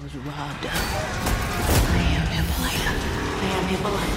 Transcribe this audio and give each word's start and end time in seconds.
I 0.00 0.02
was 0.02 0.14
robbed 0.16 0.64
of. 0.64 0.72
I 1.92 2.02
am 2.16 2.26
Hippolyta. 2.32 2.90
I 3.42 3.48
am 3.58 3.68
Hippolyta. 3.68 4.16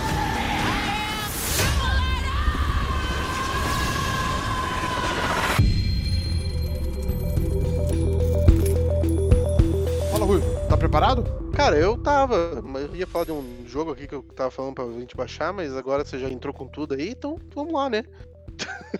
Fala, 10.09 10.26
Rui, 10.26 10.42
tá 10.69 10.78
preparado? 10.78 11.26
Cara, 11.54 11.76
eu 11.76 11.97
tava, 11.97 12.62
mas 12.62 12.84
eu 12.84 12.96
ia 12.96 13.06
falar 13.06 13.26
de 13.26 13.34
um 13.34 13.65
jogo 13.68 13.92
aqui 13.92 14.08
que 14.08 14.15
eu 14.15 14.24
tava 14.24 14.52
falando 14.52 14.76
pra 14.76 14.86
gente 14.86 15.18
baixar, 15.18 15.52
mas 15.52 15.76
agora 15.76 16.05
você 16.05 16.18
já 16.18 16.30
entrou 16.30 16.54
com 16.54 16.66
tudo 16.66 16.94
aí, 16.94 17.09
então 17.09 17.38
vamos 17.54 17.73
lá, 17.73 17.90
né? 17.90 18.05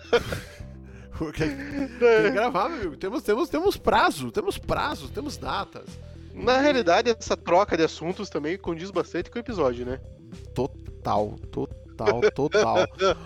Porque 1.16 1.46
tem 1.46 1.88
que 2.24 2.30
gravar, 2.30 2.68
meu 2.68 2.78
amigo. 2.80 2.96
Temos, 2.98 3.22
temos, 3.22 3.48
temos 3.48 3.78
prazo, 3.78 4.30
temos 4.30 4.58
prazos, 4.58 5.08
temos 5.08 5.38
datas. 5.38 5.86
Na 6.34 6.58
realidade, 6.60 7.10
essa 7.10 7.36
troca 7.36 7.76
de 7.76 7.84
assuntos 7.84 8.28
também 8.28 8.58
condiz 8.58 8.90
bastante 8.90 9.30
com 9.30 9.38
o 9.38 9.40
episódio, 9.40 9.86
né? 9.86 10.00
Total, 10.54 11.36
total, 11.50 12.20
total. 12.34 12.76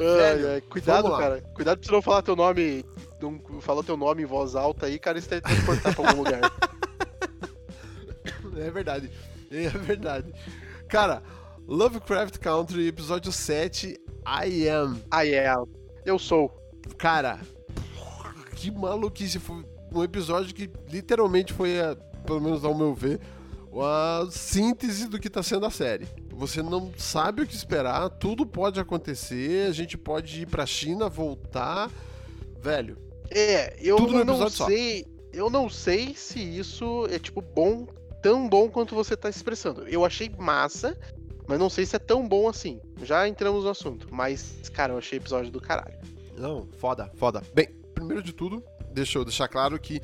Ai, 0.00 0.54
ai, 0.54 0.60
cuidado, 0.62 1.10
cara. 1.16 1.42
Cuidado 1.54 1.78
pra 1.78 1.86
você 1.86 1.92
não 1.92 2.00
falar 2.02 2.22
teu 2.22 2.34
nome. 2.34 2.82
Não 3.20 3.60
falar 3.60 3.82
teu 3.82 3.96
nome 3.96 4.22
em 4.22 4.26
voz 4.26 4.56
alta 4.56 4.86
aí, 4.86 4.98
cara, 4.98 5.18
isso 5.18 5.28
vai 5.28 5.40
transportar 5.42 5.94
pra 5.94 6.08
algum 6.08 6.22
lugar. 6.22 6.40
É 8.56 8.70
verdade, 8.70 9.10
é 9.50 9.68
verdade. 9.68 10.32
Cara, 10.88 11.22
Lovecraft 11.66 12.38
Country, 12.38 12.86
episódio 12.86 13.32
7, 13.32 13.96
I 14.26 14.68
Am. 14.68 15.02
I 15.12 15.34
am. 15.46 15.66
Eu 16.04 16.18
sou. 16.18 16.50
Cara, 16.98 17.38
que 18.56 18.70
maluquice. 18.70 19.38
Foi 19.38 19.64
um 19.94 20.02
episódio 20.04 20.54
que 20.54 20.70
literalmente 20.90 21.52
foi, 21.52 21.80
a- 21.80 21.96
pelo 22.22 22.40
menos 22.40 22.64
ao 22.64 22.74
meu 22.76 22.94
ver, 22.94 23.20
a 23.74 24.26
síntese 24.30 25.08
do 25.08 25.18
que 25.18 25.30
tá 25.30 25.42
sendo 25.42 25.66
a 25.66 25.70
série. 25.70 26.06
Você 26.34 26.62
não 26.62 26.92
sabe 26.96 27.42
o 27.42 27.46
que 27.46 27.54
esperar, 27.54 28.08
tudo 28.10 28.44
pode 28.46 28.80
acontecer, 28.80 29.68
a 29.68 29.72
gente 29.72 29.96
pode 29.96 30.42
ir 30.42 30.46
pra 30.46 30.66
China, 30.66 31.08
voltar. 31.08 31.90
Velho, 32.60 32.96
É, 33.30 33.76
eu 33.80 33.98
não 33.98 34.20
episódio 34.20 34.50
só. 34.50 34.66
sei. 34.66 35.06
Eu 35.32 35.48
não 35.48 35.68
sei 35.70 36.14
se 36.14 36.38
isso 36.40 37.06
é 37.10 37.18
tipo 37.18 37.40
bom, 37.40 37.86
tão 38.22 38.46
bom 38.48 38.68
quanto 38.68 38.94
você 38.94 39.16
tá 39.16 39.30
expressando. 39.30 39.88
Eu 39.88 40.04
achei 40.04 40.30
massa, 40.38 40.94
mas 41.48 41.58
não 41.58 41.70
sei 41.70 41.86
se 41.86 41.96
é 41.96 41.98
tão 41.98 42.28
bom 42.28 42.46
assim. 42.48 42.78
Já 43.02 43.26
entramos 43.26 43.64
no 43.64 43.70
assunto. 43.70 44.08
Mas, 44.10 44.68
cara, 44.74 44.92
eu 44.92 44.98
achei 44.98 45.16
episódio 45.18 45.50
do 45.50 45.58
caralho. 45.60 45.96
Não, 46.36 46.68
foda, 46.78 47.10
foda. 47.16 47.42
Bem, 47.54 47.68
primeiro 47.94 48.22
de 48.22 48.32
tudo, 48.34 48.62
deixa 48.92 49.18
eu 49.18 49.24
deixar 49.24 49.48
claro 49.48 49.78
que 49.78 50.02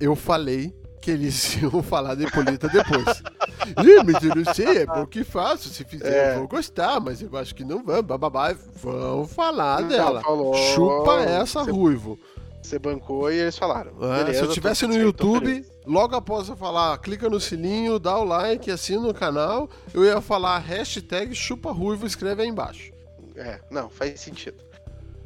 eu 0.00 0.16
falei 0.16 0.74
que 1.02 1.10
eles 1.10 1.56
iam 1.60 1.82
falar 1.82 2.14
de 2.14 2.24
Hipólita 2.24 2.68
depois. 2.68 3.22
Ih, 3.84 4.02
mas 4.04 4.22
eu 4.22 4.34
não 4.34 4.54
sei, 4.54 4.78
é 4.78 4.86
bom 4.86 5.04
que 5.04 5.22
faço. 5.24 5.68
Se 5.68 5.84
fizer, 5.84 6.08
É. 6.30 6.34
eu 6.34 6.38
vou 6.40 6.48
gostar, 6.48 7.00
mas 7.00 7.20
eu 7.20 7.36
acho 7.36 7.54
que 7.54 7.64
não 7.64 7.84
vão. 7.84 8.02
Bababá, 8.02 8.54
vão 8.82 9.26
falar 9.26 9.82
dela. 9.82 10.22
falou. 10.22 10.54
Chupa 10.54 11.20
essa, 11.22 11.64
Você- 11.64 11.70
ruivo. 11.70 12.18
Você 12.62 12.78
bancou 12.78 13.30
e 13.30 13.36
eles 13.38 13.58
falaram. 13.58 13.90
Ah, 14.00 14.18
Beleza, 14.18 14.38
se 14.38 14.44
eu 14.44 14.52
tivesse 14.52 14.86
no 14.86 14.94
YouTube, 14.96 15.66
logo 15.84 16.14
após 16.14 16.48
eu 16.48 16.54
falar, 16.56 16.96
clica 16.98 17.28
no 17.28 17.40
sininho, 17.40 17.98
dá 17.98 18.16
o 18.16 18.22
like, 18.24 18.70
assina 18.70 19.08
o 19.08 19.12
canal, 19.12 19.68
eu 19.92 20.04
ia 20.04 20.20
falar 20.20 20.58
hashtag 20.60 21.34
chupa 21.34 21.72
ruivo, 21.72 22.06
escreve 22.06 22.42
aí 22.42 22.48
embaixo. 22.48 22.92
É, 23.34 23.58
não, 23.68 23.90
faz 23.90 24.20
sentido. 24.20 24.62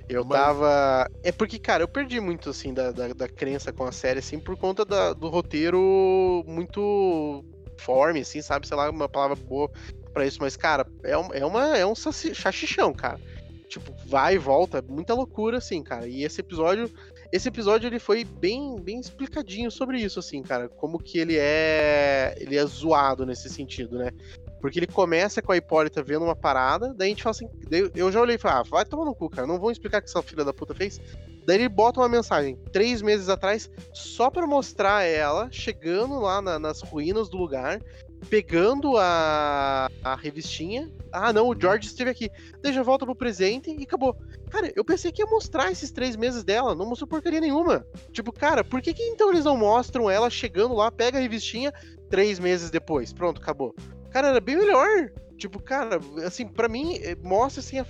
Eu 0.08 0.24
Mas- 0.24 0.38
tava. 0.40 1.10
É 1.22 1.32
porque, 1.32 1.58
cara, 1.58 1.82
eu 1.82 1.88
perdi 1.88 2.20
muito, 2.20 2.50
assim, 2.50 2.72
da, 2.72 2.92
da, 2.92 3.08
da 3.08 3.28
crença 3.28 3.72
com 3.72 3.84
a 3.84 3.92
série, 3.92 4.20
assim, 4.20 4.38
por 4.38 4.56
conta 4.56 4.84
da- 4.84 5.12
do 5.12 5.28
roteiro 5.28 6.44
muito 6.46 7.44
forme, 7.78 8.20
assim, 8.20 8.40
sabe? 8.40 8.66
Sei 8.68 8.76
lá, 8.76 8.88
uma 8.90 9.08
palavra 9.08 9.36
boa 9.36 9.70
pra 10.12 10.24
isso, 10.24 10.38
mas, 10.40 10.56
cara, 10.56 10.86
é, 11.02 11.16
um- 11.18 11.34
é, 11.34 11.44
uma, 11.44 11.76
é 11.76 11.84
um 11.84 11.94
chachichão, 11.94 12.92
cara. 12.94 13.20
Tipo, 13.68 13.92
vai 14.06 14.36
e 14.36 14.38
volta, 14.38 14.80
muita 14.88 15.12
loucura, 15.12 15.58
assim, 15.58 15.82
cara. 15.82 16.06
E 16.06 16.22
esse 16.24 16.40
episódio. 16.40 16.90
Esse 17.32 17.48
episódio 17.48 17.88
ele 17.88 17.98
foi 17.98 18.22
bem, 18.22 18.76
bem 18.80 19.00
explicadinho 19.00 19.68
sobre 19.72 19.98
isso, 20.00 20.20
assim, 20.20 20.40
cara. 20.42 20.68
Como 20.68 21.00
que 21.00 21.18
ele 21.18 21.36
é. 21.36 22.36
Ele 22.38 22.56
é 22.56 22.64
zoado 22.64 23.26
nesse 23.26 23.48
sentido, 23.50 23.98
né? 23.98 24.12
Porque 24.60 24.78
ele 24.78 24.86
começa 24.86 25.42
com 25.42 25.52
a 25.52 25.56
Hipólita 25.56 26.02
vendo 26.02 26.24
uma 26.24 26.34
parada, 26.34 26.92
daí 26.94 27.08
a 27.08 27.10
gente 27.10 27.22
fala 27.22 27.32
assim. 27.32 27.48
eu 27.94 28.10
já 28.10 28.20
olhei 28.20 28.36
e 28.36 28.38
falei, 28.38 28.58
ah, 28.58 28.62
vai 28.62 28.84
tomar 28.84 29.04
no 29.04 29.14
cu, 29.14 29.28
cara. 29.28 29.46
Não 29.46 29.58
vão 29.60 29.70
explicar 29.70 29.98
o 29.98 30.02
que 30.02 30.08
essa 30.08 30.22
filha 30.22 30.44
da 30.44 30.52
puta 30.52 30.74
fez. 30.74 31.00
Daí 31.44 31.58
ele 31.58 31.68
bota 31.68 32.00
uma 32.00 32.08
mensagem, 32.08 32.56
três 32.72 33.00
meses 33.00 33.28
atrás, 33.28 33.70
só 33.92 34.30
pra 34.30 34.46
mostrar 34.46 35.04
ela 35.04 35.48
chegando 35.52 36.18
lá 36.20 36.42
na- 36.42 36.58
nas 36.58 36.80
ruínas 36.80 37.28
do 37.28 37.36
lugar, 37.36 37.80
pegando 38.28 38.96
a, 38.96 39.88
a 40.02 40.16
revistinha. 40.16 40.90
Ah, 41.12 41.32
não, 41.32 41.48
o 41.48 41.58
George 41.58 41.86
esteve 41.86 42.10
aqui. 42.10 42.28
Daí 42.62 42.72
já 42.72 42.82
volta 42.82 43.04
pro 43.04 43.14
presente 43.14 43.70
e 43.70 43.84
acabou. 43.84 44.16
Cara, 44.50 44.72
eu 44.74 44.84
pensei 44.84 45.12
que 45.12 45.22
ia 45.22 45.26
mostrar 45.30 45.70
esses 45.70 45.90
três 45.92 46.16
meses 46.16 46.42
dela, 46.42 46.74
não 46.74 46.86
mostrou 46.86 47.06
porcaria 47.08 47.40
nenhuma. 47.40 47.86
Tipo, 48.10 48.32
cara, 48.32 48.64
por 48.64 48.80
que, 48.82 48.92
que 48.94 49.02
então 49.04 49.30
eles 49.30 49.44
não 49.44 49.56
mostram 49.56 50.10
ela 50.10 50.28
chegando 50.30 50.74
lá, 50.74 50.90
pega 50.90 51.18
a 51.18 51.20
revistinha, 51.20 51.72
três 52.10 52.38
meses 52.38 52.70
depois? 52.70 53.12
Pronto, 53.12 53.40
acabou. 53.40 53.74
Cara, 54.16 54.28
era 54.28 54.40
bem 54.40 54.56
melhor. 54.56 55.10
Tipo, 55.36 55.60
cara, 55.60 56.00
assim, 56.24 56.46
pra 56.48 56.70
mim, 56.70 56.96
eh, 57.02 57.14
mostra 57.22 57.60
assim, 57.60 57.78
a, 57.78 57.84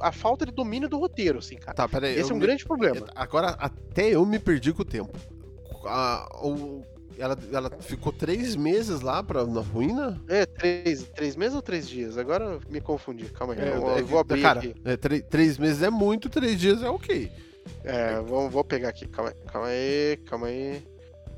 a- 0.00 0.12
falta 0.12 0.46
de 0.46 0.52
domínio 0.52 0.88
do 0.88 0.96
roteiro, 0.96 1.40
assim, 1.40 1.56
cara. 1.56 1.74
Tá, 1.74 1.88
peraí. 1.88 2.16
Esse 2.16 2.30
é 2.30 2.34
um 2.34 2.38
me- 2.38 2.46
grande 2.46 2.64
problema. 2.64 3.04
Agora, 3.16 3.48
até 3.58 4.10
eu 4.10 4.24
me 4.24 4.38
perdi 4.38 4.72
com 4.72 4.82
o 4.82 4.84
tempo. 4.84 5.10
A- 5.84 6.28
o- 6.40 6.84
ela, 7.18 7.36
ela 7.52 7.68
ficou 7.80 8.12
três 8.12 8.54
meses 8.54 9.00
lá 9.00 9.24
pra, 9.24 9.44
na 9.44 9.60
ruína? 9.60 10.22
É, 10.28 10.46
três, 10.46 11.02
três 11.12 11.34
meses 11.34 11.56
ou 11.56 11.62
três 11.62 11.88
dias? 11.88 12.16
Agora 12.16 12.60
me 12.70 12.80
confundi, 12.80 13.24
calma 13.24 13.54
aí. 13.54 13.60
É, 13.60 13.76
eu, 13.76 13.88
é 13.96 14.00
eu 14.02 14.06
vou 14.06 14.20
abrir 14.20 14.40
cara, 14.40 14.60
aqui. 14.60 14.72
é, 14.84 14.96
três, 14.96 15.22
três 15.28 15.58
meses 15.58 15.82
é 15.82 15.90
muito, 15.90 16.28
três 16.30 16.60
dias 16.60 16.80
é 16.80 16.88
ok. 16.88 17.28
É, 17.82 18.20
vamos, 18.20 18.52
vou 18.52 18.62
pegar 18.62 18.90
aqui, 18.90 19.08
calma 19.08 19.30
aí, 19.30 19.36
calma 19.50 19.66
aí, 19.66 20.16
calma 20.26 20.46
aí. 20.46 20.91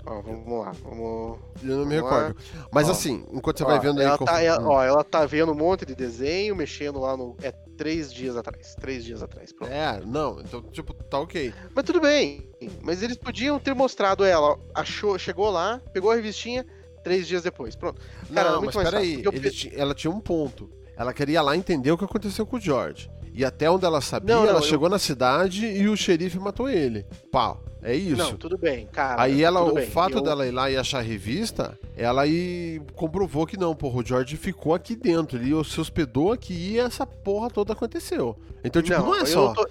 Ó, 0.06 0.20
vamos 0.20 0.64
lá, 0.64 0.72
vamos. 0.82 1.38
Eu 1.62 1.78
não 1.78 1.86
me 1.86 1.96
Vamos 1.96 2.10
lá. 2.10 2.18
recordo. 2.28 2.36
Mas 2.70 2.88
Ó, 2.88 2.92
assim, 2.92 3.24
enquanto 3.32 3.58
você 3.58 3.64
Ó, 3.64 3.66
vai 3.68 3.80
vendo 3.80 4.00
aí. 4.00 4.06
ela 4.06 4.18
com- 4.18 4.24
tá, 4.26 4.42
ela- 4.42 4.62
Hum. 4.62 4.68
ó, 4.68 4.82
ela 4.82 5.02
tá 5.04 5.24
vendo 5.24 5.52
um 5.52 5.54
monte 5.54 5.86
de 5.86 5.94
desenho, 5.94 6.54
mexendo 6.54 6.98
lá 7.00 7.16
no. 7.16 7.36
É 7.42 7.50
três 7.76 8.12
dias 8.12 8.36
atrás. 8.36 8.74
Três 8.78 9.04
dias 9.04 9.22
atrás, 9.22 9.50
pronto. 9.52 9.72
É, 9.72 10.00
não, 10.04 10.40
então, 10.40 10.62
tipo, 10.62 10.92
tá 10.92 11.18
ok. 11.18 11.52
Mas 11.74 11.84
tudo 11.84 12.00
bem. 12.00 12.46
Mas 12.82 13.02
eles 13.02 13.16
podiam 13.16 13.58
ter 13.58 13.74
mostrado 13.74 14.24
ela. 14.24 14.58
Achou, 14.74 15.18
chegou 15.18 15.50
lá, 15.50 15.80
pegou 15.92 16.10
a 16.10 16.14
revistinha, 16.16 16.66
três 17.02 17.26
dias 17.26 17.42
depois. 17.42 17.74
Pronto. 17.74 18.00
Cara, 18.32 18.50
não, 18.52 18.62
muito 18.62 18.76
mas 18.76 18.90
mais 18.90 18.90
peraí. 18.90 19.22
Eu 19.24 19.32
ela 19.80 19.94
tinha 19.94 20.10
um 20.10 20.20
ponto. 20.20 20.70
Ela 20.96 21.12
queria 21.12 21.40
lá 21.42 21.56
entender 21.56 21.90
o 21.90 21.98
que 21.98 22.04
aconteceu 22.04 22.46
com 22.46 22.56
o 22.56 22.60
George. 22.60 23.10
E 23.34 23.44
até 23.44 23.68
onde 23.68 23.84
ela 23.84 24.00
sabia, 24.00 24.32
Não, 24.34 24.42
não, 24.42 24.48
ela 24.48 24.58
eu- 24.60 24.62
chegou 24.62 24.88
na 24.88 24.98
cidade 24.98 25.66
e 25.66 25.88
o 25.88 25.96
xerife 25.96 26.38
matou 26.38 26.68
ele. 26.68 27.04
Pau, 27.32 27.60
é 27.82 27.94
isso. 27.94 28.16
Não, 28.16 28.36
tudo 28.36 28.56
bem, 28.56 28.86
cara. 28.86 29.20
Aí 29.20 29.42
ela, 29.42 29.60
o 29.60 29.74
bem. 29.74 29.90
fato 29.90 30.18
Eu- 30.18 30.22
dela 30.22 30.46
ir 30.46 30.52
lá 30.52 30.70
e 30.70 30.76
achar 30.76 30.98
a 31.00 31.02
revista, 31.02 31.76
ela 31.96 32.22
aí 32.22 32.80
comprovou 32.94 33.44
que 33.44 33.56
não, 33.58 33.74
porra, 33.74 33.98
o 33.98 34.06
George 34.06 34.36
ficou 34.36 34.72
aqui 34.72 34.94
dentro, 34.94 35.36
ele 35.36 35.52
se 35.64 35.80
hospedou 35.80 36.30
aqui 36.32 36.54
e 36.54 36.78
essa 36.78 37.04
porra 37.04 37.50
toda 37.50 37.72
aconteceu. 37.72 38.36
Então, 38.62 38.80
tipo, 38.80 38.98
não, 39.00 39.14
é 39.16 39.22
eu 39.22 39.26
só. 39.26 39.52
não 39.52 39.64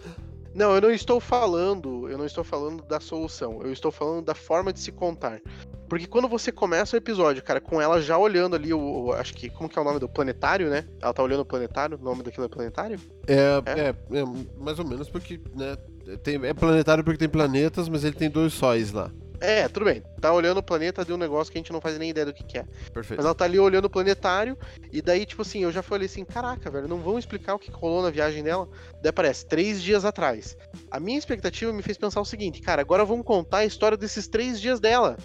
Não, 0.54 0.76
eu 0.76 0.82
não 0.82 0.92
estou 0.92 1.20
falando, 1.20 2.08
eu 2.10 2.16
não 2.18 2.26
estou 2.26 2.44
falando 2.44 2.84
da 2.84 3.00
solução, 3.00 3.62
eu 3.64 3.72
estou 3.74 3.92
falando 3.92 4.24
da 4.26 4.36
forma 4.36 4.72
de 4.72 4.80
se 4.80 4.92
contar. 4.92 5.40
Porque 5.94 6.08
quando 6.08 6.28
você 6.28 6.52
começa 6.52 6.96
o 6.96 6.98
episódio, 6.98 7.44
cara, 7.44 7.62
com 7.62 7.80
ela 7.80 8.02
já 8.02 8.18
olhando 8.18 8.56
ali 8.56 8.74
o, 8.74 8.80
o- 8.80 9.14
acho 9.14 9.32
que 9.36 9.48
como 9.48 9.70
que 9.70 9.78
é 9.78 9.82
o 9.82 9.86
nome 9.86 10.00
do 10.00 10.10
planetário, 10.10 10.68
né? 10.68 10.86
Ela 11.00 11.14
tá 11.14 11.22
olhando 11.22 11.42
o 11.42 11.46
planetário, 11.46 12.00
o 12.00 12.04
nome 12.04 12.24
daquilo 12.24 12.48
é 12.48 12.50
planetário? 12.50 13.00
É, 13.28 13.62
É? 13.66 13.80
é, 13.80 14.20
é, 14.20 14.24
mais 14.60 14.80
ou 14.80 14.86
menos 14.88 15.08
porque, 15.08 15.40
né, 15.56 15.76
tem, 16.24 16.44
é 16.44 16.54
planetário 16.56 17.04
porque 17.04 17.20
tem 17.20 17.30
planetas, 17.30 17.88
mas 17.88 18.04
ele 18.04 18.16
tem 18.16 18.28
dois 18.28 18.54
sóis 18.54 18.92
lá. 18.92 19.12
É, 19.44 19.68
tudo 19.68 19.84
bem. 19.84 20.02
Tá 20.22 20.32
olhando 20.32 20.60
o 20.60 20.64
planeta 20.64 21.04
de 21.04 21.12
um 21.12 21.18
negócio 21.18 21.52
que 21.52 21.58
a 21.58 21.62
gente 21.62 21.74
não 21.74 21.82
faz 21.82 22.00
nem 22.00 22.12
ideia 22.12 22.26
do 22.26 22.34
que, 22.34 22.46
que 22.46 22.58
é. 22.58 22.64
Perfeito. 22.94 23.18
Mas 23.18 23.26
ela 23.26 23.36
tá 23.36 23.44
ali 23.44 23.60
olhando 23.60 23.84
o 23.86 23.90
planetário, 23.90 24.58
e 24.90 25.02
daí, 25.02 25.26
tipo 25.26 25.42
assim, 25.42 25.64
eu 25.64 25.72
já 25.72 25.84
falei 25.84 26.06
assim, 26.06 26.24
caraca, 26.24 26.72
velho, 26.72 26.88
não 26.88 27.02
vão 27.02 27.20
explicar 27.20 27.54
o 27.54 27.60
que 27.60 27.70
rolou 27.70 28.02
na 28.02 28.10
viagem 28.10 28.42
dela. 28.42 28.70
Daí 29.02 29.10
aparece, 29.10 29.46
três 29.46 29.84
dias 29.84 30.06
atrás. 30.06 30.56
A 30.90 30.98
minha 30.98 31.20
expectativa 31.20 31.74
me 31.74 31.82
fez 31.82 31.98
pensar 31.98 32.22
o 32.22 32.26
seguinte, 32.26 32.62
cara, 32.62 32.82
agora 32.82 33.04
vamos 33.04 33.26
contar 33.26 33.58
a 33.58 33.66
história 33.66 33.98
desses 33.98 34.30
três 34.30 34.62
dias 34.62 34.80
dela. 34.80 35.18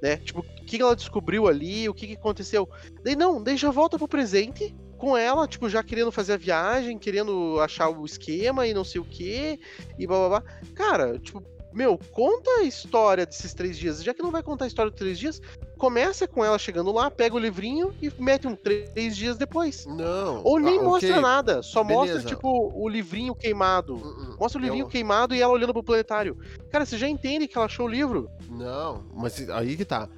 Né? 0.00 0.16
Tipo, 0.16 0.40
o 0.40 0.64
que 0.64 0.80
ela 0.80 0.96
descobriu 0.96 1.46
ali, 1.46 1.86
o 1.86 1.92
que, 1.92 2.06
que 2.06 2.14
aconteceu. 2.14 2.66
Daí 3.04 3.14
não, 3.14 3.42
daí 3.42 3.58
já 3.58 3.70
volta 3.70 3.98
pro 3.98 4.08
presente. 4.08 4.74
Com 4.96 5.14
ela, 5.14 5.46
tipo, 5.46 5.68
já 5.68 5.82
querendo 5.82 6.10
fazer 6.10 6.32
a 6.32 6.38
viagem, 6.38 6.98
querendo 6.98 7.60
achar 7.60 7.90
o 7.90 8.06
esquema 8.06 8.66
e 8.66 8.72
não 8.72 8.82
sei 8.82 8.98
o 8.98 9.04
que, 9.04 9.60
e 9.98 10.06
blá 10.06 10.16
blá 10.16 10.40
blá. 10.40 10.52
Cara, 10.74 11.18
tipo, 11.18 11.44
meu, 11.76 12.00
conta 12.10 12.50
a 12.60 12.62
história 12.62 13.26
desses 13.26 13.52
três 13.52 13.76
dias. 13.76 14.02
Já 14.02 14.14
que 14.14 14.22
não 14.22 14.30
vai 14.30 14.42
contar 14.42 14.64
a 14.64 14.66
história 14.68 14.90
dos 14.90 14.98
três 14.98 15.18
dias, 15.18 15.42
começa 15.76 16.26
com 16.26 16.42
ela 16.42 16.58
chegando 16.58 16.90
lá, 16.90 17.10
pega 17.10 17.36
o 17.36 17.38
livrinho 17.38 17.94
e 18.00 18.10
mete 18.18 18.46
um 18.46 18.56
três 18.56 19.14
dias 19.14 19.36
depois. 19.36 19.84
Não. 19.84 20.40
Ou 20.42 20.58
nem 20.58 20.78
ah, 20.78 20.82
mostra 20.82 21.10
ok. 21.10 21.20
nada, 21.20 21.62
só 21.62 21.84
mostra, 21.84 22.16
Beleza. 22.16 22.28
tipo, 22.28 22.72
o 22.74 22.88
livrinho 22.88 23.34
queimado. 23.34 23.96
Uh-uh. 23.96 24.36
Mostra 24.40 24.58
o 24.58 24.64
livrinho 24.64 24.84
Eu- 24.84 24.88
queimado 24.88 25.34
e 25.34 25.42
ela 25.42 25.52
olhando 25.52 25.74
pro 25.74 25.82
planetário. 25.82 26.38
Cara, 26.70 26.86
você 26.86 26.96
já 26.96 27.06
entende 27.06 27.46
que 27.46 27.58
ela 27.58 27.66
achou 27.66 27.84
o 27.84 27.90
livro. 27.90 28.30
Não, 28.48 29.04
mas 29.14 29.48
aí 29.50 29.76
que 29.76 29.84
tá. 29.84 30.08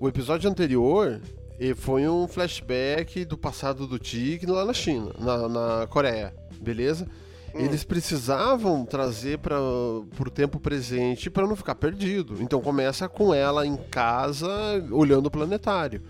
o 0.00 0.08
episódio 0.08 0.50
anterior 0.50 1.20
eh, 1.60 1.76
foi 1.76 2.08
um 2.08 2.26
flashback 2.26 3.24
do 3.24 3.38
passado 3.38 3.86
do 3.86 4.00
Tig 4.00 4.46
lá 4.46 4.64
na 4.64 4.72
China, 4.74 5.12
na, 5.16 5.48
na 5.48 5.86
Coreia, 5.86 6.34
beleza? 6.60 7.08
Hum. 7.54 7.60
Eles 7.60 7.84
precisavam 7.84 8.84
trazer 8.84 9.38
para 9.38 9.60
o 9.60 10.30
tempo 10.32 10.60
presente 10.60 11.30
para 11.30 11.46
não 11.46 11.56
ficar 11.56 11.74
perdido. 11.74 12.36
Então 12.40 12.60
começa 12.60 13.08
com 13.08 13.32
ela 13.32 13.66
em 13.66 13.76
casa 13.76 14.48
olhando 14.90 15.26
o 15.26 15.30
planetário. 15.30 16.02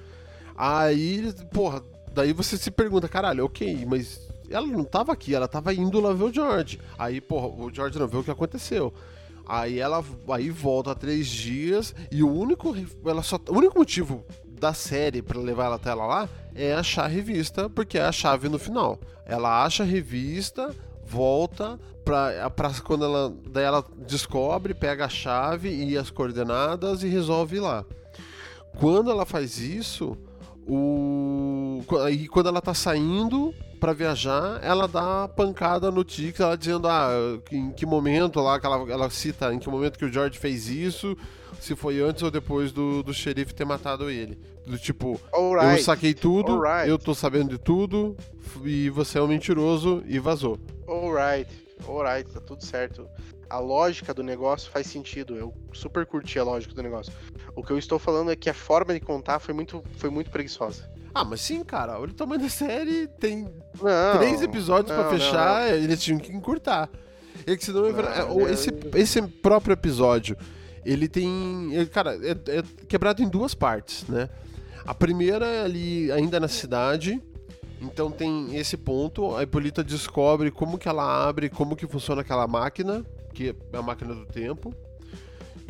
Aí, 0.56 1.32
porra, 1.52 1.82
daí 2.12 2.32
você 2.32 2.56
se 2.56 2.70
pergunta, 2.70 3.08
caralho, 3.08 3.44
ok, 3.44 3.86
mas 3.86 4.28
ela 4.50 4.66
não 4.66 4.82
tava 4.82 5.12
aqui, 5.12 5.34
ela 5.34 5.46
tava 5.46 5.72
indo 5.72 6.00
lá 6.00 6.12
ver 6.12 6.24
o 6.24 6.32
George. 6.32 6.80
Aí, 6.98 7.20
porra, 7.20 7.46
o 7.46 7.72
George 7.72 7.98
não 7.98 8.08
vê 8.08 8.16
o 8.16 8.24
que 8.24 8.30
aconteceu. 8.30 8.92
Aí 9.46 9.78
ela 9.78 10.04
aí 10.30 10.50
volta 10.50 10.94
três 10.94 11.26
dias 11.26 11.94
e 12.10 12.22
o 12.22 12.30
único 12.30 12.74
ela 13.06 13.22
só 13.22 13.40
o 13.48 13.56
único 13.56 13.78
motivo 13.78 14.22
da 14.44 14.74
série 14.74 15.22
para 15.22 15.38
levar 15.40 15.66
ela 15.66 15.76
até 15.76 15.88
ela 15.88 16.04
lá 16.04 16.28
é 16.54 16.74
achar 16.74 17.04
a 17.04 17.08
revista 17.08 17.70
porque 17.70 17.96
é 17.96 18.02
a 18.02 18.12
chave 18.12 18.48
no 18.50 18.58
final. 18.58 18.98
Ela 19.24 19.64
acha 19.64 19.84
a 19.84 19.86
revista, 19.86 20.74
volta 21.08 21.78
pra 22.04 22.50
quando 22.84 23.04
ela 23.04 23.34
daí 23.50 23.64
ela 23.64 23.84
descobre, 24.06 24.74
pega 24.74 25.06
a 25.06 25.08
chave 25.08 25.68
e 25.68 25.96
as 25.96 26.10
coordenadas 26.10 27.02
e 27.02 27.08
resolve 27.08 27.56
ir 27.56 27.60
lá. 27.60 27.84
Quando 28.78 29.10
ela 29.10 29.26
faz 29.26 29.58
isso, 29.58 30.16
o 30.66 31.82
quando 32.30 32.48
ela 32.48 32.60
tá 32.60 32.74
saindo 32.74 33.54
para 33.80 33.92
viajar, 33.92 34.58
ela 34.62 34.86
dá 34.88 35.28
pancada 35.28 35.90
no 35.90 36.04
Tix, 36.04 36.40
ela 36.40 36.56
dizendo 36.56 36.88
ah, 36.88 37.10
em 37.50 37.70
que 37.70 37.86
momento 37.86 38.40
lá 38.40 38.58
que 38.58 38.66
ela, 38.66 38.90
ela 38.90 39.10
cita 39.10 39.54
em 39.54 39.58
que 39.58 39.68
momento 39.68 39.98
que 39.98 40.04
o 40.04 40.12
George 40.12 40.38
fez 40.38 40.68
isso, 40.68 41.16
se 41.60 41.74
foi 41.76 42.00
antes 42.00 42.22
ou 42.22 42.30
depois 42.30 42.72
do, 42.72 43.02
do 43.02 43.12
xerife 43.12 43.54
ter 43.54 43.64
matado 43.64 44.08
ele. 44.10 44.38
Do 44.66 44.78
tipo, 44.78 45.20
Alright. 45.32 45.78
eu 45.78 45.84
saquei 45.84 46.14
tudo, 46.14 46.52
Alright. 46.52 46.88
eu 46.88 46.98
tô 46.98 47.14
sabendo 47.14 47.50
de 47.50 47.58
tudo 47.58 48.16
e 48.64 48.90
você 48.90 49.18
é 49.18 49.22
um 49.22 49.26
mentiroso 49.28 50.02
e 50.06 50.18
vazou. 50.18 50.58
Alright, 50.86 51.50
alright, 51.86 52.30
tá 52.30 52.40
tudo 52.40 52.64
certo. 52.64 53.08
A 53.50 53.58
lógica 53.58 54.12
do 54.12 54.22
negócio 54.22 54.70
faz 54.70 54.86
sentido. 54.86 55.34
Eu 55.34 55.54
super 55.72 56.04
curti 56.04 56.38
a 56.38 56.44
lógica 56.44 56.74
do 56.74 56.82
negócio. 56.82 57.10
O 57.56 57.62
que 57.62 57.70
eu 57.72 57.78
estou 57.78 57.98
falando 57.98 58.30
é 58.30 58.36
que 58.36 58.50
a 58.50 58.54
forma 58.54 58.92
de 58.92 59.00
contar 59.00 59.38
foi 59.38 59.54
muito, 59.54 59.82
foi 59.96 60.10
muito 60.10 60.30
preguiçosa. 60.30 60.90
Ah, 61.14 61.24
mas 61.24 61.40
sim, 61.40 61.64
cara, 61.64 61.98
olha 61.98 62.10
o 62.10 62.14
tamanho 62.14 62.42
da 62.42 62.48
série, 62.50 63.08
tem 63.18 63.48
Não, 63.80 64.18
três 64.18 64.42
episódios 64.42 64.94
pra 64.94 65.04
não, 65.04 65.10
fechar, 65.10 65.72
eles 65.74 66.00
tinham 66.02 66.20
que 66.20 66.30
encurtar. 66.30 66.90
É 67.46 67.56
que 67.56 67.64
senão 67.64 67.84
virar- 67.92 68.26
Não, 68.26 68.46
é, 68.46 68.52
esse, 68.52 68.68
esse 68.94 69.22
próprio 69.22 69.72
episódio, 69.72 70.36
ele 70.88 71.06
tem. 71.06 71.74
ele, 71.74 71.86
cara, 71.86 72.14
é, 72.16 72.30
é 72.30 72.62
quebrado 72.88 73.22
em 73.22 73.28
duas 73.28 73.54
partes, 73.54 74.06
né? 74.08 74.28
A 74.86 74.94
primeira 74.94 75.46
é 75.46 75.62
ali, 75.62 76.10
ainda 76.10 76.40
na 76.40 76.48
cidade. 76.48 77.20
Então 77.80 78.10
tem 78.10 78.56
esse 78.56 78.76
ponto, 78.76 79.36
a 79.36 79.42
Hipólita 79.42 79.84
descobre 79.84 80.50
como 80.50 80.78
que 80.78 80.88
ela 80.88 81.28
abre, 81.28 81.48
como 81.48 81.76
que 81.76 81.86
funciona 81.86 82.22
aquela 82.22 82.46
máquina, 82.48 83.04
que 83.32 83.54
é 83.72 83.76
a 83.76 83.82
máquina 83.82 84.14
do 84.14 84.26
tempo. 84.26 84.74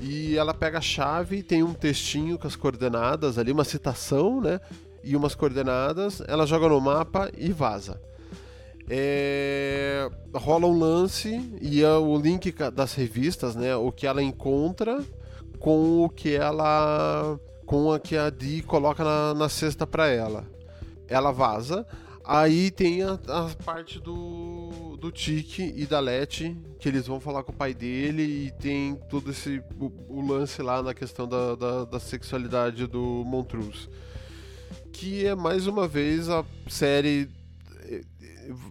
E 0.00 0.37
ela 0.37 0.55
pega 0.55 0.79
a 0.79 0.81
chave, 0.81 1.43
tem 1.43 1.62
um 1.62 1.75
textinho 1.75 2.38
com 2.38 2.47
as 2.47 2.55
coordenadas 2.55 3.37
ali, 3.37 3.50
uma 3.50 3.65
citação, 3.65 4.41
né? 4.41 4.61
E 5.03 5.17
umas 5.17 5.35
coordenadas, 5.35 6.23
ela 6.26 6.47
joga 6.47 6.69
no 6.69 6.81
mapa 6.81 7.31
e 7.37 7.53
vaza. 7.53 8.00
É, 8.90 10.08
rola 10.35 10.67
um 10.67 10.79
lance 10.79 11.40
e 11.61 11.82
é 11.82 11.93
o 11.93 12.17
link 12.17 12.52
das 12.73 12.94
revistas, 12.94 13.55
né? 13.55 13.76
O 13.76 13.93
que 13.93 14.06
ela 14.06 14.23
encontra 14.23 15.05
com 15.58 16.05
o 16.05 16.08
que 16.08 16.35
ela. 16.35 17.38
com 17.67 17.93
a 17.93 18.00
que 18.00 18.17
a 18.17 18.31
Dee 18.31 18.62
coloca 18.62 19.05
na, 19.05 19.35
na 19.35 19.49
cesta 19.49 19.87
pra 19.87 20.08
ela. 20.08 20.46
Ela 21.06 21.31
vaza. 21.31 21.87
Aí 22.25 22.70
tem 22.70 23.02
a, 23.02 23.19
a 23.29 23.50
parte 23.64 23.99
do, 23.99 24.99
do 25.00 25.11
Tiki 25.11 25.73
e 25.75 25.87
da 25.87 25.99
Leti, 25.99 26.55
que 26.79 26.87
eles 26.87 27.06
vão 27.06 27.19
falar 27.19 27.43
com 27.43 27.52
o 27.52 27.56
pai 27.56 27.73
dele 27.73 28.23
e 28.23 28.50
tem 28.50 28.96
todo 29.08 29.31
esse 29.31 29.62
o, 29.81 29.91
o 30.08 30.20
lance 30.20 30.61
lá 30.61 30.82
na 30.82 30.93
questão 30.93 31.26
da, 31.26 31.55
da, 31.55 31.84
da 31.87 31.99
sexualidade 31.99 32.87
do 32.87 33.25
Montrose. 33.25 33.88
Que 34.93 35.26
é 35.26 35.34
mais 35.34 35.67
uma 35.67 35.88
vez 35.88 36.29
a 36.29 36.44
série 36.69 37.31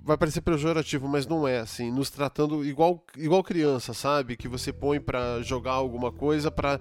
vai 0.03 0.17
parecer 0.17 0.41
pejorativo, 0.41 1.07
mas 1.07 1.27
não 1.27 1.47
é 1.47 1.59
assim, 1.59 1.91
nos 1.91 2.09
tratando 2.09 2.65
igual 2.65 3.03
igual 3.17 3.43
criança, 3.43 3.93
sabe? 3.93 4.35
Que 4.35 4.47
você 4.47 4.73
põe 4.73 4.99
pra 4.99 5.41
jogar 5.41 5.73
alguma 5.73 6.11
coisa 6.11 6.49
pra 6.49 6.79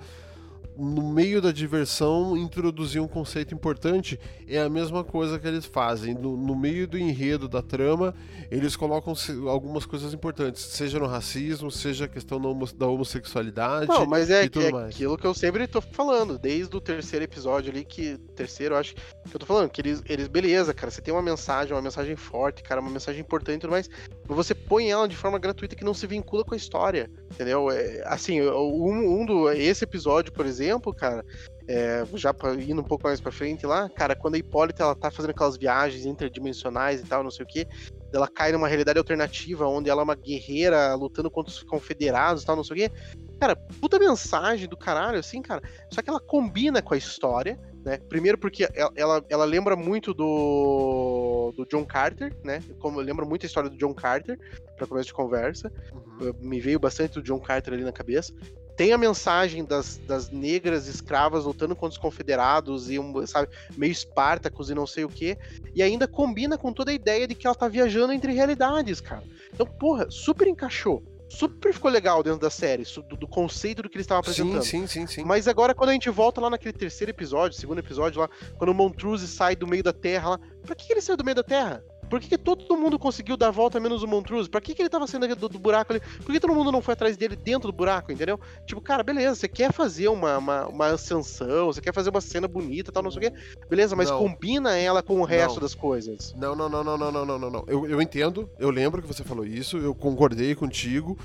no 0.78 1.12
meio 1.12 1.40
da 1.40 1.52
diversão 1.52 2.36
introduzir 2.36 3.00
um 3.00 3.08
conceito 3.08 3.54
importante 3.54 4.18
é 4.46 4.60
a 4.60 4.68
mesma 4.68 5.02
coisa 5.02 5.38
que 5.38 5.46
eles 5.46 5.64
fazem 5.64 6.14
no, 6.14 6.36
no 6.36 6.54
meio 6.54 6.86
do 6.86 6.98
enredo 6.98 7.48
da 7.48 7.62
trama 7.62 8.14
eles 8.50 8.76
colocam 8.76 9.14
algumas 9.48 9.84
coisas 9.86 10.12
importantes 10.14 10.62
seja 10.62 10.98
no 10.98 11.06
racismo 11.06 11.70
seja 11.70 12.04
a 12.04 12.08
questão 12.08 12.40
da, 12.40 12.48
homo- 12.48 12.72
da 12.74 12.86
homossexualidade 12.86 13.88
Não, 13.88 14.06
mas 14.06 14.30
é, 14.30 14.44
e 14.44 14.48
tudo 14.48 14.66
é 14.66 14.72
mais. 14.72 14.94
aquilo 14.94 15.16
que 15.16 15.26
eu 15.26 15.34
sempre 15.34 15.66
tô 15.66 15.80
falando, 15.80 16.38
desde 16.38 16.76
o 16.76 16.80
terceiro 16.80 17.24
episódio 17.24 17.70
ali, 17.72 17.84
que. 17.84 18.18
Terceiro, 18.34 18.74
eu 18.74 18.78
acho 18.78 18.94
que 18.94 19.00
eu 19.32 19.38
tô 19.40 19.46
falando, 19.46 19.70
que 19.70 19.80
eles, 19.80 20.02
eles, 20.08 20.28
beleza, 20.28 20.74
cara, 20.74 20.90
você 20.90 21.00
tem 21.00 21.12
uma 21.12 21.22
mensagem, 21.22 21.72
uma 21.74 21.82
mensagem 21.82 22.14
forte, 22.16 22.62
cara, 22.62 22.80
uma 22.80 22.90
mensagem 22.90 23.20
importante 23.20 23.56
e 23.56 23.60
tudo 23.60 23.70
mais, 23.70 23.88
mas 24.28 24.36
você 24.36 24.54
põe 24.54 24.90
ela 24.90 25.08
de 25.08 25.16
forma 25.16 25.38
gratuita 25.38 25.74
que 25.74 25.84
não 25.84 25.94
se 25.94 26.06
vincula 26.06 26.44
com 26.44 26.54
a 26.54 26.56
história, 26.56 27.10
entendeu? 27.32 27.70
É, 27.70 28.02
assim, 28.06 28.40
um, 28.42 29.20
um 29.22 29.26
do. 29.26 29.50
Esse 29.50 29.84
episódio, 29.84 30.32
por 30.32 30.44
exemplo, 30.46 30.65
cara. 30.98 31.24
é, 31.68 32.04
já 32.14 32.34
indo 32.60 32.80
um 32.80 32.84
pouco 32.84 33.06
mais 33.08 33.20
pra 33.20 33.32
frente 33.32 33.66
lá, 33.66 33.88
cara, 33.90 34.14
quando 34.14 34.36
a 34.36 34.38
Hipólita 34.38 34.82
ela 34.84 34.94
tá 34.94 35.10
fazendo 35.10 35.30
aquelas 35.30 35.56
viagens 35.56 36.06
interdimensionais 36.06 37.00
e 37.00 37.04
tal, 37.04 37.24
não 37.24 37.30
sei 37.30 37.44
o 37.44 37.48
que, 37.48 37.66
ela 38.12 38.28
cai 38.28 38.52
numa 38.52 38.68
realidade 38.68 38.98
alternativa, 38.98 39.66
onde 39.66 39.90
ela 39.90 40.00
é 40.02 40.04
uma 40.04 40.14
guerreira 40.14 40.94
lutando 40.94 41.30
contra 41.30 41.52
os 41.52 41.62
confederados 41.64 42.42
e 42.42 42.46
tal, 42.46 42.54
não 42.56 42.64
sei 42.64 42.74
o 42.74 42.78
quê. 42.78 42.96
Cara, 43.40 43.54
puta 43.80 43.98
mensagem 43.98 44.68
do 44.68 44.76
caralho, 44.76 45.18
assim, 45.18 45.42
cara. 45.42 45.60
Só 45.92 46.00
que 46.00 46.08
ela 46.08 46.20
combina 46.20 46.80
com 46.80 46.94
a 46.94 46.96
história, 46.96 47.58
né? 47.84 47.98
Primeiro 48.08 48.38
porque 48.38 48.66
ela, 48.74 48.92
ela, 48.96 49.24
ela 49.28 49.44
lembra 49.44 49.76
muito 49.76 50.14
do, 50.14 51.52
do 51.56 51.66
John 51.66 51.84
Carter, 51.84 52.34
né? 52.42 52.62
Como 52.78 53.00
lembra 53.00 53.26
muito 53.26 53.44
a 53.44 53.46
história 53.46 53.68
do 53.68 53.76
John 53.76 53.92
Carter, 53.92 54.38
pra 54.76 54.86
começo 54.86 55.08
de 55.08 55.14
conversa. 55.14 55.70
Uhum. 55.92 56.16
Eu- 56.28 56.34
Me 56.40 56.60
veio 56.60 56.78
bastante 56.78 57.14
do 57.14 57.22
John 57.22 57.38
Carter 57.40 57.74
ali 57.74 57.84
na 57.84 57.92
cabeça. 57.92 58.32
Tem 58.76 58.92
a 58.92 58.98
mensagem 58.98 59.64
das, 59.64 59.96
das 59.98 60.30
negras 60.30 60.86
escravas 60.86 61.44
lutando 61.44 61.74
contra 61.74 61.96
os 61.96 61.98
confederados 61.98 62.90
e, 62.90 62.98
um, 62.98 63.26
sabe, 63.26 63.48
meio 63.76 63.90
Espartacus 63.90 64.68
e 64.68 64.74
não 64.74 64.86
sei 64.86 65.04
o 65.04 65.08
quê. 65.08 65.38
E 65.74 65.82
ainda 65.82 66.06
combina 66.06 66.58
com 66.58 66.72
toda 66.72 66.90
a 66.90 66.94
ideia 66.94 67.26
de 67.26 67.34
que 67.34 67.46
ela 67.46 67.56
tá 67.56 67.68
viajando 67.68 68.12
entre 68.12 68.32
realidades, 68.32 69.00
cara. 69.00 69.22
Então, 69.52 69.66
porra, 69.66 70.10
super 70.10 70.46
encaixou. 70.46 71.02
Super 71.28 71.74
ficou 71.74 71.90
legal 71.90 72.22
dentro 72.22 72.38
da 72.38 72.50
série, 72.50 72.84
do, 72.84 73.16
do 73.16 73.26
conceito 73.26 73.82
do 73.82 73.88
que 73.88 73.96
eles 73.96 74.04
estavam 74.04 74.20
apresentando. 74.20 74.62
sim 74.62 74.86
sim 74.86 75.06
sim 75.06 75.06
sim 75.06 75.24
Mas 75.24 75.48
agora, 75.48 75.74
quando 75.74 75.90
a 75.90 75.92
gente 75.92 76.08
volta 76.08 76.40
lá 76.40 76.48
naquele 76.48 76.72
terceiro 76.72 77.10
episódio, 77.10 77.58
segundo 77.58 77.78
episódio 77.78 78.20
lá, 78.20 78.30
quando 78.56 78.70
o 78.70 78.74
Montrose 78.74 79.26
sai 79.26 79.56
do 79.56 79.66
meio 79.66 79.82
da 79.82 79.92
Terra 79.92 80.30
lá, 80.30 80.40
pra 80.64 80.74
que, 80.76 80.86
que 80.86 80.92
ele 80.92 81.00
saiu 81.00 81.16
do 81.16 81.24
meio 81.24 81.34
da 81.34 81.42
Terra? 81.42 81.82
Por 82.08 82.20
que, 82.20 82.28
que, 82.28 82.38
todo 82.38 82.76
mundo 82.76 82.98
conseguiu 82.98 83.36
dar 83.36 83.48
a 83.48 83.50
volta 83.50 83.80
menos 83.80 84.02
o 84.02 84.06
Montrose? 84.06 84.48
Pra 84.48 84.60
que, 84.60 84.74
que 84.74 84.82
ele 84.82 84.88
tava 84.88 85.06
saindo 85.06 85.34
do, 85.34 85.48
do, 85.48 85.58
buraco 85.58 85.92
ali? 85.92 86.00
Por 86.00 86.32
que 86.32 86.40
todo 86.40 86.54
mundo 86.54 86.70
não 86.70 86.80
foi 86.80 86.94
atrás 86.94 87.16
dele 87.16 87.36
dentro 87.36 87.70
do 87.70 87.76
buraco, 87.76 88.12
entendeu? 88.12 88.38
Tipo, 88.64 88.80
cara, 88.80 89.02
beleza, 89.02 89.34
você 89.34 89.48
quer 89.48 89.72
fazer 89.72 90.08
uma, 90.08 90.38
uma, 90.38 90.66
uma 90.66 90.86
ascensão, 90.86 91.66
você 91.66 91.80
quer 91.80 91.92
fazer 91.92 92.10
uma 92.10 92.20
cena 92.20 92.46
bonita 92.46 92.92
tal, 92.92 93.02
não 93.02 93.10
sei 93.10 93.28
o 93.28 93.30
quê. 93.30 93.38
Beleza, 93.68 93.96
mas 93.96 94.10
não. 94.10 94.18
combina 94.18 94.76
ela 94.76 95.02
com 95.02 95.20
o 95.20 95.24
resto 95.24 95.54
não. 95.54 95.62
das 95.62 95.74
coisas. 95.74 96.34
Não, 96.36 96.54
não, 96.54 96.68
não, 96.68 96.84
não, 96.84 96.98
não, 96.98 97.12
não, 97.12 97.38
não, 97.38 97.50
não. 97.50 97.64
Eu, 97.66 97.86
eu 97.86 98.00
entendo, 98.00 98.48
eu 98.58 98.70
lembro 98.70 99.02
que 99.02 99.08
você 99.08 99.24
falou 99.24 99.44
isso, 99.44 99.76
eu 99.78 99.94
concordei 99.94 100.54
contigo. 100.54 101.18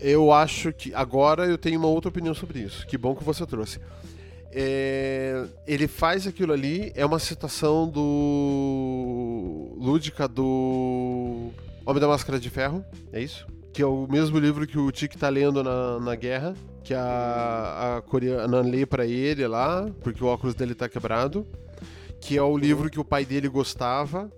Eu 0.00 0.32
acho 0.32 0.72
que 0.72 0.94
agora 0.94 1.46
eu 1.46 1.58
tenho 1.58 1.78
uma 1.78 1.88
outra 1.88 2.08
opinião 2.08 2.32
sobre 2.32 2.60
isso. 2.60 2.86
Que 2.86 2.96
bom 2.96 3.16
que 3.16 3.24
você 3.24 3.44
trouxe. 3.44 3.80
É, 4.50 5.44
ele 5.66 5.86
faz 5.86 6.26
aquilo 6.26 6.52
ali, 6.52 6.92
é 6.94 7.04
uma 7.04 7.18
citação 7.18 7.88
do. 7.88 9.74
lúdica 9.78 10.26
do. 10.26 11.50
Homem 11.84 12.00
da 12.00 12.08
Máscara 12.08 12.38
de 12.38 12.50
Ferro, 12.50 12.84
é 13.12 13.20
isso? 13.20 13.46
Que 13.72 13.82
é 13.82 13.86
o 13.86 14.06
mesmo 14.06 14.38
livro 14.38 14.66
que 14.66 14.78
o 14.78 14.90
Tiki 14.90 15.16
tá 15.16 15.28
lendo 15.28 15.62
na, 15.62 15.98
na 16.00 16.14
guerra, 16.14 16.54
que 16.82 16.92
a, 16.92 17.96
a 17.96 18.02
coreana 18.02 18.60
lê 18.60 18.84
pra 18.84 19.06
ele 19.06 19.46
lá, 19.46 19.88
porque 20.02 20.22
o 20.22 20.26
óculos 20.26 20.54
dele 20.54 20.74
tá 20.74 20.88
quebrado. 20.88 21.46
Que 22.20 22.36
é 22.36 22.42
o 22.42 22.56
livro 22.58 22.90
que 22.90 22.98
o 22.98 23.04
pai 23.04 23.24
dele 23.24 23.48
gostava. 23.48 24.30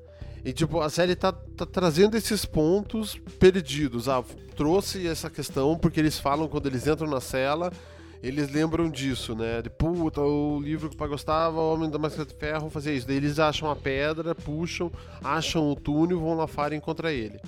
E, 0.44 0.52
tipo, 0.52 0.80
a 0.80 0.88
série 0.88 1.14
tá, 1.14 1.32
tá 1.32 1.66
trazendo 1.66 2.16
esses 2.16 2.44
pontos 2.44 3.18
perdidos. 3.38 4.08
Ah, 4.08 4.22
trouxe 4.56 5.06
essa 5.06 5.30
questão 5.30 5.76
porque 5.78 6.00
eles 6.00 6.18
falam 6.18 6.48
quando 6.48 6.66
eles 6.66 6.86
entram 6.86 7.08
na 7.08 7.20
cela, 7.20 7.72
eles 8.22 8.50
lembram 8.50 8.90
disso, 8.90 9.34
né? 9.34 9.62
De 9.62 9.70
puta, 9.70 10.20
o 10.20 10.60
livro 10.60 10.88
que 10.88 10.94
o 10.94 10.98
pai 10.98 11.08
gostava, 11.08 11.58
o 11.58 11.72
Homem 11.72 11.88
da 11.88 11.98
Máscara 11.98 12.26
de 12.26 12.34
Ferro 12.34 12.68
fazia 12.68 12.92
isso. 12.92 13.06
Daí 13.06 13.16
eles 13.16 13.38
acham 13.38 13.70
a 13.70 13.76
pedra, 13.76 14.34
puxam, 14.34 14.92
acham 15.24 15.70
o 15.70 15.76
túnel, 15.76 16.20
vão 16.20 16.34
lá 16.34 16.46
fora 16.46 16.74
e 16.74 16.78
encontram 16.78 17.08
ele. 17.08 17.40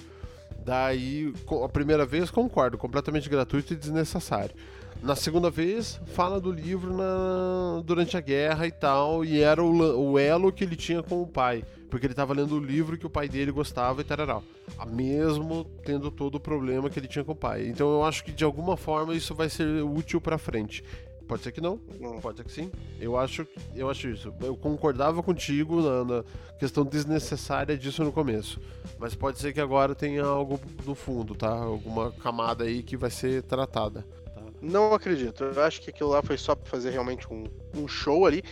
Daí, 0.65 1.33
a 1.65 1.69
primeira 1.69 2.07
vez, 2.07 2.31
concordo, 2.31 2.79
completamente 2.79 3.29
gratuito 3.29 3.73
e 3.73 3.77
desnecessário. 3.77 4.55
Na 5.03 5.17
segunda 5.17 5.51
vez, 5.51 6.01
fala 6.07 6.41
do 6.41 6.53
livro 6.53 6.97
na- 6.97 7.83
durante 7.85 8.17
a 8.17 8.21
guerra 8.21 8.69
e 8.69 8.71
tal, 8.71 9.25
e 9.25 9.41
era 9.41 9.63
o, 9.63 10.13
o 10.13 10.19
elo 10.19 10.53
que 10.53 10.63
ele 10.63 10.77
tinha 10.77 11.03
com 11.03 11.21
o 11.21 11.27
pai, 11.27 11.65
porque 11.91 12.07
ele 12.07 12.13
estava 12.13 12.33
lendo 12.33 12.55
o 12.55 12.61
livro 12.61 12.97
que 12.97 13.05
o 13.07 13.11
pai 13.11 13.29
dele 13.29 13.51
gostava 13.51 14.01
e 14.01 14.05
tal, 14.05 14.45
mesmo 14.93 15.65
tendo 15.85 16.09
todo 16.09 16.37
o 16.37 16.41
problema 16.41 16.89
que 16.89 17.01
ele 17.01 17.09
tinha 17.09 17.25
com 17.25 17.33
o 17.33 17.37
pai. 17.37 17.67
Então 17.67 17.91
eu 17.93 18.05
acho 18.05 18.23
que 18.25 18.31
de 18.31 18.45
alguma 18.45 18.77
forma 18.77 19.13
isso 19.13 19.35
vai 19.35 19.51
ser 19.51 19.83
útil 19.83 20.21
pra 20.21 20.39
frente. 20.39 20.85
Pode 21.27 21.43
ser 21.43 21.53
que 21.53 21.61
não, 21.61 21.79
pode 22.21 22.37
ser 22.39 22.45
que 22.45 22.53
sim. 22.53 22.71
Eu 23.01 23.17
acho, 23.17 23.47
eu 23.75 23.89
acho 23.89 24.09
isso. 24.09 24.33
Eu 24.41 24.57
concordava 24.57 25.23
contigo 25.23 25.81
na, 25.81 26.05
na 26.05 26.25
questão 26.59 26.85
desnecessária 26.85 27.77
disso 27.77 28.05
no 28.05 28.13
começo. 28.13 28.61
Mas 28.99 29.15
pode 29.15 29.39
ser 29.39 29.53
que 29.53 29.61
agora 29.61 29.95
tenha 29.95 30.25
algo 30.25 30.61
no 30.85 30.95
fundo, 30.95 31.35
tá? 31.35 31.51
Alguma 31.51 32.13
camada 32.13 32.65
aí 32.65 32.83
que 32.83 32.97
vai 32.97 33.11
ser 33.11 33.43
tratada. 33.45 34.05
Não 34.63 34.95
acredito. 34.95 35.43
Eu 35.43 35.63
acho 35.63 35.81
que 35.81 35.91
aquilo 35.91 36.11
lá 36.11 36.23
foi 36.23 36.39
só 36.39 36.55
pra 36.55 36.71
fazer 36.71 36.91
realmente 36.91 37.27
um, 37.31 37.45
um 37.75 37.89
show 37.89 38.25
ali. 38.25 38.43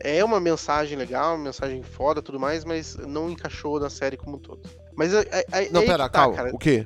É 0.00 0.24
uma 0.24 0.40
mensagem 0.40 0.98
legal, 0.98 1.36
uma 1.36 1.44
mensagem 1.44 1.82
foda 1.82 2.20
tudo 2.20 2.40
mais, 2.40 2.64
mas 2.64 2.96
não 2.96 3.30
encaixou 3.30 3.78
na 3.78 3.88
série 3.88 4.16
como 4.16 4.36
um 4.36 4.40
todo. 4.40 4.60
Mas 4.96 5.14
é, 5.14 5.20
é, 5.30 5.44
é 5.52 5.70
Não, 5.70 5.80
aí 5.80 5.86
pera, 5.86 6.04
que 6.04 6.12
tá, 6.12 6.18
calma. 6.20 6.34
cara. 6.34 6.50
O 6.54 6.58
quê? 6.58 6.84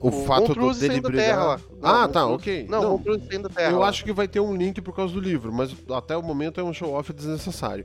O, 0.00 0.10
fato 0.24 0.54
do, 0.54 0.74
dele 0.74 1.00
brigar. 1.00 1.60
Não, 1.80 1.90
ah, 1.90 2.08
tá, 2.08 2.26
ok. 2.26 2.66
Não, 2.68 2.98
Não, 2.98 3.18
saindo 3.28 3.48
da 3.48 3.54
terra. 3.54 3.72
Eu 3.72 3.78
lá. 3.80 3.88
acho 3.88 4.04
que 4.04 4.12
vai 4.12 4.28
ter 4.28 4.40
um 4.40 4.54
link 4.54 4.80
por 4.80 4.94
causa 4.94 5.12
do 5.12 5.20
livro, 5.20 5.52
mas 5.52 5.74
até 5.90 6.16
o 6.16 6.22
momento 6.22 6.60
é 6.60 6.64
um 6.64 6.72
show-off 6.72 7.12
desnecessário. 7.12 7.84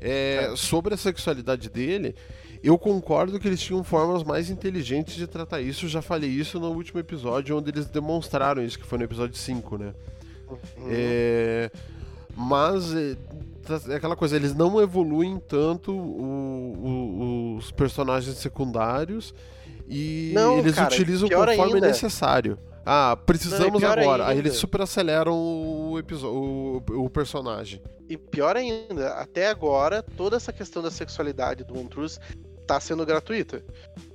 É, 0.00 0.52
Sobre 0.56 0.94
a 0.94 0.96
sexualidade 0.96 1.70
dele, 1.70 2.14
eu 2.66 2.78
concordo 2.78 3.38
que 3.38 3.46
eles 3.46 3.60
tinham 3.60 3.84
formas 3.84 4.22
mais 4.24 4.48
inteligentes 4.50 5.14
de 5.14 5.26
tratar 5.26 5.60
isso. 5.60 5.86
Já 5.88 6.00
falei 6.02 6.30
isso 6.30 6.58
no 6.58 6.70
último 6.72 6.98
episódio, 6.98 7.56
onde 7.56 7.70
eles 7.70 7.86
demonstraram 7.86 8.62
isso, 8.64 8.78
que 8.78 8.86
foi 8.86 8.98
no 8.98 9.04
episódio 9.04 9.36
5, 9.36 9.76
né? 9.78 9.92
Uhum. 10.48 10.86
É, 10.88 11.70
mas 12.36 12.94
é, 12.94 13.16
tá- 13.66 13.80
é 13.92 13.96
aquela 13.96 14.16
coisa, 14.16 14.36
eles 14.36 14.54
não 14.54 14.80
evoluem 14.80 15.38
tanto 15.48 15.92
o- 15.92 16.74
o- 17.54 17.56
os 17.56 17.70
personagens 17.70 18.36
secundários 18.38 19.34
e 19.88 20.32
Não, 20.34 20.58
eles 20.58 20.74
cara, 20.74 20.92
utilizam 20.92 21.28
conforme 21.28 21.74
ainda. 21.74 21.86
necessário. 21.88 22.58
Ah, 22.86 23.16
precisamos 23.24 23.80
pior 23.80 23.98
agora. 23.98 24.24
Aí 24.24 24.36
ainda. 24.36 24.42
eles 24.48 24.56
super 24.58 24.82
aceleram 24.82 25.32
o, 25.34 25.98
o, 25.98 26.82
o 27.04 27.10
personagem. 27.10 27.80
E 28.08 28.16
pior 28.18 28.56
ainda, 28.56 29.14
até 29.14 29.48
agora, 29.48 30.02
toda 30.02 30.36
essa 30.36 30.52
questão 30.52 30.82
da 30.82 30.90
sexualidade 30.90 31.64
do 31.64 31.74
Montrose 31.74 32.18
tá 32.66 32.80
sendo 32.80 33.04
gratuita. 33.06 33.62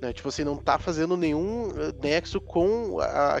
Né? 0.00 0.12
Tipo 0.12 0.28
assim, 0.28 0.44
não 0.44 0.56
tá 0.56 0.78
fazendo 0.78 1.16
nenhum 1.16 1.68
eh, 1.70 1.92
nexo 2.02 2.40
com 2.40 3.00
a. 3.00 3.36
a- 3.36 3.40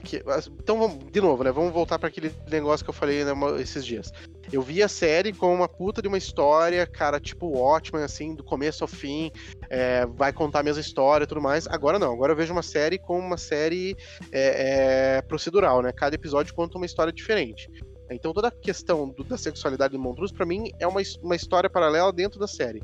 então, 0.60 0.78
vamos, 0.78 1.10
de 1.10 1.20
novo, 1.20 1.44
né? 1.44 1.50
Vamos 1.52 1.72
voltar 1.72 1.98
para 1.98 2.08
aquele 2.08 2.32
negócio 2.50 2.84
que 2.84 2.90
eu 2.90 2.94
falei 2.94 3.24
né, 3.24 3.32
esses 3.60 3.84
dias. 3.84 4.10
Eu 4.52 4.62
vi 4.62 4.82
a 4.82 4.88
série 4.88 5.32
com 5.32 5.54
uma 5.54 5.68
puta 5.68 6.02
de 6.02 6.08
uma 6.08 6.18
história, 6.18 6.86
cara, 6.86 7.20
tipo 7.20 7.56
ótima, 7.56 8.02
assim, 8.02 8.34
do 8.34 8.42
começo 8.42 8.82
ao 8.82 8.88
fim, 8.88 9.30
é, 9.68 10.04
vai 10.06 10.32
contar 10.32 10.60
a 10.60 10.62
mesma 10.62 10.80
história 10.80 11.24
e 11.24 11.26
tudo 11.26 11.40
mais. 11.40 11.66
Agora 11.68 11.98
não, 11.98 12.12
agora 12.12 12.32
eu 12.32 12.36
vejo 12.36 12.52
uma 12.52 12.62
série 12.62 12.98
com 12.98 13.18
uma 13.18 13.36
série 13.36 13.96
é, 14.32 15.16
é, 15.18 15.22
procedural, 15.22 15.82
né? 15.82 15.92
Cada 15.92 16.14
episódio 16.16 16.54
conta 16.54 16.76
uma 16.78 16.86
história 16.86 17.12
diferente. 17.12 17.68
Então 18.10 18.32
toda 18.32 18.48
a 18.48 18.50
questão 18.50 19.08
do- 19.08 19.24
da 19.24 19.36
sexualidade 19.38 19.92
do 19.92 20.00
Montrose, 20.00 20.32
pra 20.32 20.46
mim, 20.46 20.70
é 20.78 20.86
uma, 20.86 21.00
uma 21.22 21.36
história 21.36 21.70
paralela 21.70 22.12
dentro 22.12 22.38
da 22.38 22.46
série. 22.46 22.82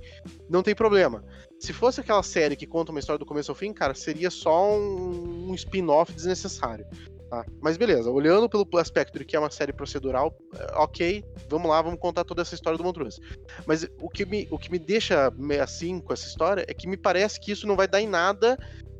Não 0.48 0.62
tem 0.62 0.74
problema. 0.74 1.24
Se 1.58 1.72
fosse 1.72 2.00
aquela 2.00 2.22
série 2.22 2.56
que 2.56 2.66
conta 2.66 2.90
uma 2.92 3.00
história 3.00 3.18
do 3.18 3.26
começo 3.26 3.50
ao 3.50 3.54
fim, 3.54 3.72
cara, 3.72 3.94
seria 3.94 4.30
só 4.30 4.70
um, 4.76 5.50
um 5.50 5.54
spin-off 5.54 6.12
desnecessário. 6.12 6.86
tá? 7.30 7.44
Mas 7.60 7.76
beleza, 7.76 8.10
olhando 8.10 8.48
pelo 8.48 8.66
aspecto 8.78 9.18
de 9.18 9.24
que 9.24 9.34
é 9.34 9.38
uma 9.38 9.50
série 9.50 9.72
procedural, 9.72 10.36
é, 10.54 10.78
ok, 10.78 11.24
vamos 11.48 11.68
lá, 11.68 11.80
vamos 11.82 11.98
contar 11.98 12.24
toda 12.24 12.42
essa 12.42 12.54
história 12.54 12.76
do 12.78 12.84
Montrose. 12.84 13.18
Mas 13.66 13.88
o 14.00 14.08
que 14.08 14.24
me, 14.26 14.46
o 14.50 14.58
que 14.58 14.70
me 14.70 14.78
deixa 14.78 15.32
assim 15.62 15.98
com 15.98 16.12
essa 16.12 16.26
história 16.26 16.64
é 16.68 16.74
que 16.74 16.86
me 16.86 16.96
parece 16.96 17.40
que 17.40 17.50
isso 17.50 17.66
não 17.66 17.74
vai 17.74 17.88
dar 17.88 18.00
em 18.00 18.06
nada 18.06 18.56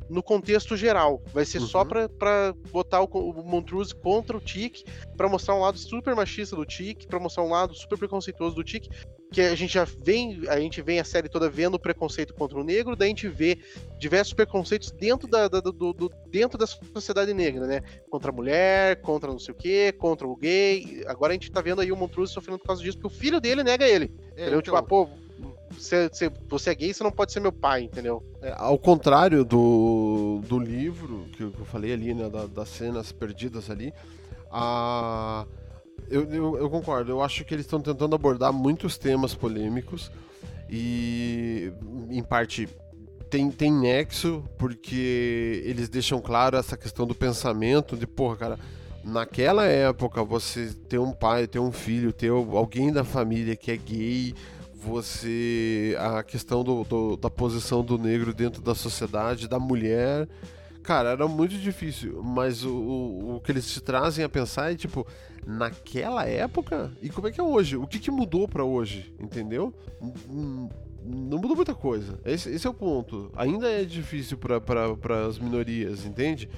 no 0.09 0.23
contexto 0.23 0.75
geral. 0.77 1.21
Vai 1.33 1.45
ser 1.45 1.59
só 1.59 1.81
Uhum. 1.81 1.87
pra, 1.87 2.09
pra 2.09 2.53
botar 2.71 3.01
o, 3.01 3.05
o 3.05 3.43
Montrose 3.43 3.93
contra 3.93 4.37
o 4.37 4.41
Tic, 4.41 4.87
pra 5.15 5.27
mostrar 5.27 5.55
um 5.55 5.59
lado 5.61 5.77
super 5.77 6.15
machista 6.15 6.55
do 6.55 6.65
Tic, 6.65 7.05
pra 7.07 7.19
mostrar 7.19 7.43
um 7.43 7.49
lado 7.49 7.73
super 7.75 7.97
preconceituoso 7.97 8.55
do 8.55 8.63
Tic, 8.63 8.85
que 9.31 9.41
a 9.41 9.53
gente 9.55 9.73
já 9.73 9.85
vem, 10.05 10.43
a 10.47 10.57
gente 10.59 10.81
vem 10.81 10.99
a 10.99 11.03
série 11.03 11.27
toda 11.27 11.49
vendo 11.49 11.73
o 11.75 11.79
preconceito 11.79 12.33
contra 12.33 12.57
o 12.57 12.63
negro, 12.63 12.95
daí 12.95 13.07
a 13.07 13.09
gente 13.09 13.27
vê 13.27 13.57
diversos 13.99 14.33
preconceitos 14.33 14.89
dentro 14.91 15.27
da, 15.27 15.49
da- 15.49 15.59
do, 15.59 15.71
do- 15.73 16.11
dentro 16.29 16.57
da 16.57 16.65
sociedade 16.65 17.33
negra, 17.33 17.67
né? 17.67 17.81
Contra 18.09 18.31
a 18.31 18.33
mulher, 18.33 19.01
contra 19.01 19.29
não 19.29 19.39
sei 19.39 19.53
o 19.53 19.57
quê, 19.57 19.91
contra 19.91 20.25
o 20.25 20.35
gay. 20.35 21.03
Agora 21.07 21.31
a 21.31 21.35
gente 21.35 21.51
tá 21.51 21.59
vendo 21.61 21.81
aí 21.81 21.91
o 21.91 21.97
Montrose 21.97 22.31
sofrendo 22.31 22.59
por 22.59 22.67
causa 22.67 22.81
disso, 22.81 22.97
porque 22.97 23.13
o 23.13 23.19
filho 23.19 23.41
dele 23.41 23.63
nega 23.63 23.85
ele. 23.85 24.05
É, 24.37 24.43
entendeu? 24.43 24.59
então, 24.59 24.61
Tipo, 24.61 24.75
ah, 24.77 24.83
pô, 24.83 25.09
você, 25.71 26.09
você, 26.49 26.69
é 26.69 26.75
gay, 26.75 26.93
você 26.93 27.03
não 27.03 27.11
pode 27.11 27.31
ser 27.31 27.39
meu 27.39 27.51
pai, 27.51 27.83
entendeu? 27.83 28.23
é, 28.41 28.53
ao 28.57 28.77
contrário 28.77 29.43
do, 29.43 30.41
do 30.47 30.59
livro, 30.59 31.25
que 31.35 31.43
eu 31.43 31.51
falei 31.65 31.93
ali, 31.93 32.13
né, 32.13 32.29
da- 32.29 32.45
das 32.47 32.69
cenas 32.69 33.11
perdidas 33.11 33.69
ali, 33.69 33.93
a... 34.51 35.45
Eu, 36.09 36.23
eu, 36.31 36.57
eu 36.57 36.69
concordo, 36.69 37.11
eu 37.11 37.21
acho 37.21 37.43
que 37.43 37.53
eles 37.53 37.65
estão 37.65 37.81
tentando 37.81 38.15
abordar 38.15 38.53
muitos 38.53 38.97
temas 38.97 39.35
polêmicos 39.35 40.09
e, 40.69 41.71
em 42.09 42.23
parte, 42.23 42.69
tem, 43.29 43.51
tem 43.51 43.71
nexo, 43.73 44.41
porque 44.57 45.61
eles 45.65 45.89
deixam 45.89 46.21
claro 46.21 46.55
essa 46.55 46.77
questão 46.77 47.05
do 47.05 47.13
pensamento, 47.13 47.97
de, 47.97 48.07
porra, 48.07 48.35
cara, 48.37 48.59
naquela 49.03 49.65
época 49.65 50.23
você 50.23 50.73
ter 50.87 50.97
um 50.97 51.11
pai, 51.11 51.45
ter 51.45 51.59
um 51.59 51.73
filho, 51.73 52.13
ter 52.13 52.29
alguém 52.29 52.91
da 52.91 53.03
família 53.03 53.55
que 53.55 53.69
é 53.71 53.75
gay, 53.75 54.33
você. 54.77 55.95
a 55.99 56.23
questão 56.23 56.63
do, 56.63 56.83
do- 56.83 57.17
da 57.17 57.29
posição 57.29 57.83
do 57.83 57.97
negro 57.97 58.33
dentro 58.33 58.61
da 58.61 58.75
sociedade, 58.75 59.47
da 59.47 59.59
mulher. 59.59 60.27
Cara, 60.83 61.09
era 61.09 61.27
muito 61.27 61.57
difícil, 61.57 62.21
mas 62.23 62.63
o, 62.63 62.69
o, 62.73 63.35
o 63.35 63.41
que 63.41 63.51
eles 63.51 63.67
te 63.69 63.81
trazem 63.81 64.23
a 64.23 64.29
pensar 64.29 64.71
é 64.71 64.75
tipo, 64.75 65.05
naquela 65.45 66.25
época? 66.25 66.91
E 67.01 67.09
como 67.09 67.27
é 67.27 67.31
que 67.31 67.41
é 67.41 67.43
hoje? 67.43 67.75
O 67.75 67.85
que, 67.85 67.99
que 67.99 68.09
mudou 68.09 68.47
pra 68.47 68.63
hoje? 68.63 69.13
Entendeu? 69.19 69.73
Não 71.03 71.37
mudou 71.37 71.55
muita 71.57 71.73
coisa. 71.75 72.19
Esse, 72.23 72.49
esse 72.49 72.65
é 72.65 72.69
o 72.69 72.73
ponto. 72.73 73.29
Ainda 73.35 73.69
é 73.69 73.83
difícil 73.83 74.37
para 74.37 75.27
as 75.27 75.37
minorias, 75.39 76.05
entende? 76.05 76.49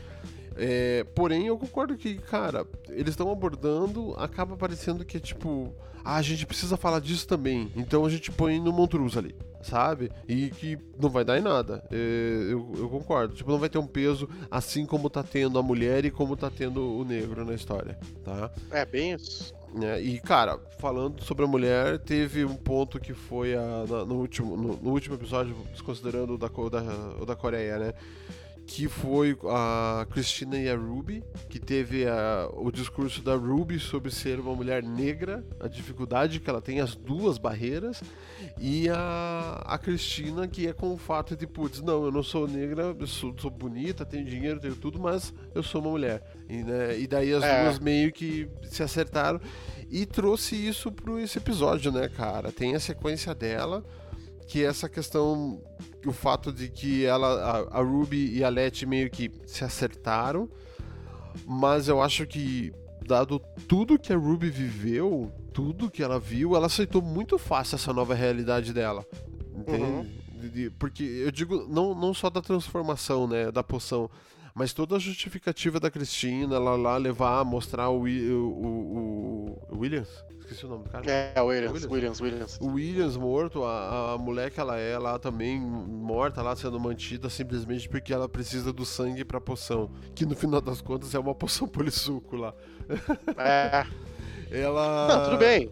É, 0.60 1.06
porém, 1.16 1.48
eu 1.48 1.58
concordo 1.58 1.96
que, 1.96 2.16
cara, 2.16 2.66
eles 2.90 3.10
estão 3.12 3.32
abordando, 3.32 4.14
acaba 4.18 4.58
parecendo 4.58 5.06
que 5.06 5.18
é 5.18 5.20
tipo, 5.20 5.74
ah, 6.04 6.18
a 6.18 6.22
gente 6.22 6.46
precisa 6.46 6.76
falar 6.76 7.00
disso 7.00 7.26
também, 7.28 7.72
então 7.76 8.06
a 8.06 8.10
gente 8.10 8.32
põe 8.32 8.60
no 8.60 8.74
Montrose 8.74 9.18
ali, 9.18 9.36
sabe? 9.62 10.12
E 10.28 10.50
que 10.50 10.78
não 11.02 11.10
vai 11.10 11.24
dar 11.24 11.38
em 11.38 11.42
nada. 11.42 11.84
É, 11.92 11.96
eu, 12.52 12.72
eu 12.78 12.90
concordo. 12.90 13.36
Tipo, 13.36 13.52
não 13.52 13.58
vai 13.60 13.70
ter 13.70 13.78
um 13.78 13.88
peso 13.88 14.28
assim 14.52 14.86
como 14.86 15.10
tá 15.10 15.24
tendo 15.24 15.58
a 15.58 15.64
mulher 15.64 16.04
e 16.04 16.12
como 16.12 16.36
tá 16.36 16.50
tendo 16.50 16.98
o 16.98 17.06
negro 17.06 17.46
na 17.46 17.54
história, 17.54 17.98
tá? 18.26 18.52
É 18.72 18.86
bem 18.86 19.14
isso. 19.14 19.54
né? 19.74 20.02
E, 20.02 20.20
cara, 20.20 20.60
falando 20.80 21.24
sobre 21.24 21.46
a 21.46 21.48
mulher, 21.48 22.00
teve 22.00 22.44
um 22.44 22.56
ponto 22.56 23.00
que 23.00 23.14
foi 23.14 23.54
a, 23.56 23.86
na- 23.88 24.04
no, 24.06 24.16
último, 24.16 24.58
no, 24.58 24.76
no 24.78 24.90
último 24.92 25.16
episódio, 25.16 25.56
desconsiderando 25.72 26.34
o 26.34 26.38
da, 26.38 26.50
Co- 26.50 26.70
da, 26.70 26.82
o 27.22 27.26
da 27.26 27.36
Coreia, 27.36 27.78
né? 27.80 27.94
Que 28.72 28.88
foi 28.88 29.36
a 29.50 30.06
Christina 30.12 30.56
e 30.56 30.70
a 30.70 30.76
Ruby, 30.76 31.24
que 31.50 31.58
teve 31.60 32.06
a, 32.08 32.48
o 32.54 32.72
discurso 32.72 33.20
da 33.20 33.36
Ruby 33.36 33.80
sobre 33.80 34.12
ser 34.12 34.40
uma 34.40 34.54
mulher 34.56 34.84
negra, 34.84 35.44
a 35.60 35.68
dificuldade 35.68 36.40
que 36.40 36.48
ela 36.48 36.62
tem, 36.62 36.80
as 36.80 36.94
duas 36.96 37.40
barreiras, 37.40 38.02
e 38.60 38.88
a, 38.88 39.64
a 39.66 39.78
Cristina, 39.80 40.48
que 40.48 40.68
é 40.68 40.72
com 40.72 40.94
o 40.94 40.98
fato 40.98 41.36
de, 41.36 41.48
putz, 41.48 41.82
não, 41.82 42.06
eu 42.06 42.12
não 42.12 42.22
sou 42.22 42.48
negra, 42.48 42.96
eu 42.98 43.08
sou, 43.08 43.34
sou 43.40 43.50
bonita, 43.50 44.06
tenho 44.06 44.24
dinheiro, 44.24 44.60
tenho 44.60 44.76
tudo, 44.76 45.00
mas 45.00 45.34
eu 45.56 45.64
sou 45.64 45.82
uma 45.82 45.90
mulher. 45.90 46.22
E, 46.48 46.58
né, 46.64 46.98
e 47.00 47.08
daí 47.08 47.34
as 47.34 47.44
É. 47.44 47.64
duas 47.64 47.80
meio 47.80 48.12
que 48.14 48.48
se 48.64 48.84
acertaram 48.84 49.42
e 49.90 50.06
trouxe 50.06 50.56
isso 50.56 50.92
para 50.92 51.20
esse 51.20 51.40
episódio, 51.40 51.92
né, 51.92 52.08
cara? 52.08 52.52
Tem 52.52 52.76
a 52.76 52.80
sequência 52.80 53.34
dela, 53.34 53.84
que 54.50 54.64
é 54.64 54.68
essa 54.68 54.90
questão, 54.90 55.62
o 56.04 56.12
fato 56.12 56.52
de 56.52 56.70
que 56.70 57.06
ela, 57.06 57.68
a, 57.72 57.80
a 57.80 57.84
Ruby 57.84 58.36
e 58.36 58.44
a 58.44 58.50
Letty 58.50 58.84
meio 58.84 59.08
que 59.08 59.32
se 59.46 59.64
acertaram, 59.64 60.50
mas 61.46 61.88
eu 61.88 62.02
acho 62.02 62.26
que, 62.26 62.74
dado 63.06 63.40
tudo 63.68 64.00
que 64.00 64.12
a 64.12 64.18
Ruby 64.18 64.50
viveu, 64.50 65.32
tudo 65.54 65.90
que 65.90 66.02
ela 66.02 66.20
viu, 66.20 66.56
ela 66.56 66.66
aceitou 66.66 67.00
muito 67.00 67.38
fácil 67.38 67.76
essa 67.76 67.94
nova 67.94 68.16
realidade 68.16 68.74
dela. 68.74 69.06
Entende? 69.56 69.84
Uhum. 69.84 70.72
Porque 70.80 71.04
eu 71.04 71.30
digo, 71.30 71.68
não, 71.70 71.94
não 71.94 72.12
só 72.12 72.28
da 72.28 72.42
transformação, 72.42 73.28
né, 73.28 73.52
da 73.52 73.62
poção, 73.62 74.10
Mas 74.60 74.74
toda 74.74 74.98
a 74.98 75.00
justificativa 75.00 75.80
da 75.80 75.90
Cristina, 75.90 76.56
ela 76.58 76.76
lá 76.76 76.98
levar, 76.98 77.46
mostrar 77.46 77.90
o, 77.90 78.04
o, 78.04 78.06
o- 78.08 79.58
o 79.72 79.78
Williams, 79.80 80.10
esqueci 80.40 80.66
o 80.66 80.70
nome 80.70 80.84
do 80.84 80.90
cara. 80.90 81.10
É, 81.10 81.42
Williams, 81.42 81.86
Williams. 81.86 81.92
Williams, 81.92 82.22
Williams. 82.22 82.58
O 82.60 82.68
Williams 82.74 83.16
morto, 83.16 83.64
a, 83.64 84.14
a 84.14 84.18
mulher 84.18 84.52
que 84.52 84.60
ela 84.60 84.78
é 84.78 84.98
lá 84.98 85.18
também 85.18 85.60
morta 85.62 86.42
lá 86.42 86.56
sendo 86.58 86.78
mantida 86.80 87.30
simplesmente 87.30 87.88
porque 87.88 88.12
ela 88.14 88.28
precisa 88.28 88.74
do 88.74 88.86
sangue 88.86 89.24
pra 89.24 89.40
poção, 89.40 89.92
que 90.14 90.26
no 90.26 90.36
final 90.36 90.60
das 90.60 90.82
contas 90.82 91.16
é 91.16 91.20
uma 91.20 91.34
poção 91.34 91.66
polissuco 91.70 92.36
lá. 92.36 92.54
É. 93.38 93.86
Ela 94.52 95.08
Não, 95.08 95.24
tudo 95.26 95.38
bem. 95.38 95.70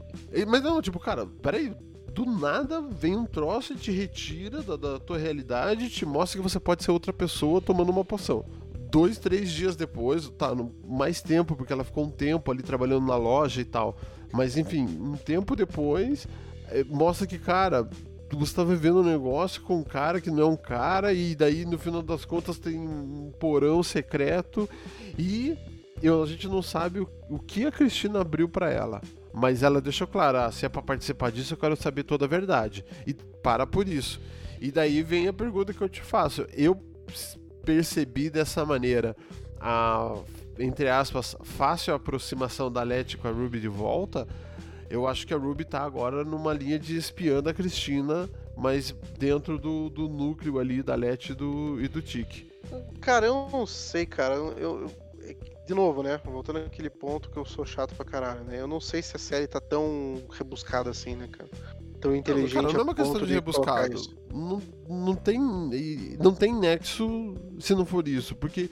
Mas 0.48 0.62
não, 0.62 0.82
tipo, 0.82 1.00
cara, 1.00 1.26
peraí. 1.42 1.74
Do 2.14 2.26
nada 2.26 2.82
vem 2.82 3.16
um 3.16 3.26
troço 3.26 3.74
e 3.74 3.76
te 3.76 3.92
retira 3.92 4.64
da, 4.64 4.76
da 4.76 5.00
tua 5.00 5.20
realidade 5.20 5.86
e 5.86 5.90
te 5.90 6.04
mostra 6.04 6.42
que 6.42 6.48
você 6.50 6.60
pode 6.60 6.84
ser 6.84 6.90
outra 6.90 7.14
pessoa 7.14 7.62
tomando 7.62 7.90
uma 7.92 8.04
poção. 8.06 8.44
Dois, 8.90 9.18
três 9.18 9.52
dias 9.52 9.76
depois, 9.76 10.30
tá, 10.30 10.56
mais 10.86 11.22
tempo, 11.22 11.56
porque 11.56 11.74
ela 11.74 11.84
ficou 11.84 12.06
um 12.06 12.12
tempo 12.12 12.52
ali 12.52 12.64
trabalhando 12.64 13.06
na 13.06 13.16
loja 13.16 13.62
e 13.62 13.66
tal. 13.66 13.98
Mas 14.32 14.58
enfim, 14.58 14.86
um 14.86 15.16
tempo 15.16 15.56
depois, 15.56 16.28
eh, 16.70 16.84
mostra 16.86 17.28
que, 17.28 17.38
cara, 17.38 17.88
você 18.32 18.54
tá 18.54 18.64
vivendo 18.64 19.00
um 19.00 19.04
negócio 19.04 19.62
com 19.62 19.78
um 19.78 19.84
cara 19.84 20.20
que 20.20 20.30
não 20.30 20.42
é 20.42 20.46
um 20.46 20.58
cara, 20.58 21.14
e 21.14 21.36
daí 21.36 21.66
no 21.66 21.78
final 21.78 22.02
das 22.02 22.26
contas 22.26 22.60
tem 22.60 22.78
um 22.78 23.32
porão 23.40 23.82
secreto 23.82 24.70
e 25.18 25.58
eu, 26.02 26.22
a 26.22 26.26
gente 26.26 26.48
não 26.48 26.62
sabe 26.62 27.00
o, 27.00 27.10
o 27.30 27.40
que 27.40 27.66
a 27.66 27.72
Cristina 27.72 28.22
abriu 28.22 28.48
pra 28.48 28.70
ela. 28.72 29.02
Mas 29.34 29.64
ela 29.64 29.80
deixou 29.80 30.08
claro, 30.08 30.40
ah, 30.40 30.52
se 30.52 30.66
é 30.66 30.70
pra 30.70 30.82
participar 30.82 31.32
disso, 31.32 31.54
eu 31.54 31.58
quero 31.58 31.76
saber 31.76 32.04
toda 32.04 32.26
a 32.26 32.28
verdade. 32.28 32.84
E 33.06 33.14
para 33.14 33.68
por 33.68 33.88
isso. 33.88 34.20
E 34.60 34.72
daí 34.72 35.04
vem 35.04 35.28
a 35.28 35.34
pergunta 35.34 35.74
que 35.74 35.82
eu 35.82 35.90
te 35.90 36.02
faço. 36.02 36.48
Eu 36.54 36.76
percebi 37.68 38.30
dessa 38.30 38.66
maneira 38.66 39.14
a, 39.60 40.16
entre 40.58 40.88
aspas, 40.88 41.36
fácil 41.44 41.94
aproximação 41.94 42.72
da 42.72 42.82
Letty 42.82 43.18
com 43.18 43.28
a 43.28 43.32
Ruby 43.32 43.60
de 43.60 43.68
volta. 43.68 44.26
Eu 44.90 45.06
acho 45.06 45.28
que 45.28 45.34
a 45.34 45.38
Ruby 45.38 45.66
tá 45.66 45.82
agora 45.82 46.24
numa 46.24 46.54
linha 46.54 46.80
de 46.80 46.96
espiã 46.96 47.44
da 47.44 47.54
Cristina, 47.54 48.30
mas 48.56 48.96
dentro 49.20 49.58
do, 49.60 49.90
do 49.90 50.08
núcleo 50.08 50.60
ali 50.60 50.82
da 50.82 50.96
Letty 50.96 51.34
e 51.34 51.36
do, 51.36 51.82
e 51.82 51.90
do 51.90 52.02
Tic. 52.02 52.48
Cara, 53.02 53.26
eu 53.26 53.50
não 53.52 53.68
sei, 53.68 54.06
cara. 54.06 54.36
Eu, 54.36 54.52
eu- 54.58 55.08
de 55.68 55.74
novo, 55.74 56.02
né? 56.02 56.18
Voltando 56.24 56.62
naquele 56.64 56.90
ponto 56.90 57.30
que 57.30 57.36
eu 57.36 57.44
sou 57.44 57.66
chato 57.66 57.94
pra 57.94 58.06
caralho, 58.06 58.46
né? 58.46 58.62
Eu 58.62 58.68
não 58.68 58.80
sei 58.80 59.02
se 59.02 59.18
a 59.18 59.20
série 59.20 59.46
tá 59.46 59.60
tão 59.60 60.24
rebuscada 60.32 60.90
assim, 60.90 61.14
né, 61.18 61.28
cara? 61.28 61.50
Tão 62.00 62.16
inteligente. 62.16 62.56
Não, 62.56 62.64
cara, 62.64 62.74
não 62.74 62.80
é 62.80 62.84
uma 62.84 62.96
questão 62.96 63.26
de 63.26 63.34
rebuscado. 63.34 64.02
Não, 64.32 64.62
não 64.88 65.16
tem. 65.16 65.40
Não 66.20 66.34
tem 66.34 66.54
nexo 66.54 67.34
se 67.60 67.74
não 67.74 67.86
for 67.86 68.08
isso. 68.08 68.36
Porque. 68.36 68.70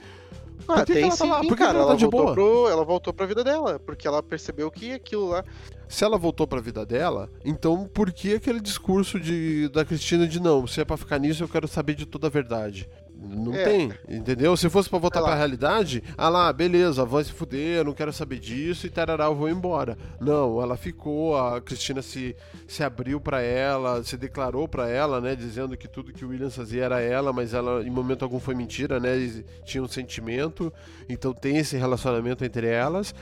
Ah, 0.68 0.76
Por 0.76 0.86
que 0.86 0.86
que 0.86 0.92
tem 0.94 1.02
ela 1.02 1.10
tá 1.10 1.24
sim, 1.24 1.30
lá? 1.30 1.36
Por 1.36 1.42
que 1.42 1.48
que 1.48 1.56
cara. 1.56 1.78
ela 1.78 1.84
tá 1.86 1.90
ela, 1.90 1.98
de 1.98 2.06
boa? 2.08 2.32
pro, 2.32 2.68
ela 2.68 2.84
voltou 2.84 3.12
pra 3.12 3.26
vida 3.26 3.44
dela, 3.44 3.78
porque 3.78 4.08
ela 4.08 4.22
percebeu 4.22 4.70
que 4.70 4.92
aquilo 4.92 5.28
lá. 5.28 5.44
Se 5.88 6.02
ela 6.02 6.18
voltou 6.18 6.46
pra 6.46 6.60
vida 6.60 6.84
dela, 6.84 7.30
então 7.44 7.86
por 7.86 8.12
que 8.12 8.34
aquele 8.34 8.60
discurso 8.60 9.20
de, 9.20 9.68
da 9.68 9.84
Cristina 9.84 10.26
de 10.26 10.40
não, 10.40 10.66
se 10.66 10.80
é 10.80 10.84
pra 10.84 10.96
ficar 10.96 11.18
nisso, 11.18 11.44
eu 11.44 11.48
quero 11.48 11.68
saber 11.68 11.94
de 11.94 12.06
toda 12.06 12.26
a 12.26 12.30
verdade? 12.30 12.88
Não 13.28 13.54
É. 13.54 13.64
tem, 13.64 13.92
entendeu? 14.08 14.56
Se 14.56 14.68
fosse 14.70 14.88
pra 14.88 14.98
voltar 14.98 15.20
lá. 15.20 15.28
pra 15.28 15.36
realidade, 15.36 16.02
ah 16.16 16.28
lá, 16.28 16.52
beleza, 16.52 17.04
vai 17.04 17.24
se 17.24 17.32
fuder, 17.32 17.78
eu 17.78 17.84
não 17.84 17.92
quero 17.92 18.12
saber 18.12 18.38
disso 18.38 18.86
e 18.86 18.90
tarará, 18.90 19.24
eu 19.26 19.34
vou 19.34 19.48
embora. 19.48 19.96
Não, 20.20 20.60
ela 20.62 20.76
ficou, 20.76 21.36
a 21.36 21.60
Cristina 21.60 22.02
se, 22.02 22.34
se 22.66 22.82
abriu 22.82 23.20
pra 23.20 23.40
ela, 23.42 24.02
se 24.04 24.16
declarou 24.16 24.68
pra 24.68 24.88
ela, 24.88 25.20
né, 25.20 25.34
dizendo 25.34 25.76
que 25.76 25.88
tudo 25.88 26.12
que 26.12 26.24
o 26.24 26.28
Williams 26.28 26.54
fazia 26.56 26.84
era 26.84 27.00
ela, 27.00 27.32
mas 27.32 27.52
ela 27.54 27.82
em 27.82 27.90
momento 27.90 28.22
algum 28.22 28.38
foi 28.38 28.54
mentira, 28.54 29.00
né? 29.00 29.14
Eles 29.16 29.44
tinham 29.64 29.84
um 29.84 29.88
sentimento, 29.88 30.72
então 31.08 31.32
tem 31.32 31.56
esse 31.56 31.76
relacionamento 31.76 32.44
entre 32.44 32.66
elas. 32.68 33.14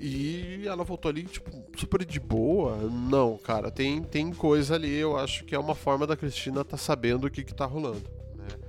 E 0.00 0.62
ela 0.64 0.84
voltou 0.84 1.08
ali, 1.10 1.24
tipo, 1.24 1.50
super 1.76 2.04
de 2.04 2.20
boa. 2.20 2.76
Não, 2.76 3.36
cara, 3.36 3.68
tem, 3.70 4.00
tem 4.00 4.32
coisa 4.32 4.76
ali, 4.76 4.94
eu 4.96 5.16
acho 5.16 5.44
que 5.44 5.54
é 5.54 5.58
uma 5.58 5.74
forma 5.74 6.06
da 6.06 6.16
Cristina 6.16 6.64
tá 6.64 6.76
sabendo 6.76 7.26
o 7.26 7.30
que 7.30 7.42
que 7.42 7.52
tá 7.54 7.64
rolando. 7.64 8.02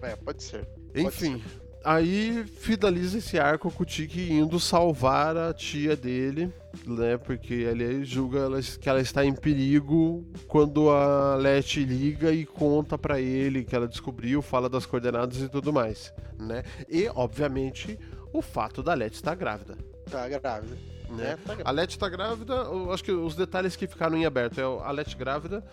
É, 0.01 0.15
pode 0.15 0.43
ser. 0.43 0.65
Pode 0.65 1.01
Enfim, 1.01 1.43
aí 1.83 2.43
finaliza 2.45 3.17
esse 3.17 3.39
arco 3.39 3.71
com 3.71 3.83
o 3.83 3.85
Tiki 3.85 4.31
indo 4.31 4.59
salvar 4.59 5.37
a 5.37 5.53
tia 5.53 5.95
dele, 5.95 6.53
né? 6.85 7.17
Porque 7.17 7.53
ele 7.53 8.03
julga 8.03 8.49
que 8.79 8.89
ela 8.89 9.01
está 9.01 9.25
em 9.25 9.33
perigo 9.33 10.25
quando 10.47 10.89
a 10.89 11.35
Letty 11.35 11.83
liga 11.83 12.31
e 12.31 12.45
conta 12.45 12.97
pra 12.97 13.19
ele 13.19 13.63
que 13.63 13.75
ela 13.75 13.87
descobriu, 13.87 14.41
fala 14.41 14.69
das 14.69 14.85
coordenadas 14.85 15.41
e 15.41 15.49
tudo 15.49 15.71
mais, 15.71 16.13
né? 16.37 16.63
E, 16.89 17.07
obviamente, 17.15 17.97
o 18.33 18.41
fato 18.41 18.83
da 18.83 18.93
Letty 18.93 19.15
estar 19.15 19.35
grávida. 19.35 19.77
Tá 20.09 20.27
grávida. 20.27 20.77
Né? 21.09 21.31
É, 21.31 21.35
tá 21.35 21.55
grávida. 21.55 21.69
A 21.69 21.71
Letty 21.71 21.99
tá 21.99 22.09
grávida, 22.09 22.55
acho 22.93 23.03
que 23.03 23.11
os 23.11 23.35
detalhes 23.35 23.75
que 23.75 23.87
ficaram 23.87 24.17
em 24.17 24.25
aberto 24.25 24.59
é 24.59 24.63
a 24.63 24.91
Letty 24.91 25.15
grávida, 25.15 25.63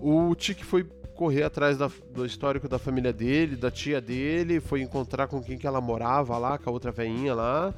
o 0.00 0.34
Tiki 0.34 0.64
foi 0.64 0.86
correr 1.14 1.44
atrás 1.44 1.78
da- 1.78 1.90
do 2.12 2.26
histórico 2.26 2.68
da 2.68 2.78
família 2.78 3.12
dele, 3.12 3.56
da 3.56 3.70
tia 3.70 4.00
dele, 4.00 4.60
foi 4.60 4.82
encontrar 4.82 5.26
com 5.28 5.42
quem 5.42 5.56
que 5.56 5.66
ela 5.66 5.80
morava 5.80 6.36
lá, 6.36 6.58
com 6.58 6.68
a 6.68 6.72
outra 6.72 6.90
veinha 6.92 7.34
lá, 7.34 7.74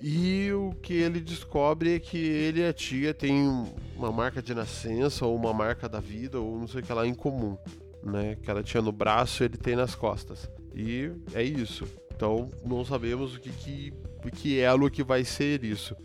e 0.00 0.52
o 0.52 0.72
que 0.82 0.92
ele 0.92 1.20
descobre 1.20 1.94
é 1.94 1.98
que 1.98 2.18
ele 2.18 2.60
e 2.60 2.66
a 2.66 2.72
tia 2.72 3.14
têm 3.14 3.66
uma 3.96 4.12
marca 4.12 4.42
de 4.42 4.54
nascença, 4.54 5.24
ou 5.24 5.34
uma 5.34 5.52
marca 5.54 5.88
da 5.88 6.00
vida, 6.00 6.38
ou 6.38 6.58
não 6.58 6.68
sei 6.68 6.80
o 6.80 6.84
que 6.84 6.92
lá, 6.92 7.06
em 7.06 7.14
comum, 7.14 7.56
né? 8.02 8.36
Que 8.42 8.50
ela 8.50 8.62
tinha 8.62 8.82
no 8.82 8.92
braço 8.92 9.42
ele 9.42 9.56
tem 9.56 9.74
nas 9.74 9.94
costas. 9.94 10.50
E 10.74 11.10
é 11.32 11.42
isso. 11.42 11.86
Então 12.14 12.50
não 12.64 12.84
sabemos 12.84 13.34
o 13.34 13.40
que, 13.40 13.50
que, 13.50 13.92
que 14.32 14.60
elo 14.60 14.90
que 14.90 15.02
vai 15.02 15.24
ser 15.24 15.64
isso. 15.64 15.96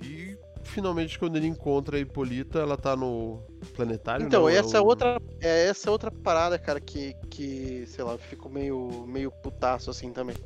E 0.00 0.36
finalmente 0.62 1.18
quando 1.18 1.36
ele 1.36 1.48
encontra 1.48 1.96
a 1.96 2.00
Hipólita, 2.00 2.60
ela 2.60 2.76
tá 2.76 2.94
no 2.94 3.42
planetário. 3.66 4.26
Então, 4.26 4.42
não, 4.42 4.48
é 4.48 4.56
essa 4.56 4.78
é 4.78 4.80
o- 4.80 4.84
outra, 4.84 5.20
é 5.40 5.66
essa 5.68 5.90
outra 5.90 6.10
parada, 6.10 6.58
cara, 6.58 6.80
que, 6.80 7.14
que 7.30 7.84
sei 7.86 8.04
lá, 8.04 8.12
eu 8.12 8.18
fico 8.18 8.48
meio, 8.48 9.04
meio 9.06 9.30
putaço 9.30 9.90
assim 9.90 10.12
também. 10.12 10.36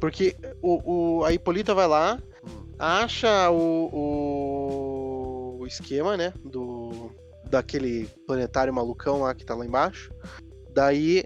Porque 0.00 0.36
o, 0.60 1.18
o, 1.20 1.24
a 1.24 1.32
Hipólita 1.32 1.74
vai 1.74 1.86
lá, 1.86 2.18
Hum. 2.46 2.66
acha 2.78 3.50
o, 3.50 5.56
o 5.60 5.66
esquema, 5.66 6.16
né, 6.16 6.32
do 6.44 7.10
daquele 7.48 8.06
planetário 8.26 8.74
malucão 8.74 9.20
lá 9.20 9.34
que 9.34 9.44
tá 9.44 9.54
lá 9.54 9.64
embaixo. 9.64 10.10
Daí, 10.74 11.24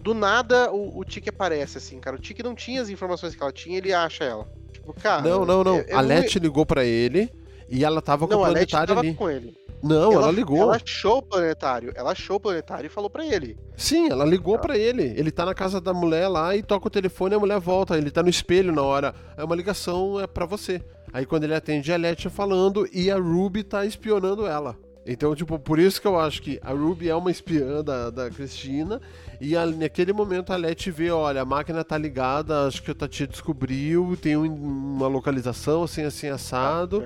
do 0.00 0.14
nada, 0.14 0.72
o, 0.72 0.98
o 0.98 1.04
Tiki 1.04 1.28
aparece, 1.28 1.76
assim, 1.78 2.00
cara. 2.00 2.16
O 2.16 2.18
Tiki 2.18 2.42
não 2.42 2.54
tinha 2.54 2.80
as 2.80 2.88
informações 2.88 3.34
que 3.34 3.42
ela 3.42 3.52
tinha, 3.52 3.76
ele 3.76 3.92
acha 3.92 4.24
ela. 4.24 4.48
Tipo, 4.72 4.92
cara... 4.94 5.22
Não, 5.22 5.44
não, 5.44 5.62
não. 5.62 5.76
eu- 5.76 5.84
eu 5.86 5.98
a 5.98 6.02
não- 6.02 6.08
Letty 6.08 6.38
ligou 6.38 6.64
pra 6.64 6.84
ele 6.84 7.30
e 7.68 7.84
ela 7.84 8.00
tava 8.00 8.26
com 8.26 8.32
Não, 8.32 8.40
o 8.40 8.44
a 8.44 8.48
planetário 8.50 8.88
tava 8.88 9.00
ali. 9.00 9.14
com 9.14 9.28
ele. 9.28 9.54
Não, 9.82 10.12
ela, 10.12 10.30
ligou. 10.30 10.58
Ela 10.58 10.76
achou 10.76 11.18
o 11.18 11.22
planetário. 11.22 11.92
Ela 11.94 12.12
achou 12.12 12.36
o 12.36 12.40
planetário 12.40 12.86
e 12.86 12.90
falou 12.90 13.08
pra 13.08 13.24
ele. 13.24 13.56
Sim, 13.76 14.10
ela 14.10 14.24
ligou 14.24 14.54
Tá. 14.56 14.60
pra 14.60 14.78
ele. 14.78 15.14
Ele 15.16 15.30
tá 15.30 15.46
na 15.46 15.54
casa 15.54 15.80
da 15.80 15.92
mulher 15.94 16.28
lá 16.28 16.54
e 16.54 16.62
toca 16.62 16.86
o 16.88 16.90
telefone 16.90 17.34
e 17.34 17.36
a 17.36 17.40
mulher 17.40 17.58
volta. 17.60 17.96
Ele 17.96 18.10
tá 18.10 18.22
no 18.22 18.28
espelho 18.28 18.72
na 18.72 18.82
hora. 18.82 19.14
É 19.36 19.44
uma 19.44 19.56
ligação, 19.56 20.20
é 20.20 20.26
pra 20.26 20.44
você. 20.46 20.82
Aí 21.12 21.24
quando 21.26 21.44
ele 21.44 21.54
atende, 21.54 21.92
a 21.92 21.96
Letty 21.96 22.28
falando 22.28 22.86
e 22.92 23.10
a 23.10 23.16
Ruby 23.16 23.62
tá 23.64 23.84
espionando 23.84 24.46
ela. 24.46 24.76
Então, 25.06 25.34
tipo, 25.34 25.58
por 25.58 25.78
isso 25.78 26.00
que 26.00 26.06
eu 26.06 26.20
acho 26.20 26.42
que 26.42 26.60
a 26.62 26.72
Ruby 26.72 27.08
é 27.08 27.14
uma 27.16 27.30
espiã 27.30 27.82
da, 27.82 28.10
da 28.10 28.30
Cristina. 28.30 29.00
E 29.40 29.56
a- 29.56 29.64
naquele 29.64 30.12
momento 30.12 30.52
a 30.52 30.56
Letty 30.56 30.90
vê, 30.90 31.10
olha, 31.10 31.40
a 31.40 31.44
máquina 31.46 31.82
tá 31.82 31.96
ligada, 31.96 32.66
acho 32.66 32.82
que 32.82 32.90
a 32.90 33.08
tia 33.08 33.26
descobriu, 33.26 34.16
tem 34.20 34.36
um- 34.36 34.52
uma 34.52 35.06
localização 35.08 35.82
assim, 35.84 36.02
assim, 36.02 36.28
assado. 36.28 37.02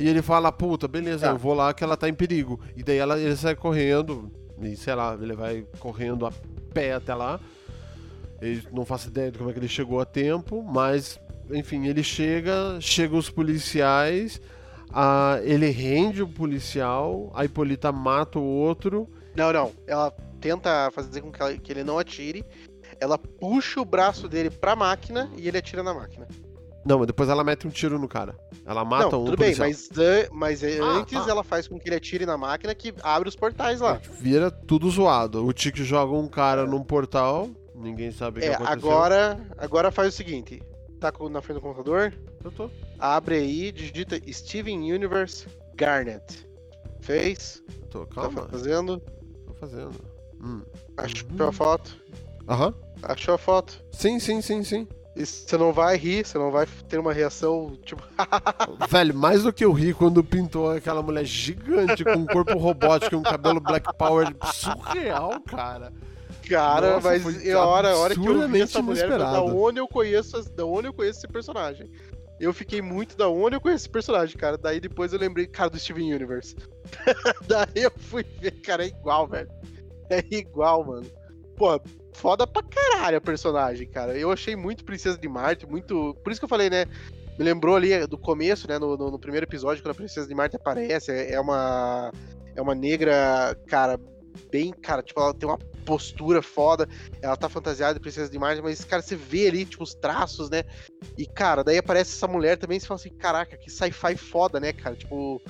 E 0.00 0.08
ele 0.08 0.22
fala, 0.22 0.50
puta, 0.50 0.88
beleza, 0.88 1.26
Tá. 1.26 1.32
eu 1.32 1.38
vou 1.38 1.52
lá 1.52 1.74
que 1.74 1.84
ela 1.84 1.96
tá 1.96 2.08
em 2.08 2.14
perigo. 2.14 2.58
E 2.74 2.82
daí 2.82 2.96
ela, 2.96 3.18
ele 3.20 3.36
sai 3.36 3.54
correndo, 3.54 4.30
e 4.62 4.74
sei 4.76 4.94
lá, 4.94 5.16
ele 5.20 5.34
vai 5.34 5.66
correndo 5.78 6.24
a 6.24 6.32
pé 6.72 6.94
até 6.94 7.14
lá. 7.14 7.38
Ele 8.40 8.62
não 8.72 8.84
faço 8.86 9.08
ideia 9.08 9.30
de 9.30 9.36
como 9.38 9.50
é 9.50 9.52
que 9.52 9.58
ele 9.58 9.68
chegou 9.68 10.00
a 10.00 10.04
tempo, 10.06 10.62
mas, 10.62 11.18
enfim, 11.50 11.86
ele 11.86 12.02
chega, 12.02 12.78
chegam 12.80 13.18
os 13.18 13.28
policiais, 13.28 14.40
a, 14.92 15.38
ele 15.42 15.68
rende 15.68 16.22
o 16.22 16.28
policial, 16.28 17.30
a 17.34 17.44
Hipólita 17.44 17.92
mata 17.92 18.38
o 18.38 18.42
outro. 18.42 19.06
Não, 19.36 19.52
não. 19.52 19.72
Ela 19.86 20.10
tenta 20.40 20.90
fazer 20.92 21.20
com 21.20 21.30
que, 21.32 21.40
ela- 21.42 21.56
que 21.56 21.72
ele 21.72 21.84
não 21.84 21.98
atire. 21.98 22.44
Ela 23.00 23.18
puxa 23.18 23.80
o 23.80 23.84
braço 23.84 24.28
dele 24.28 24.50
pra 24.50 24.76
máquina 24.76 25.30
e 25.36 25.48
ele 25.48 25.58
atira 25.58 25.82
na 25.82 25.92
máquina. 25.92 26.28
Não, 26.86 26.98
mas 26.98 27.06
depois 27.06 27.28
ela 27.30 27.42
mete 27.42 27.66
um 27.66 27.70
tiro 27.70 27.98
no 27.98 28.06
cara. 28.06 28.36
Ela 28.66 28.84
mata 28.84 29.10
não, 29.10 29.22
um 29.22 29.24
tudo 29.24 29.38
bem, 29.38 29.54
mas, 29.56 29.88
mas 30.30 30.62
Ah, 30.62 30.66
antes 30.98 31.24
tá. 31.24 31.30
ela 31.30 31.42
faz 31.42 31.66
com 31.66 31.78
que 31.78 31.88
ele 31.88 31.96
atire 31.96 32.26
na 32.26 32.36
máquina 32.36 32.74
que 32.74 32.94
abre 33.02 33.26
os 33.28 33.34
portais 33.34 33.80
lá. 33.80 34.00
Vira 34.20 34.50
tudo 34.50 34.88
zoado. 34.90 35.44
O 35.46 35.52
Tiki 35.52 35.82
joga 35.82 36.12
um 36.12 36.28
cara 36.28 36.66
num 36.66 36.82
portal, 36.84 37.48
ninguém 37.74 38.12
sabe 38.12 38.38
o 38.38 38.42
que 38.42 38.48
É, 38.48 38.54
aconteceu. 38.54 38.72
agora, 38.90 39.40
agora 39.56 39.90
faz 39.90 40.12
o 40.12 40.16
seguinte. 40.16 40.62
Tá 41.00 41.10
na 41.30 41.40
frente 41.40 41.56
do 41.56 41.62
computador, 41.62 42.14
Eu 42.44 42.50
tô. 42.52 42.70
abre 42.98 43.36
aí, 43.36 43.72
digita 43.72 44.20
Steven 44.30 44.92
Universe 44.92 45.46
Garnet. 45.74 46.46
Fez? 47.00 47.62
eu 47.82 47.86
tô. 47.88 48.06
Tá 48.06 48.14
Calma, 48.22 48.46
fazendo? 48.50 49.02
Fazendo. 49.68 50.00
Hum. 50.42 50.62
Achou 50.96 51.28
Uhum. 51.30 51.48
a 51.48 51.52
foto? 51.52 51.96
Aham. 52.48 52.74
Achou 53.02 53.34
a 53.34 53.38
foto? 53.38 53.82
Sim, 53.92 54.18
sim, 54.18 54.40
sim, 54.40 54.62
sim. 54.62 54.86
E 55.16 55.24
você 55.24 55.56
não 55.56 55.72
vai 55.72 55.96
rir, 55.96 56.26
você 56.26 56.36
não 56.36 56.50
vai 56.50 56.66
ter 56.88 56.98
uma 56.98 57.12
reação, 57.12 57.76
tipo. 57.84 58.02
Velho, 58.90 59.14
mais 59.14 59.44
do 59.44 59.52
que 59.52 59.64
eu 59.64 59.72
ri 59.72 59.94
quando 59.94 60.24
pintou 60.24 60.70
aquela 60.72 61.02
mulher 61.02 61.24
gigante 61.24 62.02
com 62.04 62.14
um 62.16 62.26
corpo 62.26 62.58
robótico 62.58 63.14
e 63.14 63.18
um 63.18 63.22
cabelo 63.22 63.60
Black 63.60 63.86
Power 63.96 64.34
surreal, 64.52 65.40
cara. 65.42 65.92
Cara, 66.48 66.94
Nossa, 66.94 67.08
mas 67.08 67.48
a 67.54 67.64
hora, 67.66 67.92
a 67.92 67.96
hora 67.96 68.14
que 68.14 68.26
eu 68.26 68.48
vi 68.48 68.60
essa 68.60 68.82
mulher, 68.82 69.04
eu 69.04 69.18
falei, 69.18 69.26
da 69.26 69.42
onde 69.42 69.80
eu 69.80 69.88
conheço, 69.88 70.42
da 70.52 70.66
onde 70.66 70.88
eu 70.88 70.92
conheço 70.92 71.20
esse 71.20 71.28
personagem? 71.28 71.88
Eu 72.40 72.52
fiquei 72.52 72.82
muito 72.82 73.16
da 73.16 73.28
onde 73.28 73.56
eu 73.56 73.60
conheço 73.60 73.82
esse 73.84 73.90
personagem, 73.90 74.36
cara. 74.36 74.58
Daí 74.58 74.80
depois 74.80 75.12
eu 75.12 75.18
lembrei, 75.18 75.46
cara, 75.46 75.70
do 75.70 75.78
Steven 75.78 76.12
Universe. 76.14 76.56
Daí 77.46 77.84
eu 77.84 77.92
fui 77.96 78.24
ver, 78.40 78.50
cara, 78.60 78.84
é 78.84 78.88
igual, 78.88 79.26
velho. 79.28 79.48
É 80.10 80.22
igual, 80.30 80.84
mano. 80.84 81.06
Pô, 81.56 81.80
foda 82.12 82.46
pra 82.46 82.62
caralho 82.62 83.16
a 83.18 83.20
personagem, 83.20 83.88
cara. 83.88 84.16
Eu 84.18 84.30
achei 84.32 84.56
muito 84.56 84.84
Princesa 84.84 85.16
de 85.16 85.28
Marte, 85.28 85.66
muito. 85.66 86.14
Por 86.22 86.30
isso 86.32 86.40
que 86.40 86.44
eu 86.44 86.48
falei, 86.48 86.68
né? 86.68 86.86
Me 87.38 87.44
lembrou 87.44 87.76
ali 87.76 88.06
do 88.06 88.18
começo, 88.18 88.68
né? 88.68 88.78
No, 88.78 88.96
no- 88.96 89.10
no 89.12 89.18
primeiro 89.18 89.46
episódio, 89.46 89.82
quando 89.82 89.92
a 89.92 89.96
Princesa 89.96 90.26
de 90.28 90.34
Marte 90.34 90.56
aparece. 90.56 91.10
É, 91.12 91.34
é 91.34 91.40
uma. 91.40 92.10
É 92.56 92.62
uma 92.62 92.74
negra, 92.74 93.56
cara, 93.68 93.98
bem. 94.50 94.72
Cara, 94.72 95.02
tipo, 95.02 95.20
ela 95.20 95.34
tem 95.34 95.48
uma 95.48 95.58
postura 95.84 96.40
foda. 96.42 96.88
Ela 97.20 97.36
tá 97.36 97.48
fantasiada 97.48 97.94
de 97.94 98.00
Princesa 98.00 98.30
de 98.30 98.38
Marte, 98.38 98.62
mas, 98.62 98.84
cara, 98.84 99.02
você 99.02 99.16
vê 99.16 99.48
ali, 99.48 99.64
tipo, 99.64 99.82
os 99.84 99.94
traços, 99.94 100.48
né? 100.50 100.62
E, 101.16 101.26
cara, 101.26 101.62
daí 101.62 101.78
aparece 101.78 102.12
essa 102.16 102.26
mulher 102.26 102.56
também 102.56 102.78
você 102.80 102.86
fala 102.86 103.00
assim: 103.00 103.10
caraca, 103.10 103.56
que 103.56 103.70
sci-fi 103.70 104.16
foda, 104.16 104.58
né, 104.60 104.72
cara? 104.72 104.96
Tipo. 104.96 105.40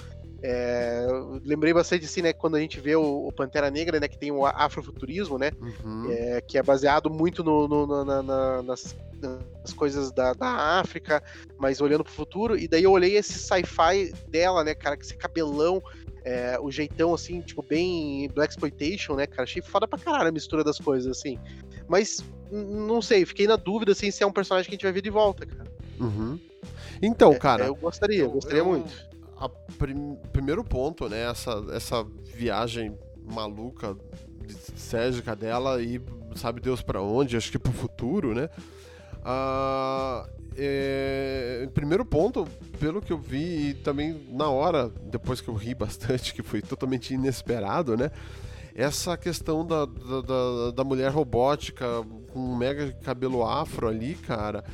é, 0.46 1.06
lembrei 1.42 1.72
bastante 1.72 2.04
assim, 2.04 2.20
né, 2.20 2.30
quando 2.34 2.56
a 2.56 2.60
gente 2.60 2.78
vê 2.78 2.94
o, 2.94 3.26
o 3.26 3.32
Pantera 3.32 3.70
Negra, 3.70 3.98
né, 3.98 4.06
que 4.06 4.18
tem 4.18 4.30
o 4.30 4.44
afrofuturismo, 4.44 5.38
né, 5.38 5.50
Uhum. 5.58 6.10
é, 6.10 6.42
que 6.42 6.58
é 6.58 6.62
baseado 6.62 7.08
muito 7.08 7.42
no, 7.42 7.66
no- 7.66 7.86
no- 7.86 8.04
na- 8.04 8.22
na- 8.22 8.62
nas, 8.62 8.94
nas 9.22 9.72
coisas 9.72 10.12
da, 10.12 10.34
da 10.34 10.46
África, 10.80 11.22
mas 11.58 11.80
olhando 11.80 12.04
pro 12.04 12.12
futuro. 12.12 12.58
E 12.58 12.68
daí 12.68 12.82
eu 12.84 12.92
olhei 12.92 13.16
esse 13.16 13.38
sci-fi 13.38 14.12
dela, 14.28 14.62
né, 14.62 14.74
cara, 14.74 14.96
com 14.98 15.02
esse 15.02 15.16
cabelão, 15.16 15.82
é, 16.24 16.58
o 16.60 16.70
jeitão 16.70 17.12
assim, 17.14 17.40
tipo, 17.40 17.62
bem 17.62 18.28
Black 18.34 18.52
Exploitation, 18.52 19.14
né, 19.14 19.26
cara? 19.26 19.42
Achei 19.42 19.60
foda 19.62 19.86
pra 19.86 19.98
caralho 19.98 20.28
a 20.28 20.32
mistura 20.32 20.64
das 20.64 20.78
coisas, 20.78 21.18
assim. 21.18 21.38
Mas 21.86 22.24
não 22.50 23.02
sei, 23.02 23.24
fiquei 23.26 23.46
na 23.46 23.56
dúvida 23.56 23.92
assim 23.92 24.10
se 24.10 24.22
é 24.22 24.26
um 24.26 24.32
personagem 24.32 24.68
que 24.68 24.74
a 24.74 24.76
gente 24.76 24.84
vai 24.84 24.92
ver 24.92 25.02
de 25.02 25.10
volta, 25.10 25.44
cara. 25.44 25.70
Uhum. 26.00 26.38
Então, 27.02 27.32
É, 27.32 27.38
cara. 27.38 27.64
eu 27.66 27.74
gostaria, 27.74 28.22
eu 28.22 28.30
gostaria 28.30 28.60
eu- 28.60 28.64
muito. 28.66 29.14
Prim- 29.76 30.16
primeiro 30.32 30.64
ponto, 30.64 31.08
né? 31.08 31.28
Essa, 31.30 31.62
essa 31.72 32.02
viagem 32.34 32.96
maluca, 33.22 33.94
cégica 34.76 35.36
dela 35.36 35.82
e 35.82 36.00
sabe 36.36 36.60
Deus 36.60 36.80
pra 36.80 37.02
onde, 37.02 37.36
acho 37.36 37.50
que 37.50 37.58
pro 37.58 37.72
futuro, 37.72 38.34
né? 38.34 38.48
Ah, 39.22 40.26
é, 40.56 41.03
primeiro 41.74 42.04
ponto, 42.04 42.46
pelo 42.78 43.02
que 43.02 43.12
eu 43.12 43.18
vi, 43.18 43.70
e 43.70 43.74
também 43.74 44.26
na 44.30 44.48
hora, 44.48 44.88
depois 45.10 45.40
que 45.40 45.48
eu 45.48 45.54
ri 45.54 45.74
bastante, 45.76 46.32
que 46.32 46.42
foi 46.42 46.62
totalmente 46.62 47.12
inesperado, 47.12 47.96
né? 47.96 48.10
Essa 48.74 49.16
questão 49.16 49.64
da, 49.66 49.84
da, 49.84 50.20
da- 50.22 50.70
da 50.72 50.84
mulher 50.84 51.10
robótica 51.10 51.86
com 52.32 52.40
um 52.40 52.56
mega 52.56 52.92
cabelo 53.04 53.44
afro 53.44 53.86
ali, 53.86 54.14
cara. 54.14 54.64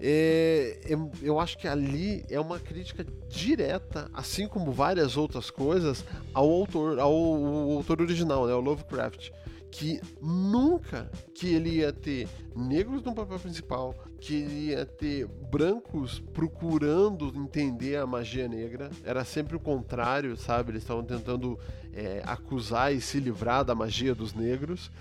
É, 0.00 0.78
é- 0.84 1.10
eu 1.22 1.38
acho 1.38 1.58
que 1.58 1.68
ali 1.68 2.24
é 2.30 2.40
uma 2.40 2.58
crítica 2.58 3.06
direta, 3.28 4.10
assim 4.12 4.48
como 4.48 4.72
várias 4.72 5.16
outras 5.16 5.50
coisas, 5.50 6.04
ao 6.34 6.48
autor, 6.50 6.98
ao, 6.98 7.12
ao 7.12 7.70
autor 7.72 8.00
original, 8.00 8.46
né, 8.46 8.54
o 8.54 8.60
Lovecraft, 8.60 9.30
que 9.70 10.00
nunca 10.20 11.10
que 11.34 11.54
ele 11.54 11.76
ia 11.76 11.92
ter 11.92 12.28
negros 12.56 13.02
no 13.02 13.14
papel 13.14 13.38
principal, 13.38 13.94
que 14.22 14.36
ele 14.36 14.68
ia 14.68 14.86
ter 14.86 15.26
brancos 15.26 16.20
procurando 16.32 17.32
entender 17.34 17.96
a 17.96 18.06
magia 18.06 18.46
negra, 18.46 18.88
era 19.04 19.24
sempre 19.24 19.56
o 19.56 19.60
contrário, 19.60 20.36
sabe? 20.36 20.70
Eles 20.70 20.82
estavam 20.84 21.02
tentando 21.02 21.58
é, 21.92 22.22
acusar 22.24 22.94
e 22.94 23.00
se 23.00 23.18
livrar 23.18 23.64
da 23.64 23.74
magia 23.74 24.14
dos 24.14 24.32
negros 24.32 24.92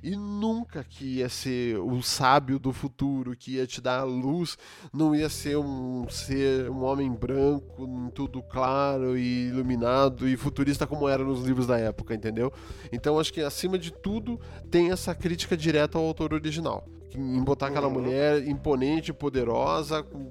e 0.00 0.14
nunca 0.14 0.84
que 0.84 1.16
ia 1.16 1.28
ser 1.28 1.76
o 1.78 2.00
sábio 2.02 2.56
do 2.56 2.72
futuro 2.72 3.34
que 3.36 3.56
ia 3.56 3.66
te 3.66 3.80
dar 3.80 3.98
a 3.98 4.04
luz, 4.04 4.56
não 4.92 5.12
ia 5.12 5.28
ser 5.28 5.56
um 5.58 6.08
ser 6.08 6.70
um 6.70 6.84
homem 6.84 7.10
branco, 7.10 7.88
tudo 8.14 8.40
claro 8.40 9.18
e 9.18 9.48
iluminado 9.48 10.28
e 10.28 10.36
futurista 10.36 10.86
como 10.86 11.08
era 11.08 11.24
nos 11.24 11.44
livros 11.44 11.66
da 11.66 11.76
época, 11.76 12.14
entendeu? 12.14 12.52
Então 12.92 13.18
acho 13.18 13.32
que 13.32 13.40
acima 13.40 13.76
de 13.76 13.92
tudo 13.92 14.38
tem 14.70 14.92
essa 14.92 15.12
crítica 15.16 15.56
direta 15.56 15.98
ao 15.98 16.04
autor 16.04 16.32
original, 16.32 16.86
em 17.14 17.42
botar 17.42 17.68
aquela 17.68 17.86
Uhum. 17.88 17.94
mulher 17.94 18.46
imponente, 18.46 19.12
poderosa, 19.12 20.02
com, 20.02 20.30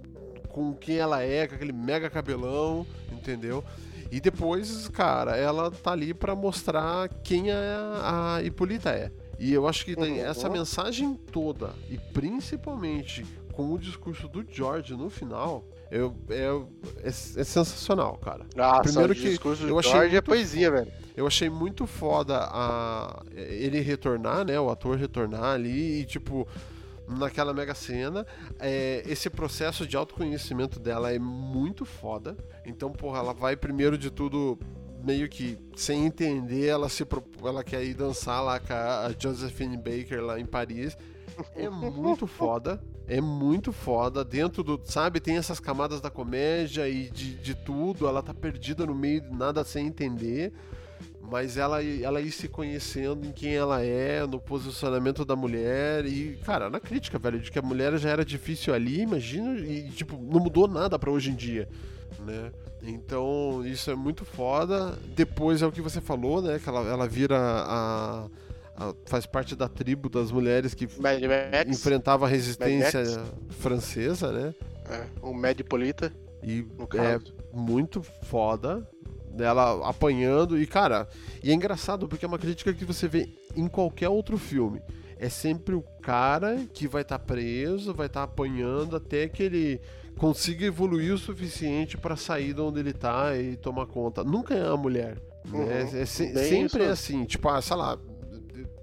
com 0.50 0.74
quem 0.74 0.98
ela 0.98 1.22
é, 1.24 1.48
com 1.48 1.56
aquele 1.56 1.74
mega 1.74 2.10
cabelão, 2.10 2.86
entendeu? 3.12 3.64
E 4.12 4.20
depois, 4.22 4.88
cara, 4.88 5.36
ela 5.36 5.70
tá 5.70 5.92
ali 5.92 6.14
pra 6.14 6.34
mostrar 6.36 7.10
quem 7.24 7.52
a, 7.52 8.36
a 8.38 8.44
Hipólita 8.44 8.90
é. 8.92 9.12
E 9.40 9.54
eu 9.54 9.68
acho 9.68 9.84
que 9.86 9.96
tem 9.96 10.14
Uhum. 10.20 10.26
essa 10.26 10.50
mensagem 10.50 11.14
toda, 11.32 11.72
e 11.90 11.98
principalmente 12.14 13.26
com 13.54 13.74
o 13.74 13.78
discurso 13.80 14.28
do 14.28 14.46
George 14.50 14.94
no 14.96 15.10
final, 15.10 15.66
eu, 15.90 16.16
é, 16.30 16.46
é, 17.04 17.08
é 17.08 17.12
sensacional, 17.12 18.18
cara. 18.18 18.46
Nossa, 18.56 18.82
Primeiro 18.82 19.14
o 19.14 19.16
que 19.16 19.30
discurso 19.30 19.68
eu 19.68 19.80
achei 19.80 19.94
é 19.94 20.10
muito 20.10 20.24
poesia, 20.24 20.72
velho. 20.72 20.92
Eu 21.16 21.26
achei 21.26 21.50
muito 21.50 21.88
foda 21.88 22.38
a, 22.40 23.24
ele 23.36 23.80
retornar, 23.80 24.46
né? 24.46 24.60
O 24.60 24.70
ator 24.70 24.98
retornar 24.98 25.56
ali 25.56 26.02
e, 26.02 26.06
tipo, 26.06 26.48
naquela 27.08 27.54
mega 27.54 27.74
cena. 27.74 28.26
É, 28.60 29.04
esse 29.06 29.30
processo 29.30 29.88
de 29.88 29.96
autoconhecimento 29.96 30.80
dela 30.80 31.12
é 31.12 31.18
muito 31.18 31.86
foda. 31.86 32.36
Então, 32.66 32.92
porra, 32.92 33.20
ela 33.20 33.34
vai 33.34 33.56
primeiro 33.56 33.98
de 33.98 34.12
tudo 34.12 34.60
meio 35.04 35.30
que 35.30 35.58
sem 35.76 36.06
entender, 36.06 36.66
ela 36.66 36.90
se 36.90 37.06
ela 37.44 37.64
quer 37.64 37.84
ir 37.84 37.94
dançar 37.94 38.44
lá 38.44 38.60
com 38.60 38.74
a 38.74 39.10
Josephine 39.18 39.78
Baker 39.78 40.22
lá 40.22 40.40
em 40.40 40.46
Paris. 40.46 40.98
É 41.56 41.70
muito 41.70 42.28
foda. 42.28 42.82
É 43.08 43.22
muito 43.22 43.72
foda. 43.72 44.24
Dentro 44.24 44.64
do. 44.64 44.80
Sabe, 44.84 45.20
tem 45.20 45.38
essas 45.38 45.60
camadas 45.60 46.02
da 46.02 46.10
comédia 46.10 46.88
e 46.90 47.10
de, 47.10 47.36
de 47.36 47.56
tudo. 47.56 48.08
Ela 48.08 48.22
tá 48.22 48.34
perdida 48.34 48.86
no 48.86 48.96
meio 48.96 49.22
de 49.22 49.30
nada 49.32 49.64
sem 49.64 49.88
entender. 49.88 50.54
Mas 51.30 51.58
ela, 51.58 51.84
ela 51.84 52.22
ir 52.22 52.32
se 52.32 52.48
conhecendo 52.48 53.26
em 53.28 53.34
quem 53.34 53.54
ela 53.54 53.84
é, 53.84 54.26
no 54.26 54.40
posicionamento 54.40 55.26
da 55.26 55.36
mulher. 55.36 56.06
E, 56.06 56.38
cara, 56.46 56.70
na 56.70 56.80
crítica, 56.80 57.20
velho, 57.20 57.40
de 57.40 57.52
que 57.52 57.60
a 57.60 57.62
mulher 57.62 57.98
já 57.98 58.10
era 58.10 58.24
difícil 58.24 58.74
ali, 58.74 59.02
imagina. 59.02 59.60
E, 59.60 59.90
tipo, 59.90 60.18
não 60.18 60.40
mudou 60.40 60.68
nada 60.68 60.98
pra 60.98 61.12
hoje 61.12 61.32
em 61.32 61.36
dia, 61.36 61.68
né? 62.26 62.52
Então, 62.82 63.62
isso 63.66 63.92
é 63.92 63.96
muito 63.96 64.24
foda. 64.24 64.98
Depois 65.16 65.62
é 65.62 65.68
o 65.68 65.72
que 65.72 65.82
você 65.82 66.00
falou, 66.00 66.42
né? 66.42 66.60
Que 66.60 66.70
ela, 66.70 66.82
ela 66.88 67.08
vira 67.08 67.38
a, 67.38 68.28
a- 68.78 68.94
faz 69.06 69.26
parte 69.26 69.56
da 69.56 69.68
tribo 69.68 70.08
das 70.08 70.32
mulheres 70.32 70.74
que 70.74 70.86
Mad 71.02 71.22
Max, 71.24 71.68
enfrentava 71.78 72.26
a 72.26 72.30
resistência 72.30 73.04
francesa, 73.50 74.32
né? 74.32 74.54
é, 74.90 75.06
o 75.22 75.34
Mad 75.34 75.60
Polita, 75.64 76.14
E 76.44 76.66
é 76.96 77.20
muito 77.52 78.02
foda 78.02 78.88
dela 79.34 79.88
apanhando 79.88 80.58
e 80.60 80.66
cara, 80.66 81.08
e 81.44 81.52
é 81.52 81.54
engraçado 81.54 82.08
porque 82.08 82.24
é 82.24 82.28
uma 82.28 82.38
crítica 82.40 82.74
que 82.74 82.86
você 82.86 83.08
vê 83.08 83.28
em 83.56 83.68
qualquer 83.68 84.10
outro 84.10 84.38
filme. 84.38 84.82
É 85.20 85.30
sempre 85.30 85.74
o 85.76 85.82
cara 86.02 86.66
que 86.74 86.88
vai 86.88 87.02
estar 87.02 87.18
preso, 87.20 87.94
vai 87.94 88.06
estar 88.06 88.24
apanhando 88.24 88.96
até 88.96 89.28
que 89.28 89.42
ele 89.44 89.82
consiga 90.18 90.66
evoluir 90.66 91.14
o 91.14 91.18
suficiente 91.18 91.98
pra 91.98 92.16
sair 92.16 92.54
de 92.54 92.62
onde 92.62 92.80
ele 92.80 92.94
tá 92.94 93.36
e 93.36 93.56
tomar 93.58 93.88
conta. 93.88 94.24
Nunca 94.24 94.54
é 94.54 94.68
a 94.68 94.78
mulher. 94.78 95.18
Né? 95.46 95.60
Uhum. 95.60 95.98
É 96.02 96.06
se- 96.06 96.34
Bem 96.34 96.44
sempre 96.44 96.66
isso 96.66 96.80
é 96.80 96.90
assim, 96.90 97.26
tipo, 97.26 97.50
ah, 97.50 97.62
sei 97.62 97.78
lá, 97.78 97.98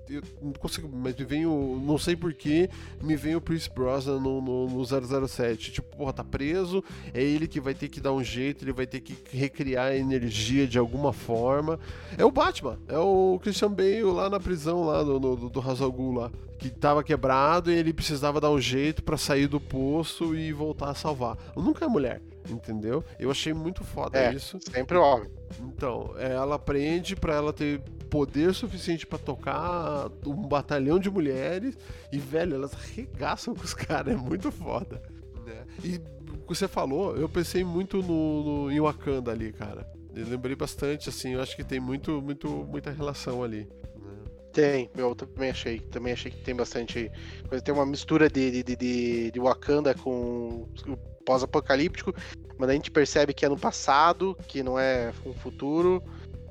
eu- 0.08 0.22
não 0.42 0.52
consigo, 0.52 0.88
mas 0.92 1.14
me 1.16 1.24
vem 1.24 1.46
o. 1.46 1.80
Não 1.84 1.96
sei 1.98 2.14
porquê, 2.16 2.68
me 3.02 3.16
vem 3.16 3.34
o 3.36 3.40
Pierce 3.40 3.70
Brosnan 3.70 4.18
no, 4.20 4.40
no, 4.40 4.68
no 4.68 4.84
007. 5.28 5.72
Tipo, 5.72 5.96
porra, 5.96 6.12
tá 6.12 6.24
preso, 6.24 6.82
é 7.12 7.22
ele 7.22 7.46
que 7.46 7.60
vai 7.60 7.74
ter 7.74 7.88
que 7.88 8.00
dar 8.00 8.12
um 8.12 8.22
jeito, 8.22 8.64
ele 8.64 8.72
vai 8.72 8.86
ter 8.86 9.00
que 9.00 9.16
recriar 9.36 9.86
a 9.88 9.96
energia 9.96 10.66
de 10.66 10.78
alguma 10.78 11.12
forma. 11.12 11.78
É 12.18 12.24
o 12.24 12.30
Batman, 12.30 12.78
é 12.88 12.98
o 12.98 13.38
Christian 13.42 13.70
Bale 13.72 14.02
lá 14.02 14.28
na 14.30 14.40
prisão, 14.40 14.84
lá 14.84 15.02
do, 15.02 15.18
do, 15.18 15.48
do 15.48 15.60
Ra's 15.60 15.80
al 15.80 15.92
Ghul 15.92 16.12
lá. 16.14 16.30
Que 16.58 16.70
tava 16.70 17.02
quebrado 17.02 17.70
e 17.70 17.74
ele 17.74 17.92
precisava 17.92 18.40
dar 18.40 18.50
um 18.50 18.60
jeito 18.60 19.02
pra 19.02 19.16
sair 19.18 19.46
do 19.48 19.60
poço 19.60 20.34
e 20.34 20.52
voltar 20.52 20.88
a 20.90 20.94
salvar. 20.94 21.36
Nunca 21.56 21.84
é 21.84 21.88
mulher, 21.88 22.22
entendeu? 22.48 23.04
Eu 23.18 23.30
achei 23.30 23.52
muito 23.52 23.84
foda 23.84 24.18
É. 24.18 24.32
isso. 24.32 24.58
Sempre 24.72 24.96
homem. 24.96 25.28
Então, 25.60 26.14
é, 26.16 26.32
ela 26.32 26.54
aprende 26.54 27.16
pra 27.16 27.34
ela 27.34 27.52
ter 27.52 27.82
poder 28.14 28.54
suficiente 28.54 29.04
pra 29.04 29.18
tocar 29.18 30.08
um 30.24 30.46
batalhão 30.46 31.00
de 31.00 31.10
mulheres 31.10 31.76
e, 32.12 32.16
velho, 32.16 32.54
elas 32.54 32.72
arregaçam 32.72 33.56
com 33.56 33.64
os 33.64 33.74
caras, 33.74 34.14
é 34.14 34.16
muito 34.16 34.52
foda. 34.52 35.02
Né? 35.44 35.66
E 35.82 35.96
o 36.30 36.46
que 36.46 36.54
você 36.54 36.68
falou, 36.68 37.16
eu 37.16 37.28
pensei 37.28 37.64
muito 37.64 38.00
no, 38.00 38.44
no, 38.44 38.70
em 38.70 38.80
Wakanda 38.80 39.32
ali, 39.32 39.52
cara. 39.52 39.84
Eu 40.14 40.28
lembrei 40.28 40.54
bastante, 40.54 41.08
assim, 41.08 41.32
eu 41.32 41.42
acho 41.42 41.56
que 41.56 41.64
tem 41.64 41.80
muito, 41.80 42.22
muito, 42.22 42.48
muita 42.48 42.92
relação 42.92 43.42
ali. 43.42 43.68
né? 43.96 44.12
Tem, 44.52 44.88
eu 44.96 45.12
também 45.16 45.50
achei. 45.50 45.80
Também 45.80 46.12
achei 46.12 46.30
que 46.30 46.40
tem 46.40 46.54
bastante 46.54 47.10
coisa. 47.48 47.64
Tem 47.64 47.74
uma 47.74 47.84
mistura 47.84 48.30
de, 48.30 48.62
de, 48.62 48.76
de, 48.76 49.30
de 49.32 49.40
Wakanda 49.40 49.92
com 49.92 50.68
o 50.86 50.96
pós-apocalíptico, 51.26 52.14
mas 52.56 52.70
a 52.70 52.74
gente 52.74 52.92
percebe 52.92 53.34
que 53.34 53.44
é 53.44 53.48
no 53.48 53.58
passado, 53.58 54.38
que 54.46 54.62
não 54.62 54.78
é 54.78 55.12
um 55.26 55.34
futuro. 55.34 56.00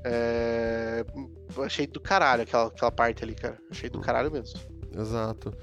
É... 0.03 1.05
Achei 1.57 1.87
do 1.87 1.99
caralho 1.99 2.43
aquela, 2.43 2.67
aquela 2.67 2.91
parte 2.91 3.23
ali, 3.23 3.35
cara. 3.35 3.57
Achei 3.69 3.89
do 3.89 3.99
caralho 3.99 4.31
mesmo. 4.31 4.59
Exato. 4.95 5.53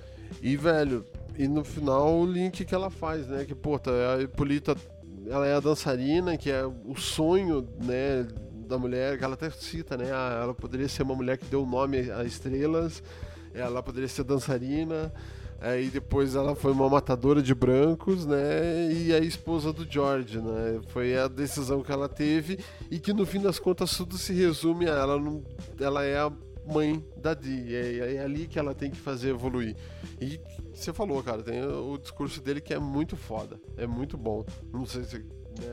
E, 0.43 0.57
velho, 0.57 1.05
e 1.37 1.47
no 1.49 1.65
final 1.65 2.15
o 2.21 2.27
link 2.27 2.65
que 2.65 2.75
ela 2.75 2.91
faz, 2.91 3.27
né? 3.27 3.45
Que, 3.45 3.55
pô, 3.55 3.79
tá, 3.79 3.91
a 4.15 4.23
Hipólita, 4.23 4.77
ela 5.27 5.47
é 5.47 5.55
a 5.55 5.61
dançarina, 5.61 6.37
que 6.37 6.51
é 6.51 6.65
o 6.65 6.97
sonho, 6.97 7.69
né? 7.83 8.27
Da 8.67 8.79
mulher, 8.79 9.19
que 9.19 9.25
ela 9.25 9.35
até 9.35 9.51
cita, 9.51 9.97
né? 9.97 10.11
Ah, 10.13 10.41
ela 10.43 10.55
poderia 10.55 10.89
ser 10.89 11.03
uma 11.03 11.15
mulher 11.15 11.39
que 11.39 11.45
deu 11.47 11.67
nome 11.67 12.11
a 12.11 12.25
estrelas, 12.25 13.03
ela 13.53 13.83
poderia 13.83 14.09
ser 14.09 14.23
dançarina, 14.23 15.13
Aí 15.61 15.91
depois 15.91 16.35
ela 16.35 16.55
foi 16.55 16.73
uma 16.73 16.89
matadora 16.89 17.43
de 17.43 17.55
brancos, 17.55 18.25
né? 18.25 18.91
E 18.93 19.13
a 19.13 19.19
esposa 19.19 19.73
do 19.73 19.85
George, 19.85 20.41
né? 20.41 20.81
Foi 20.89 21.17
a 21.17 21.29
decisão 21.29 21.83
que 21.83 21.93
ela 21.93 22.09
teve 22.09 22.59
e 22.91 22.99
que 22.99 23.13
no 23.13 23.27
fim 23.27 23.41
das 23.41 23.59
contas 23.59 23.95
tudo 23.95 24.17
se 24.17 24.33
resume 24.33 24.89
a 24.89 24.95
ela 24.95 25.19
não, 25.19 25.45
ela 25.79 26.03
é 26.03 26.19
a 26.19 26.33
mãe 26.67 27.05
da 27.17 27.35
Dee. 27.35 27.75
É, 27.75 28.15
é 28.15 28.25
ali 28.25 28.47
que 28.47 28.59
ela 28.59 28.75
tem 28.75 28.91
que 28.91 28.97
fazer 28.97 29.31
evoluir. 29.31 29.77
E 30.19 30.41
você 30.73 30.93
falou, 30.93 31.23
cara, 31.23 31.43
tem 31.43 31.63
o 31.63 31.99
discurso 31.99 32.41
dele 32.41 32.61
que 32.61 32.73
é 32.73 32.79
muito 32.79 33.17
foda. 33.17 33.61
É 33.77 33.87
muito 33.87 34.17
bom. 34.17 34.45
Não 34.73 34.87
sei 34.87 35.05
se. 35.05 35.19
Né? 35.19 35.27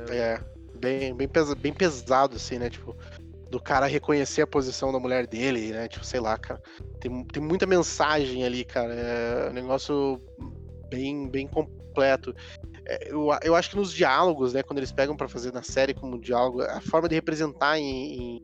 É, 0.10 0.44
bem, 0.78 1.16
bem, 1.16 1.28
pesa, 1.28 1.56
bem 1.56 1.74
pesado, 1.74 2.36
assim, 2.36 2.60
né? 2.60 2.70
Tipo, 2.70 2.96
do 3.50 3.60
cara 3.60 3.86
reconhecer 3.86 4.42
a 4.42 4.48
posição 4.48 4.92
da 4.92 5.00
mulher 5.00 5.26
dele, 5.26 5.72
né? 5.72 5.88
Tipo, 5.88 6.06
sei 6.06 6.20
lá, 6.20 6.38
cara. 6.38 6.62
Tem, 7.00 7.24
tem 7.26 7.42
muita 7.42 7.66
mensagem 7.66 8.44
ali, 8.44 8.66
cara. 8.66 8.94
É 8.94 9.50
um 9.50 9.54
negócio 9.54 10.22
bem, 10.90 11.30
bem 11.30 11.48
completo. 11.48 12.36
É, 12.86 13.12
eu, 13.12 13.30
eu 13.44 13.56
acho 13.56 13.70
que 13.72 13.76
nos 13.76 13.92
diálogos, 13.92 14.54
né, 14.54 14.64
quando 14.64 14.80
eles 14.80 14.92
pegam 14.92 15.16
para 15.16 15.28
fazer 15.28 15.54
na 15.54 15.64
série 15.64 15.94
como 15.94 16.20
diálogo, 16.20 16.62
a 16.62 16.82
forma 16.82 17.10
de 17.10 17.16
representar 17.16 17.78
em, 17.78 18.38
em 18.38 18.44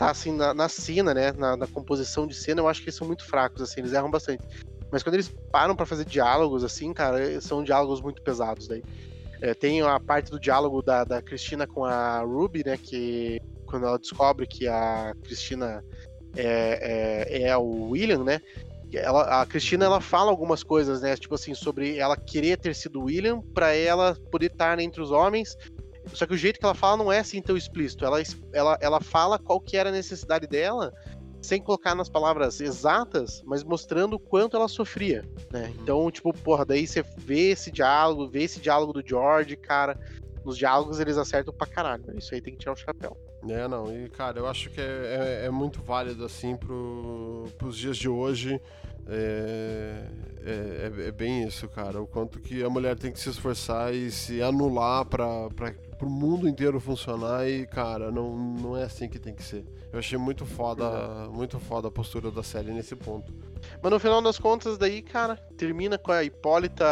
assim 0.00 0.32
na, 0.32 0.52
na 0.52 0.68
cena, 0.68 1.14
né, 1.14 1.32
na, 1.32 1.56
na, 1.56 1.66
composição 1.66 2.26
de 2.26 2.34
cena, 2.34 2.60
eu 2.60 2.68
acho 2.68 2.80
que 2.80 2.86
eles 2.86 2.96
são 2.96 3.06
muito 3.06 3.24
fracos, 3.24 3.62
assim, 3.62 3.80
eles 3.80 3.92
erram 3.92 4.10
bastante. 4.10 4.42
Mas 4.90 5.02
quando 5.02 5.14
eles 5.14 5.34
param 5.50 5.74
para 5.74 5.86
fazer 5.86 6.04
diálogos, 6.04 6.62
assim, 6.62 6.92
cara, 6.92 7.40
são 7.40 7.64
diálogos 7.64 8.02
muito 8.02 8.20
pesados 8.22 8.68
daí. 8.68 8.82
É, 9.40 9.54
tem 9.54 9.80
a 9.80 9.98
parte 9.98 10.30
do 10.30 10.38
diálogo 10.38 10.82
da, 10.82 11.04
da 11.04 11.22
Cristina 11.22 11.66
com 11.66 11.84
a 11.84 12.20
Ruby, 12.20 12.62
né, 12.64 12.76
que 12.76 13.40
quando 13.72 13.86
ela 13.86 13.98
descobre 13.98 14.46
que 14.46 14.68
a 14.68 15.14
Cristina 15.22 15.82
é, 16.36 17.26
é, 17.30 17.42
é 17.44 17.56
o 17.56 17.88
William, 17.88 18.22
né? 18.22 18.38
Ela, 18.92 19.40
a 19.40 19.46
Cristina 19.46 19.86
ela 19.86 19.98
fala 19.98 20.30
algumas 20.30 20.62
coisas, 20.62 21.00
né? 21.00 21.16
Tipo 21.16 21.36
assim, 21.36 21.54
sobre 21.54 21.96
ela 21.96 22.14
querer 22.14 22.58
ter 22.58 22.74
sido 22.74 23.04
William 23.04 23.40
para 23.54 23.74
ela 23.74 24.14
poder 24.30 24.52
estar 24.52 24.78
entre 24.78 25.00
os 25.00 25.10
homens. 25.10 25.56
Só 26.12 26.26
que 26.26 26.34
o 26.34 26.36
jeito 26.36 26.60
que 26.60 26.66
ela 26.66 26.74
fala 26.74 26.98
não 26.98 27.10
é 27.10 27.20
assim 27.20 27.40
tão 27.40 27.56
explícito. 27.56 28.04
Ela, 28.04 28.22
ela, 28.52 28.78
ela 28.82 29.00
fala 29.00 29.38
qual 29.38 29.58
que 29.58 29.78
era 29.78 29.88
a 29.88 29.92
necessidade 29.92 30.46
dela, 30.46 30.92
sem 31.40 31.62
colocar 31.62 31.94
nas 31.94 32.10
palavras 32.10 32.60
exatas, 32.60 33.42
mas 33.46 33.64
mostrando 33.64 34.16
o 34.16 34.18
quanto 34.18 34.54
ela 34.54 34.68
sofria, 34.68 35.24
né? 35.50 35.68
Uhum. 35.68 35.82
Então, 35.82 36.10
tipo, 36.10 36.30
porra, 36.34 36.66
daí 36.66 36.86
você 36.86 37.02
vê 37.16 37.52
esse 37.52 37.70
diálogo, 37.70 38.28
vê 38.28 38.42
esse 38.42 38.60
diálogo 38.60 38.92
do 38.92 39.02
George, 39.06 39.56
cara. 39.56 39.98
Nos 40.44 40.56
diálogos 40.56 41.00
eles 41.00 41.16
acertam 41.16 41.52
pra 41.54 41.66
caralho. 41.66 42.04
Isso 42.16 42.34
aí 42.34 42.40
tem 42.40 42.54
que 42.54 42.60
tirar 42.60 42.72
o 42.72 42.76
chapéu. 42.76 43.16
É, 43.48 43.66
não, 43.66 43.92
e 43.94 44.08
cara, 44.08 44.38
eu 44.38 44.46
acho 44.46 44.70
que 44.70 44.80
é, 44.80 45.42
é, 45.42 45.46
é 45.46 45.50
muito 45.50 45.80
válido, 45.82 46.24
assim, 46.24 46.56
pro, 46.56 47.48
pros 47.58 47.76
dias 47.76 47.96
de 47.96 48.08
hoje. 48.08 48.60
É, 49.08 50.06
é, 50.44 50.50
é, 51.04 51.08
é, 51.08 51.12
bem 51.12 51.44
isso, 51.44 51.68
cara. 51.68 52.00
O 52.00 52.06
quanto 52.06 52.40
que 52.40 52.62
a 52.62 52.70
mulher 52.70 52.96
tem 52.96 53.12
que 53.12 53.18
se 53.18 53.28
esforçar 53.28 53.92
e 53.92 54.10
se 54.10 54.40
anular 54.40 55.04
para 55.04 55.48
o 56.00 56.06
mundo 56.06 56.48
inteiro 56.48 56.80
funcionar 56.80 57.48
e, 57.48 57.66
cara, 57.66 58.10
não, 58.10 58.36
não 58.36 58.76
é 58.76 58.84
assim 58.84 59.08
que 59.08 59.18
tem 59.18 59.34
que 59.34 59.42
ser. 59.42 59.64
Eu 59.92 59.98
achei 59.98 60.16
muito 60.16 60.46
foda, 60.46 60.84
uhum. 60.84 61.32
muito 61.32 61.58
foda 61.58 61.88
a 61.88 61.90
postura 61.90 62.30
da 62.30 62.42
série 62.42 62.72
nesse 62.72 62.96
ponto. 62.96 63.32
Mas 63.82 63.92
no 63.92 64.00
final 64.00 64.22
das 64.22 64.38
contas, 64.38 64.78
daí, 64.78 65.02
cara, 65.02 65.36
termina 65.56 65.98
com 65.98 66.12
a 66.12 66.24
Hipólita 66.24 66.84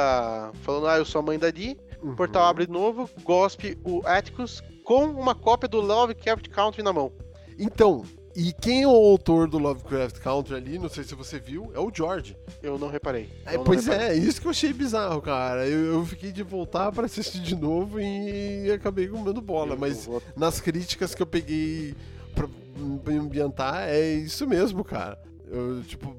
falando, 0.62 0.88
ah, 0.88 0.98
eu 0.98 1.04
sou 1.04 1.20
a 1.20 1.22
mãe 1.22 1.38
da 1.38 1.50
Di. 1.50 1.78
Uhum. 2.02 2.14
Portal 2.14 2.44
abre 2.44 2.66
novo, 2.66 3.08
gospe 3.22 3.78
o 3.84 4.02
Atticus, 4.06 4.62
com 4.84 5.04
uma 5.06 5.34
cópia 5.34 5.68
do 5.68 5.80
Lovecraft 5.80 6.48
Country 6.48 6.82
na 6.82 6.92
mão. 6.92 7.12
Então, 7.58 8.04
e 8.34 8.52
quem 8.52 8.82
é 8.82 8.86
o 8.86 8.90
autor 8.90 9.48
do 9.48 9.58
Lovecraft 9.58 10.18
Country 10.20 10.54
ali, 10.54 10.78
não 10.78 10.88
sei 10.88 11.02
se 11.02 11.14
você 11.14 11.38
viu, 11.38 11.70
é 11.74 11.80
o 11.80 11.90
George. 11.92 12.36
Eu 12.62 12.78
não 12.78 12.88
reparei. 12.88 13.28
É, 13.44 13.56
não 13.56 13.64
pois 13.64 13.86
reparei. 13.86 14.08
é, 14.08 14.14
isso 14.16 14.40
que 14.40 14.46
eu 14.46 14.52
achei 14.52 14.72
bizarro, 14.72 15.20
cara. 15.20 15.66
Eu, 15.66 15.94
eu 15.94 16.06
fiquei 16.06 16.30
de 16.30 16.42
voltar 16.42 16.92
para 16.92 17.06
assistir 17.06 17.40
de 17.40 17.56
novo 17.56 18.00
e 18.00 18.70
acabei 18.70 19.08
comendo 19.08 19.40
bola. 19.40 19.74
Eu 19.74 19.78
mas 19.78 20.06
vou... 20.06 20.22
nas 20.36 20.60
críticas 20.60 21.14
que 21.14 21.20
eu 21.20 21.26
peguei 21.26 21.94
pra 22.34 22.48
me 22.76 23.18
ambientar, 23.18 23.88
é 23.88 24.14
isso 24.14 24.46
mesmo, 24.46 24.84
cara. 24.84 25.18
Eu, 25.50 25.82
tipo, 25.82 26.16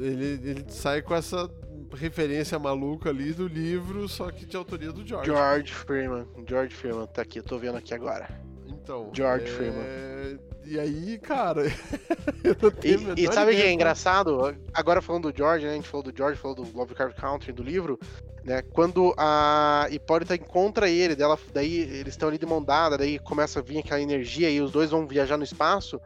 ele, 0.00 0.40
ele 0.48 0.64
sai 0.68 1.02
com 1.02 1.14
essa 1.14 1.50
referência 1.94 2.58
maluca 2.58 3.10
ali 3.10 3.32
do 3.32 3.46
livro, 3.46 4.08
só 4.08 4.30
que 4.30 4.44
de 4.44 4.56
autoria 4.56 4.92
do 4.92 5.06
George. 5.06 5.30
George 5.30 5.72
Freeman. 5.72 6.26
George 6.46 6.74
Freeman, 6.74 7.06
tá 7.06 7.22
aqui, 7.22 7.38
eu 7.38 7.42
tô 7.42 7.58
vendo 7.58 7.78
aqui 7.78 7.94
agora. 7.94 8.28
Então. 8.66 9.10
George 9.14 9.46
é... 9.46 9.48
Freeman. 9.48 10.38
E 10.66 10.78
aí, 10.78 11.18
cara. 11.18 11.66
e, 12.82 13.22
e 13.22 13.32
sabe 13.32 13.52
o 13.52 13.54
que 13.54 13.62
é 13.62 13.72
engraçado? 13.72 14.56
Agora 14.72 15.02
falando 15.02 15.30
do 15.30 15.36
George, 15.36 15.66
né? 15.66 15.72
A 15.72 15.74
gente 15.74 15.88
falou 15.88 16.02
do 16.02 16.16
George, 16.16 16.40
falou 16.40 16.56
do 16.56 16.76
Lovecraft 16.76 17.16
Country, 17.18 17.52
do 17.52 17.62
livro. 17.62 17.98
Né? 18.44 18.60
Quando 18.60 19.14
a 19.16 19.86
Hipólita 19.90 20.34
encontra 20.34 20.88
ele, 20.88 21.16
dela, 21.16 21.38
daí 21.52 21.80
eles 21.80 22.12
estão 22.14 22.28
ali 22.28 22.36
de 22.36 22.44
mão 22.44 22.62
dada, 22.62 22.98
daí 22.98 23.18
começa 23.18 23.58
a 23.58 23.62
vir 23.62 23.78
aquela 23.78 24.00
energia 24.00 24.50
e 24.50 24.60
os 24.60 24.70
dois 24.70 24.90
vão 24.90 25.06
viajar 25.06 25.36
no 25.36 25.44
espaço. 25.44 26.00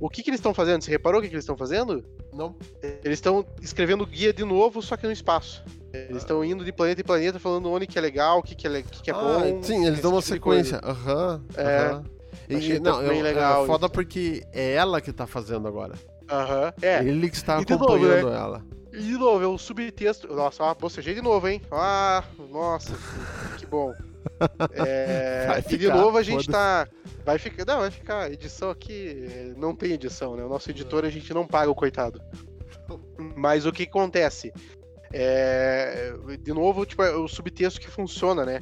O 0.00 0.08
que, 0.08 0.22
que 0.22 0.30
eles 0.30 0.38
estão 0.38 0.54
fazendo? 0.54 0.82
Você 0.82 0.90
reparou 0.90 1.20
o 1.20 1.22
que, 1.22 1.28
que 1.28 1.34
eles 1.34 1.44
estão 1.44 1.56
fazendo? 1.56 2.04
Não. 2.32 2.56
Eles 2.82 3.18
estão 3.18 3.44
escrevendo 3.60 4.06
guia 4.06 4.32
de 4.32 4.44
novo, 4.44 4.82
só 4.82 4.96
que 4.96 5.06
no 5.06 5.12
espaço. 5.12 5.62
Eles 5.92 6.18
estão 6.18 6.40
ah. 6.40 6.46
indo 6.46 6.64
de 6.64 6.72
planeta 6.72 7.00
em 7.00 7.04
planeta 7.04 7.38
falando 7.38 7.70
onde 7.70 7.86
que 7.86 7.98
é 7.98 8.00
legal, 8.00 8.38
o 8.38 8.42
que, 8.42 8.54
que, 8.54 8.66
é, 8.66 8.82
que, 8.82 9.02
que 9.02 9.10
é 9.10 9.14
ah, 9.14 9.18
bom. 9.18 9.62
Sim, 9.62 9.86
eles 9.86 10.00
dão 10.00 10.12
uma 10.12 10.22
tipo 10.22 10.34
sequência. 10.34 10.80
Aham. 10.82 11.34
Uhum, 11.34 11.62
é. 11.62 11.92
Uhum. 11.94 12.04
E, 12.48 12.80
não, 12.80 13.06
bem 13.06 13.20
é, 13.20 13.22
legal. 13.22 13.64
É 13.64 13.66
foda 13.66 13.86
isso. 13.86 13.92
porque 13.92 14.42
é 14.52 14.74
ela 14.74 15.00
que 15.00 15.12
tá 15.12 15.26
fazendo 15.26 15.68
agora. 15.68 15.94
Aham. 16.30 16.64
Uhum. 16.64 16.72
É. 16.82 17.04
Ele 17.04 17.28
que 17.28 17.36
está 17.36 17.58
acompanhando 17.58 17.88
novo, 17.88 18.30
né? 18.30 18.36
ela. 18.36 18.64
E 18.92 18.98
de 18.98 19.12
novo, 19.12 19.42
é 19.42 19.46
o 19.46 19.56
subtexto. 19.56 20.32
Nossa, 20.34 20.62
ó, 20.64 20.74
bocejei 20.74 21.14
de 21.14 21.22
novo, 21.22 21.48
hein? 21.48 21.62
Ah, 21.70 22.24
nossa, 22.50 22.94
que 23.58 23.66
bom. 23.66 23.94
É... 24.74 25.62
Ficar, 25.62 25.74
e 25.74 25.78
de 25.78 25.88
novo 25.88 26.18
a 26.18 26.22
gente 26.22 26.48
tá. 26.48 26.88
Vai 27.24 27.38
ficar. 27.38 27.64
Não, 27.64 27.80
vai 27.80 27.90
ficar. 27.90 28.32
Edição 28.32 28.70
aqui 28.70 29.54
não 29.56 29.74
tem 29.74 29.92
edição, 29.92 30.36
né? 30.36 30.44
O 30.44 30.48
nosso 30.48 30.70
editor 30.70 31.04
a 31.04 31.10
gente 31.10 31.32
não 31.32 31.46
paga 31.46 31.70
o 31.70 31.74
coitado. 31.74 32.20
Mas 33.36 33.66
o 33.66 33.72
que 33.72 33.84
acontece? 33.84 34.52
É... 35.12 36.12
De 36.40 36.52
novo, 36.52 36.84
tipo, 36.86 37.02
é 37.02 37.14
o 37.14 37.28
subtexto 37.28 37.80
que 37.80 37.88
funciona, 37.88 38.44
né? 38.44 38.60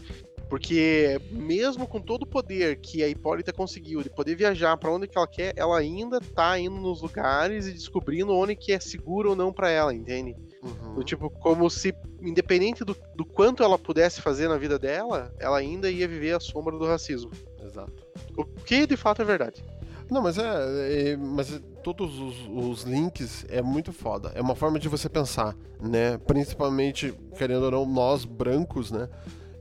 Porque 0.50 1.20
mesmo 1.30 1.86
com 1.86 2.00
todo 2.00 2.24
o 2.24 2.26
poder 2.26 2.80
que 2.80 3.04
a 3.04 3.08
Hipólita 3.08 3.52
conseguiu 3.52 4.02
de 4.02 4.10
poder 4.10 4.34
viajar 4.34 4.76
para 4.76 4.90
onde 4.90 5.06
que 5.06 5.16
ela 5.16 5.26
quer, 5.26 5.52
ela 5.54 5.78
ainda 5.78 6.20
tá 6.20 6.58
indo 6.58 6.74
nos 6.74 7.00
lugares 7.00 7.68
e 7.68 7.72
descobrindo 7.72 8.34
onde 8.34 8.56
que 8.56 8.72
é 8.72 8.80
seguro 8.80 9.30
ou 9.30 9.36
não 9.36 9.52
para 9.52 9.70
ela, 9.70 9.94
entende? 9.94 10.34
Uhum. 10.62 10.94
Do, 10.94 11.04
tipo, 11.04 11.30
como 11.30 11.70
se, 11.70 11.94
independente 12.20 12.84
do, 12.84 12.96
do 13.14 13.24
quanto 13.24 13.62
ela 13.62 13.78
pudesse 13.78 14.20
fazer 14.20 14.48
na 14.48 14.58
vida 14.58 14.78
dela, 14.78 15.34
ela 15.38 15.58
ainda 15.58 15.90
ia 15.90 16.06
viver 16.06 16.34
a 16.34 16.40
sombra 16.40 16.76
do 16.76 16.86
racismo. 16.86 17.30
Exato. 17.64 18.06
O 18.36 18.44
que 18.44 18.86
de 18.86 18.96
fato 18.96 19.22
é 19.22 19.24
verdade. 19.24 19.64
Não, 20.10 20.22
mas 20.22 20.38
é. 20.38 21.12
é 21.12 21.16
mas 21.16 21.60
todos 21.82 22.18
os, 22.18 22.36
os, 22.48 22.82
links 22.82 23.46
é 23.48 23.62
muito 23.62 23.92
foda. 23.92 24.32
É 24.34 24.40
uma 24.42 24.54
forma 24.54 24.78
de 24.78 24.88
você 24.88 25.08
pensar, 25.08 25.56
né? 25.80 26.18
Principalmente, 26.18 27.14
querendo 27.38 27.64
ou 27.64 27.70
não, 27.70 27.86
nós 27.86 28.24
brancos, 28.24 28.90
né? 28.90 29.08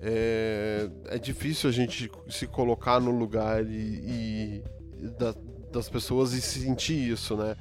é, 0.02 0.90
é 1.08 1.18
difícil 1.18 1.70
a 1.70 1.74
gente 1.74 2.10
se 2.30 2.48
colocar 2.48 3.00
no 3.00 3.12
lugar 3.12 3.66
e, 3.66 4.64
e 5.02 5.08
da, 5.18 5.36
das 5.72 5.90
pessoas 5.90 6.34
e 6.34 6.42
sentir 6.42 7.12
isso, 7.12 7.36
né? 7.36 7.56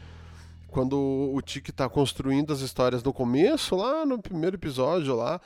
Quando 0.79 0.97
o 1.35 1.43
Tiki 1.43 1.73
tá 1.73 1.89
construindo 1.89 2.53
as 2.53 2.61
histórias 2.61 3.03
no 3.03 3.13
começo, 3.13 3.75
lá 3.75 4.07
no 4.07 4.17
primeiro 4.17 4.55
episódio 4.55 5.13
lá, 5.13 5.41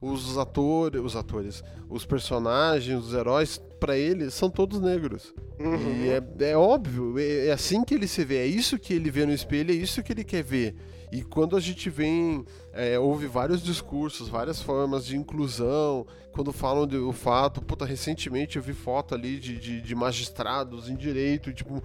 os 0.00 0.38
atores, 0.38 1.02
os 1.02 1.14
atores, 1.14 1.62
os 1.90 2.06
personagens, 2.06 2.98
os 2.98 3.12
heróis, 3.12 3.60
para 3.78 3.98
ele 3.98 4.30
são 4.30 4.48
todos 4.48 4.80
negros. 4.80 5.34
Uhum. 5.60 6.06
E 6.06 6.08
é, 6.08 6.52
é 6.52 6.56
óbvio, 6.56 7.18
é, 7.18 7.48
é, 7.48 7.52
assim 7.52 7.84
que 7.84 7.92
ele 7.92 8.08
se 8.08 8.24
vê, 8.24 8.38
é 8.38 8.46
isso 8.46 8.78
que 8.78 8.94
ele 8.94 9.10
vê 9.10 9.26
no 9.26 9.32
espelho, 9.34 9.72
é 9.72 9.74
isso 9.74 10.02
que 10.02 10.10
ele 10.10 10.24
quer 10.24 10.42
ver. 10.42 10.74
E 11.12 11.22
quando 11.22 11.54
a 11.54 11.60
gente 11.60 11.90
vem, 11.90 12.46
é, 12.72 12.98
ouve 12.98 13.26
vários 13.26 13.62
discursos, 13.62 14.26
várias 14.26 14.62
formas 14.62 15.04
de 15.04 15.18
inclusão, 15.18 16.06
quando 16.32 16.50
falam 16.50 16.86
do 16.86 17.12
fato, 17.12 17.60
puta, 17.60 17.84
recentemente 17.84 18.56
eu 18.56 18.62
vi 18.62 18.72
foto 18.72 19.14
ali 19.14 19.38
de, 19.38 19.58
de, 19.58 19.82
de 19.82 19.94
magistrados 19.94 20.88
em 20.88 20.96
direito, 20.96 21.52
tipo, 21.52 21.82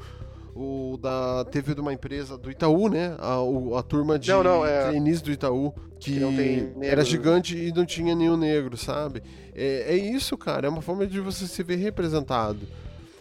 o 0.56 0.98
da 1.02 1.46
teve 1.46 1.74
de 1.74 1.82
uma 1.82 1.92
empresa 1.94 2.38
do 2.38 2.52
Itaú, 2.52 2.88
né? 2.90 3.16
A, 3.20 3.42
o- 3.42 3.76
a 3.76 3.82
turma 3.84 4.20
de 4.20 4.30
Não, 4.32 4.44
não, 4.44 4.66
é- 4.66 4.90
trainees 4.90 5.22
do 5.22 5.32
Itaú 5.32 5.74
que, 6.00 6.20
Que 6.20 6.74
era 6.86 7.04
gigante 7.04 7.58
e 7.58 7.72
não 7.72 7.86
tinha 7.86 8.14
nenhum 8.14 8.38
negro, 8.38 8.78
sabe? 8.78 9.24
É, 9.56 9.94
é 9.94 9.96
isso, 9.96 10.38
cara. 10.38 10.68
É 10.68 10.70
uma 10.70 10.82
forma 10.82 11.08
de 11.08 11.20
você 11.20 11.48
se 11.48 11.64
ver 11.64 11.78
representado. 11.78 12.60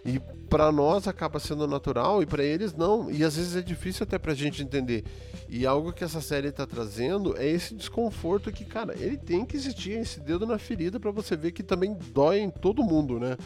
E 0.04 0.20
pra 0.50 0.70
nós 0.72 1.06
acaba 1.08 1.38
sendo 1.38 1.66
natural 1.66 2.22
e 2.22 2.26
pra 2.26 2.42
eles 2.44 2.74
não. 2.74 3.10
E 3.10 3.24
às 3.24 3.36
vezes 3.36 3.54
é 3.56 3.62
difícil 3.62 4.02
até 4.04 4.18
pra 4.18 4.34
gente 4.34 4.62
entender. 4.62 5.04
E 5.48 5.64
algo 5.64 5.92
que 5.92 6.02
essa 6.02 6.20
série 6.20 6.50
tá 6.50 6.66
trazendo 6.66 7.36
é 7.38 7.46
esse 7.48 7.72
desconforto 7.74 8.50
que, 8.50 8.64
cara, 8.64 8.94
ele 8.98 9.16
tem 9.16 9.44
que 9.46 9.56
existir 9.56 9.92
esse 9.92 10.18
dedo 10.20 10.44
na 10.44 10.58
ferida 10.58 10.98
pra 10.98 11.10
você 11.12 11.36
ver 11.36 11.52
que 11.52 11.62
também 11.62 11.96
dói 12.12 12.40
em 12.40 12.50
todo 12.50 12.82
mundo, 12.82 13.18
né? 13.20 13.36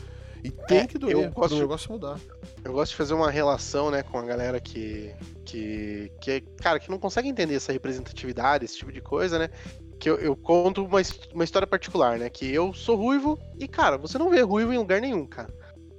E 0.47 0.51
tem 0.67 0.79
É, 0.79 0.87
que 0.87 0.99
doer 0.99 1.13
eu 1.17 1.23
para 1.31 1.41
gosto- 1.43 1.57
o 1.57 1.59
negócio 1.61 1.93
mudar. 1.93 2.19
Eu 2.65 2.73
gosto 2.73 2.91
de 2.93 2.97
fazer 2.97 3.15
uma 3.15 3.31
relação, 3.31 3.91
né, 3.91 4.03
com 4.03 4.19
a 4.19 4.23
galera 4.25 4.61
que, 4.61 5.15
que, 5.45 6.11
que, 6.21 6.41
cara, 6.63 6.79
que 6.79 6.91
não 6.91 6.99
consegue 6.99 7.29
entender 7.29 7.55
essa 7.55 7.73
representatividade, 7.73 8.65
esse 8.65 8.77
tipo 8.79 8.93
de 8.93 9.01
coisa, 9.01 9.39
né? 9.39 9.49
Que 9.99 10.11
eu, 10.11 10.17
eu 10.19 10.37
conto 10.37 10.85
uma, 10.85 11.01
uma 11.33 11.45
história 11.45 11.67
particular, 11.67 12.19
né? 12.19 12.29
Que 12.29 12.53
eu 12.53 12.73
sou 12.75 12.97
ruivo 12.97 13.39
e, 13.59 13.67
cara, 13.67 13.97
você 13.97 14.19
não 14.19 14.31
vê 14.31 14.41
ruivo 14.43 14.73
em 14.73 14.79
lugar 14.79 15.01
nenhum, 15.01 15.27
cara. 15.27 15.49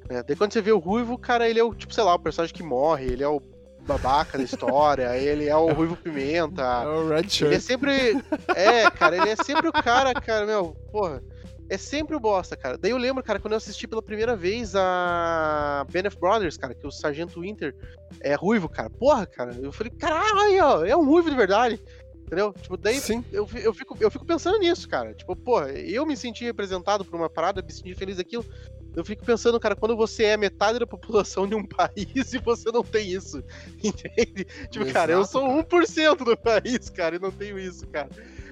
Né? 0.10 0.24
Daí 0.26 0.36
quando 0.36 0.54
você 0.54 0.62
vê 0.62 0.72
o 0.72 0.78
ruivo, 0.80 1.18
cara, 1.18 1.50
ele 1.50 1.60
é 1.60 1.64
o, 1.64 1.74
tipo, 1.74 1.94
sei 1.94 2.04
lá, 2.04 2.14
o 2.14 2.20
personagem 2.20 2.56
que 2.56 2.64
morre, 2.64 3.06
ele 3.06 3.24
é 3.24 3.28
o 3.28 3.42
babaca 3.82 4.38
da 4.38 4.44
história, 4.44 5.16
ele 5.18 5.48
é 5.48 5.56
o 5.56 5.72
ruivo 5.74 5.96
pimenta. 5.98 6.62
É 6.62 6.88
o 6.88 7.08
Red 7.10 7.18
Ele 7.20 7.26
é 7.26 7.30
Shirt. 7.30 7.62
sempre. 7.62 8.22
É, 8.56 8.90
cara, 8.92 9.16
ele 9.18 9.30
é 9.30 9.36
sempre 9.36 9.68
o 9.68 9.74
cara, 9.74 10.14
cara, 10.14 10.46
meu, 10.46 10.76
porra. 10.92 11.22
É 11.70 11.78
sempre 11.78 12.16
o 12.16 12.20
bosta, 12.20 12.56
cara. 12.56 12.78
Daí 12.78 12.92
eu 12.92 12.98
lembro, 12.98 13.24
cara, 13.24 13.40
quando 13.40 13.54
eu 13.54 13.58
assisti 13.58 13.88
pela 13.88 14.02
primeira 14.02 14.36
vez 14.36 14.74
a 14.76 15.86
Band 15.92 16.08
of 16.08 16.18
Brothers, 16.18 16.58
cara, 16.58 16.74
que 16.74 16.88
o 16.88 16.92
Sargento 16.92 17.42
Winter 17.42 17.76
é 18.22 18.36
ruivo, 18.36 18.70
cara. 18.70 18.90
Porra, 18.90 19.26
cara. 19.26 19.54
Eu 19.62 19.72
falei, 19.72 19.92
caralho, 19.92 20.40
aí, 20.40 20.62
ó, 20.62 20.86
é 20.86 20.96
um 20.96 21.06
ruivo 21.06 21.30
de 21.30 21.36
verdade. 21.36 21.82
Entendeu? 22.28 22.54
Tipo, 22.54 22.76
daí 22.76 23.00
Sim. 23.00 23.24
eu, 23.32 23.48
eu, 23.56 23.74
fico, 23.74 23.98
eu 24.02 24.12
fico 24.12 24.26
pensando 24.26 24.60
nisso, 24.60 24.88
cara. 24.88 25.14
Tipo, 25.14 25.34
porra, 25.34 25.72
eu 25.72 26.06
me 26.06 26.16
senti 26.16 26.44
representado 26.44 27.06
por 27.06 27.16
uma 27.16 27.30
parada, 27.30 27.62
me 27.62 27.72
senti 27.72 27.96
feliz 27.96 28.18
daquilo. 28.18 28.46
Eu 28.94 29.06
fico 29.06 29.24
pensando, 29.24 29.60
cara, 29.60 29.76
quando 29.76 29.96
você 29.96 30.26
é 30.26 30.38
metade 30.38 30.80
da 30.80 30.86
população 30.86 31.48
de 31.48 31.56
um 31.56 31.64
país 31.68 32.34
e 32.34 32.38
você 32.40 32.70
não 32.70 32.84
tem 32.84 33.12
isso. 33.12 33.42
Entende? 33.82 34.46
Tipo, 34.70 34.92
cara, 34.92 35.14
eu 35.14 35.22
Exato, 35.22 35.40
sou 35.40 35.64
1% 35.64 36.18
do 36.26 36.36
país, 36.38 36.90
cara, 36.90 37.16
e 37.16 37.20
não 37.20 37.32
tenho 37.32 37.58
isso, 37.58 37.88
cara. 37.88 38.10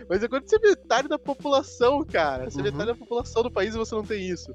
Mas 0.10 0.24
é 0.24 0.28
quando 0.28 0.48
você 0.48 0.56
é 0.58 0.60
metade 0.60 1.08
da 1.08 1.18
população, 1.18 2.04
cara. 2.06 2.50
Você 2.50 2.60
é 2.60 2.64
Uhum. 2.64 2.72
metade 2.72 2.86
da 2.92 2.96
população 2.96 3.44
do 3.44 3.52
país 3.52 3.74
e 3.74 3.78
você 3.78 3.96
não 3.96 4.04
tem 4.04 4.28
isso. 4.28 4.54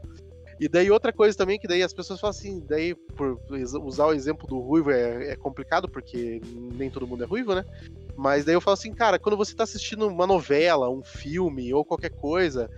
E 0.61 0.69
daí 0.69 0.91
outra 0.91 1.11
coisa 1.13 1.37
também, 1.37 1.59
que 1.59 1.67
daí 1.67 1.83
as 1.83 1.95
pessoas 1.95 2.21
falam 2.21 2.31
assim, 2.31 2.61
daí 2.69 2.95
por 3.17 3.41
usar 3.83 4.07
o 4.07 4.13
exemplo 4.13 4.47
do 4.47 4.61
ruivo 4.61 4.91
é, 4.91 5.31
é 5.33 5.37
complicado, 5.37 5.89
porque 5.89 6.39
nem 6.45 6.91
todo 6.91 7.07
mundo 7.07 7.25
é 7.25 7.27
ruivo, 7.27 7.55
né? 7.55 7.65
Mas 8.15 8.45
daí 8.45 8.55
eu 8.55 8.61
falo 8.61 8.75
assim, 8.75 8.93
cara, 8.93 9.19
quando 9.19 9.39
você 9.39 9.55
tá 9.55 9.65
assistindo 9.65 10.07
uma 10.07 10.27
novela, 10.27 10.91
um 10.91 11.03
filme 11.03 11.73
ou 11.73 11.83
qualquer 11.83 12.11
coisa, 12.11 12.69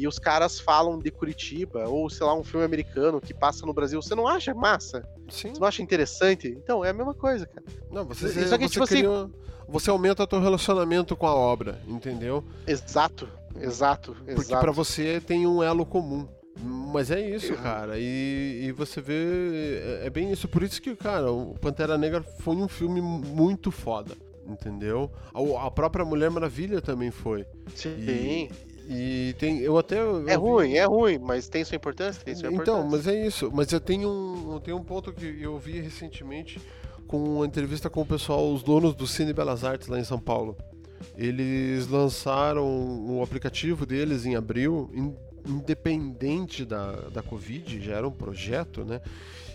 e 0.00 0.06
os 0.08 0.18
caras 0.18 0.58
falam 0.58 0.98
de 0.98 1.10
Curitiba, 1.10 1.88
ou 1.88 2.08
sei 2.08 2.26
lá, 2.26 2.34
um 2.34 2.42
filme 2.44 2.64
americano 2.64 3.20
que 3.20 3.34
passa 3.34 3.64
no 3.66 3.72
Brasil, 3.72 4.00
você 4.00 4.14
não 4.14 4.26
acha 4.26 4.54
massa? 4.54 5.06
Sim. 5.28 5.52
Você 5.52 5.60
não 5.60 5.66
acha 5.68 5.82
interessante? 5.82 6.48
Então, 6.48 6.84
é 6.84 6.90
a 6.90 6.92
mesma 6.92 7.14
coisa, 7.14 7.46
cara. 7.46 7.64
Não, 7.90 8.04
você, 8.04 8.28
Só 8.46 8.56
que, 8.56 8.68
você 8.68 8.72
tipo 8.72 8.84
assim- 8.84 9.32
você 9.68 9.90
aumenta 9.90 10.22
o 10.22 10.26
teu 10.26 10.40
relacionamento 10.40 11.14
com 11.14 11.26
a 11.26 11.34
obra, 11.34 11.80
entendeu? 11.86 12.42
Exato, 12.66 13.28
exato, 13.60 14.14
Porque 14.24 14.32
exato. 14.40 14.60
pra 14.62 14.72
você 14.72 15.20
tem 15.20 15.46
um 15.46 15.62
elo 15.62 15.86
comum. 15.86 16.26
Mas 16.62 17.10
é 17.10 17.20
isso, 17.20 17.54
cara. 17.54 17.94
E, 17.98 18.64
e 18.66 18.72
você 18.72 19.00
vê. 19.00 20.00
É, 20.02 20.06
é 20.06 20.10
bem 20.10 20.30
isso. 20.30 20.46
Por 20.48 20.62
isso 20.62 20.82
que, 20.82 20.94
cara, 20.96 21.30
o 21.32 21.54
Pantera 21.54 21.96
Negra 21.96 22.22
foi 22.40 22.56
um 22.56 22.68
filme 22.68 23.00
muito 23.00 23.70
foda. 23.70 24.14
Entendeu? 24.46 25.10
A, 25.32 25.66
a 25.66 25.70
própria 25.70 26.04
Mulher 26.04 26.28
Maravilha 26.28 26.82
também 26.82 27.10
foi. 27.12 27.46
Sim. 27.74 27.94
E, 28.00 28.50
e 28.90 29.34
tem. 29.38 29.58
Eu 29.60 29.78
até. 29.78 30.00
eu 30.00 30.18
É 30.28 30.32
vi- 30.32 30.36
ruim, 30.36 30.72
é 30.74 30.84
ruim, 30.84 31.18
mas 31.18 31.48
tem 31.48 31.64
sua 31.64 31.76
importância, 31.76 32.22
tem 32.24 32.34
sua 32.34 32.48
Então, 32.50 32.80
importância. 32.80 32.90
mas 32.90 33.06
é 33.06 33.26
isso. 33.26 33.50
Mas 33.54 33.70
eu 33.72 33.80
tenho 33.80 34.08
um, 34.10 34.52
eu 34.54 34.60
tenho 34.60 34.76
um 34.76 34.82
ponto 34.84 35.12
que 35.12 35.38
eu 35.40 35.56
vi 35.58 35.80
recentemente 35.80 36.60
com 37.06 37.22
uma 37.36 37.46
entrevista 37.46 37.88
com 37.88 38.02
o 38.02 38.06
pessoal, 38.06 38.52
os 38.52 38.62
donos 38.62 38.94
do 38.94 39.06
Cine 39.06 39.32
Belas 39.32 39.62
Artes 39.64 39.86
lá 39.88 39.98
em 39.98 40.04
São 40.04 40.18
Paulo. 40.18 40.56
Eles 41.16 41.86
lançaram 41.88 42.66
o 43.08 43.22
aplicativo 43.22 43.86
deles 43.86 44.26
em 44.26 44.34
abril, 44.36 44.90
in- 44.92 45.14
independente 45.46 46.64
da, 46.64 46.92
da 47.12 47.22
Covid, 47.22 47.80
já 47.80 47.94
era 47.96 48.06
um 48.06 48.12
projeto, 48.12 48.84
né? 48.84 49.00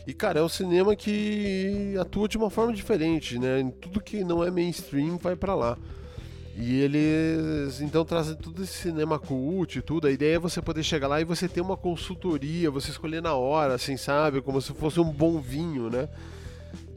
E, 0.08 0.14
cara, 0.14 0.40
é 0.40 0.44
um 0.44 0.50
cinema 0.50 0.96
que 0.96 1.96
atua 2.00 2.28
de 2.28 2.38
uma 2.38 2.50
forma 2.50 2.72
diferente, 2.74 3.38
né? 3.40 3.60
Em 3.60 3.72
tudo 3.72 4.00
que 4.02 4.24
não 4.24 4.44
é 4.44 4.52
mainstream 4.52 5.18
vai 5.18 5.36
pra 5.36 5.56
lá. 5.56 5.78
E 6.58 6.80
eles 6.80 7.82
então 7.82 8.06
trazem 8.06 8.36
tudo 8.36 8.64
esse 8.64 8.74
cinema 8.74 9.20
cult 9.20 9.78
e 9.78 9.82
tudo. 9.82 10.08
A 10.08 10.12
ideia 10.12 10.36
é 10.36 10.40
você 10.40 10.62
poder 10.62 10.84
chegar 10.84 11.08
lá 11.08 11.20
e 11.20 11.26
você 11.26 11.50
ter 11.50 11.60
uma 11.60 11.76
consultoria, 11.76 12.72
você 12.72 12.92
escolher 12.92 13.22
na 13.22 13.34
hora, 13.34 13.74
assim, 13.74 13.98
sabe? 13.98 14.42
Como 14.42 14.62
se 14.62 14.74
fosse 14.74 15.00
um 15.00 15.12
bom 15.12 15.42
vinho, 15.42 15.90
né? 15.90 16.08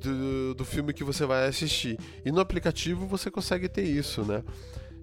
Do, 0.00 0.54
do 0.54 0.64
filme 0.64 0.92
que 0.92 1.02
você 1.02 1.26
vai 1.26 1.48
assistir. 1.48 1.98
E 2.24 2.30
no 2.30 2.40
aplicativo 2.40 3.04
você 3.06 3.32
consegue 3.32 3.68
ter 3.68 3.82
isso, 3.82 4.22
né? 4.22 4.44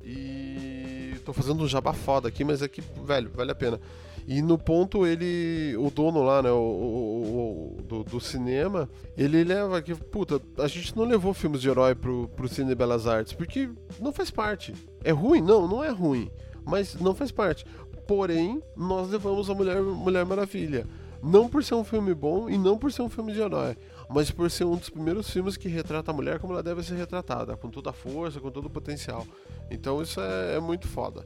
E 0.06 1.16
tô 1.26 1.34
fazendo 1.34 1.64
um 1.64 1.68
jabá 1.68 1.92
foda 1.92 2.30
aqui, 2.30 2.44
mas 2.46 2.62
é 2.62 2.68
que, 2.68 2.82
velho, 3.04 3.30
vale 3.34 3.52
a 3.52 3.56
pena. 3.56 3.82
E 4.28 4.42
no 4.42 4.58
ponto 4.58 5.06
ele, 5.06 5.76
o 5.78 5.92
dono 5.92 6.24
lá, 6.24 6.42
né, 6.42 6.50
o, 6.52 6.56
o- 6.56 7.78
o- 7.80 7.82
do, 7.84 8.04
do 8.04 8.20
cinema, 8.20 8.90
ele 9.16 9.44
leva 9.44 9.82
que, 9.82 9.94
puta, 9.94 10.42
a 10.58 10.68
gente 10.68 10.96
não 10.98 11.04
levou 11.06 11.34
filmes 11.34 11.62
de 11.62 11.70
herói 11.70 11.94
pro, 11.94 12.28
pro 12.30 12.48
Cine 12.48 12.74
Belas 12.74 13.06
Artes, 13.06 13.34
porque 13.34 13.70
não 14.00 14.12
faz 14.12 14.32
parte. 14.32 14.74
É 15.04 15.12
ruim? 15.12 15.42
Não, 15.42 15.68
não 15.68 15.84
é 15.84 15.90
ruim, 15.90 16.32
mas 16.66 16.96
não 16.96 17.14
faz 17.14 17.32
parte. 17.32 17.66
Porém, 18.08 18.62
nós 18.76 19.10
levamos 19.10 19.50
a 19.50 19.54
Mulher, 19.54 19.82
Mulher 19.82 20.26
Maravilha. 20.26 20.88
Não 21.24 21.48
por 21.50 21.64
ser 21.64 21.74
um 21.74 21.84
filme 21.84 22.14
bom 22.14 22.48
e 22.48 22.56
não 22.58 22.78
por 22.78 22.92
ser 22.92 23.02
um 23.02 23.10
filme 23.10 23.34
de 23.34 23.42
herói, 23.42 23.76
mas 24.08 24.30
por 24.30 24.50
ser 24.52 24.64
um 24.64 24.76
dos 24.76 24.92
primeiros 24.92 25.28
filmes 25.28 25.58
que 25.58 25.68
retrata 25.68 26.12
a 26.12 26.14
mulher 26.14 26.38
como 26.40 26.54
ela 26.54 26.62
deve 26.62 26.84
ser 26.84 26.94
retratada, 26.96 27.58
com 27.58 27.68
toda 27.68 27.90
a 27.90 27.94
força, 27.94 28.40
com 28.40 28.52
todo 28.52 28.66
o 28.66 28.70
potencial. 28.70 29.26
Então 29.72 30.04
isso 30.04 30.22
é, 30.22 30.56
é 30.58 30.60
muito 30.60 30.88
foda. 30.88 31.26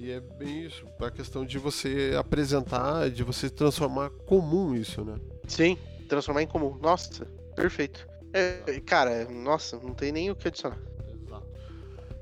E 0.00 0.12
é 0.12 0.20
bem 0.20 0.64
isso, 0.64 0.86
a 1.00 1.10
questão 1.10 1.44
de 1.44 1.58
você 1.58 2.14
apresentar, 2.16 3.10
de 3.10 3.24
você 3.24 3.50
transformar 3.50 4.10
comum 4.10 4.72
isso, 4.76 5.04
né? 5.04 5.16
Sim, 5.48 5.76
transformar 6.08 6.42
em 6.42 6.46
comum. 6.46 6.78
Nossa, 6.80 7.24
perfeito. 7.56 8.06
É, 8.32 8.80
cara, 8.86 9.28
nossa, 9.28 9.76
não 9.78 9.92
tem 9.92 10.12
nem 10.12 10.30
o 10.30 10.36
que 10.36 10.46
adicionar. 10.46 10.78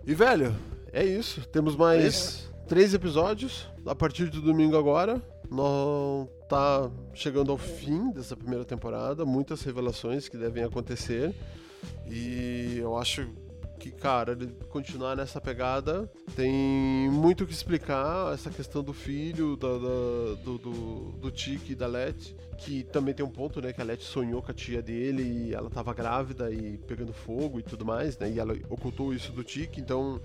E 0.06 0.14
velho, 0.14 0.56
é 0.90 1.04
isso. 1.04 1.46
Temos 1.48 1.76
mais 1.76 2.50
três 2.66 2.94
episódios 2.94 3.68
a 3.84 3.94
partir 3.94 4.30
do 4.30 4.40
domingo 4.40 4.78
agora. 4.78 5.20
Não 5.50 6.30
tá 6.48 6.90
chegando 7.12 7.52
ao 7.52 7.58
fim 7.58 8.10
dessa 8.10 8.34
primeira 8.34 8.64
temporada, 8.64 9.26
muitas 9.26 9.62
revelações 9.62 10.28
que 10.28 10.38
devem 10.38 10.64
acontecer. 10.64 11.34
E 12.08 12.78
eu 12.78 12.96
acho 12.96 13.28
que, 13.78 13.90
cara, 13.90 14.36
continuar 14.68 15.14
nessa 15.16 15.40
pegada 15.40 16.10
tem 16.34 17.08
muito 17.10 17.44
o 17.44 17.46
que 17.46 17.52
explicar. 17.52 18.32
Essa 18.32 18.50
questão 18.50 18.82
do 18.82 18.92
filho, 18.92 19.56
da, 19.56 19.68
da- 19.68 20.42
do, 20.44 20.58
do, 20.58 21.12
do 21.12 21.30
Tiki 21.30 21.72
e 21.72 21.74
da 21.74 21.86
Let, 21.86 22.34
que 22.58 22.82
também 22.84 23.14
tem 23.14 23.24
um 23.24 23.30
ponto, 23.30 23.60
né? 23.60 23.72
Que 23.72 23.80
a 23.80 23.84
Let 23.84 24.02
sonhou 24.02 24.42
com 24.42 24.50
a 24.50 24.54
tia 24.54 24.82
dele 24.82 25.22
e 25.22 25.54
ela 25.54 25.68
tava 25.70 25.92
grávida 25.94 26.50
e 26.50 26.78
pegando 26.78 27.12
fogo 27.12 27.58
e 27.60 27.62
tudo 27.62 27.84
mais, 27.84 28.18
né? 28.18 28.30
E 28.30 28.38
ela 28.38 28.54
ocultou 28.68 29.12
isso 29.14 29.30
do 29.32 29.44
Tiki, 29.44 29.80
então 29.80 30.20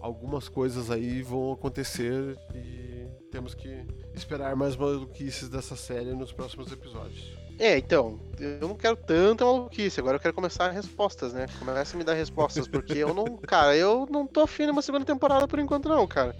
algumas 0.00 0.48
coisas 0.48 0.90
aí 0.90 1.22
vão 1.22 1.52
acontecer 1.52 2.36
e 2.54 3.06
temos 3.30 3.54
que 3.54 3.84
esperar 4.14 4.54
mais 4.56 4.76
maluquices 4.76 5.48
dessa 5.48 5.76
série 5.76 6.12
nos 6.14 6.32
próximos 6.32 6.70
episódios. 6.72 7.32
É, 7.58 7.78
então, 7.78 8.18
eu 8.38 8.66
não 8.68 8.74
quero 8.74 8.96
tanta 8.96 9.44
maluquice, 9.44 10.00
agora 10.00 10.16
eu 10.16 10.20
quero 10.20 10.34
começar 10.34 10.70
respostas, 10.70 11.32
né? 11.32 11.46
Começa 11.58 11.96
a 11.96 11.98
me 11.98 12.04
dar 12.04 12.14
respostas, 12.14 12.66
porque 12.66 12.94
eu 12.98 13.14
não, 13.14 13.24
cara, 13.46 13.76
eu 13.76 14.06
não 14.10 14.26
tô 14.26 14.40
afim 14.40 14.64
de 14.64 14.70
uma 14.72 14.82
segunda 14.82 15.04
temporada 15.04 15.46
por 15.46 15.58
enquanto 15.58 15.88
não, 15.88 16.06
cara. 16.06 16.34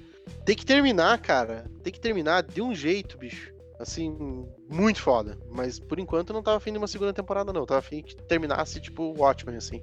Tem 0.45 0.57
que 0.57 0.65
terminar, 0.67 1.19
cara, 1.21 1.67
tem 1.83 1.93
que 1.93 2.01
terminar 2.01 2.43
de 2.43 2.61
um 2.63 2.75
jeito, 2.75 3.17
bicho. 3.19 3.53
Assim, 3.79 4.47
muito 4.71 5.01
foda. 5.01 5.37
Mas 5.51 5.79
por 5.79 5.99
enquanto 5.99 6.31
eu 6.31 6.35
não 6.35 6.43
tava 6.43 6.57
afim 6.57 6.73
de 6.73 6.79
uma 6.79 6.87
segunda 6.87 7.13
temporada, 7.13 7.53
não. 7.53 7.63
Eu 7.63 7.67
tava 7.67 7.81
afim 7.81 8.03
que 8.03 8.17
terminasse, 8.17 8.81
tipo, 8.81 9.15
Watchmen, 9.19 9.57
assim. 9.57 9.83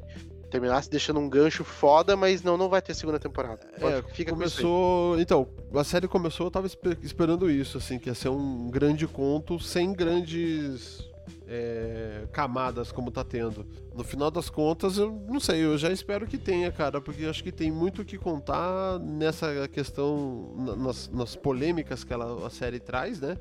Terminasse 0.50 0.89
deixando 0.89 1.20
um 1.20 1.30
gancho 1.30 1.63
foda, 1.63 2.15
mas 2.17 2.41
não, 2.41 2.58
não 2.58 2.67
vai 2.70 2.82
ter 2.82 2.94
segunda 2.94 3.20
temporada. 3.20 3.60
Pode- 3.80 3.96
É, 3.96 4.02
fica 4.13 4.32
com 4.32 4.38
começou. 4.38 5.20
Então, 5.20 5.48
a 5.76 5.84
série 5.84 6.08
começou, 6.08 6.48
eu 6.48 6.52
tava 6.52 6.67
espe- 6.67 6.98
esperando 7.04 7.50
isso, 7.52 7.78
assim, 7.78 8.00
que 8.00 8.10
ia 8.10 8.15
ser 8.15 8.30
um 8.30 8.70
grande 8.70 9.08
conto 9.08 9.60
sem 9.60 9.94
grandes 9.94 11.10
é, 11.54 12.27
camadas 12.31 12.91
como 12.93 13.12
tá 13.12 13.23
tendo. 13.25 13.65
No 13.93 14.04
final 14.06 14.31
das 14.31 14.49
contas, 14.49 14.97
eu 14.97 15.12
não 15.27 15.39
sei, 15.39 15.65
eu 15.65 15.77
já 15.77 15.91
espero 15.91 16.25
que 16.25 16.37
tenha, 16.37 16.71
cara, 16.71 17.02
porque 17.02 17.25
acho 17.25 17.43
que 17.43 17.52
tem 17.52 17.69
muito 17.69 18.02
o 18.02 18.06
que 18.06 18.17
contar 18.17 18.97
nessa 18.99 19.67
questão, 19.67 20.54
na- 20.58 20.75
nas, 20.77 21.10
nas 21.10 21.35
polêmicas 21.35 22.06
que 22.06 22.13
ela, 22.13 22.47
a 22.47 22.49
série 22.49 22.79
traz, 22.79 23.19
né? 23.19 23.37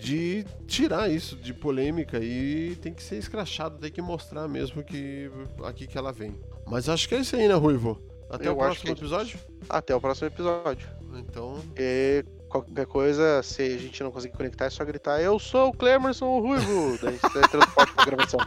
de 0.00 0.44
tirar 0.66 1.08
isso 1.08 1.36
de 1.36 1.54
polêmica 1.54 2.18
e 2.18 2.74
tem 2.82 2.92
que 2.92 3.00
ser 3.00 3.18
escrachado, 3.18 3.78
tem 3.78 3.90
que 3.90 4.02
mostrar 4.02 4.48
mesmo 4.48 4.82
que 4.82 5.30
aqui 5.62 5.86
que 5.86 5.96
ela 5.96 6.10
vem. 6.12 6.34
Mas 6.66 6.88
acho 6.88 7.08
que 7.08 7.14
é 7.14 7.20
isso 7.20 7.36
aí, 7.36 7.46
né, 7.46 7.54
Ruivo? 7.54 7.96
Até 8.28 8.48
Eu 8.48 8.54
o 8.54 8.56
próximo 8.56 8.82
que 8.82 8.88
é 8.88 8.92
episódio? 8.92 9.38
Até 9.68 9.94
o 9.94 10.00
próximo 10.00 10.26
episódio. 10.26 10.88
Então, 11.14 11.62
E 11.78 12.24
qualquer 12.48 12.86
coisa, 12.86 13.42
se 13.42 13.62
a 13.62 13.78
gente 13.78 14.02
não 14.02 14.10
conseguir 14.10 14.36
conectar, 14.36 14.64
é 14.66 14.70
só 14.70 14.84
gritar: 14.84 15.20
Eu 15.20 15.38
sou 15.38 15.68
o 15.68 15.72
Clemerson 15.72 16.26
o 16.26 16.40
Ruivo. 16.40 16.98
Daí 17.02 17.18
você 17.18 17.40
transporte 17.48 17.92
pra 17.94 18.04
gravação. 18.04 18.40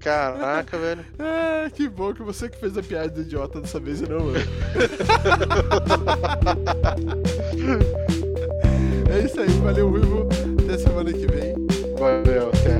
Caraca, 0.00 0.78
velho. 0.78 1.04
é, 1.18 1.68
que 1.70 1.88
bom 1.88 2.14
que 2.14 2.22
você 2.22 2.48
que 2.48 2.56
fez 2.58 2.78
a 2.78 2.82
piada 2.82 3.08
do 3.08 3.22
idiota 3.22 3.60
dessa 3.60 3.80
vez 3.80 4.00
e 4.00 4.08
não 4.08 4.30
eu. 4.30 4.36
é 9.12 9.18
isso 9.24 9.40
aí, 9.40 9.48
valeu, 9.60 9.90
Ruivo. 9.90 10.28
Até 10.64 10.78
semana 10.78 11.12
que 11.12 11.26
vem. 11.26 11.54
Valeu, 11.98 12.48
até. 12.48 12.78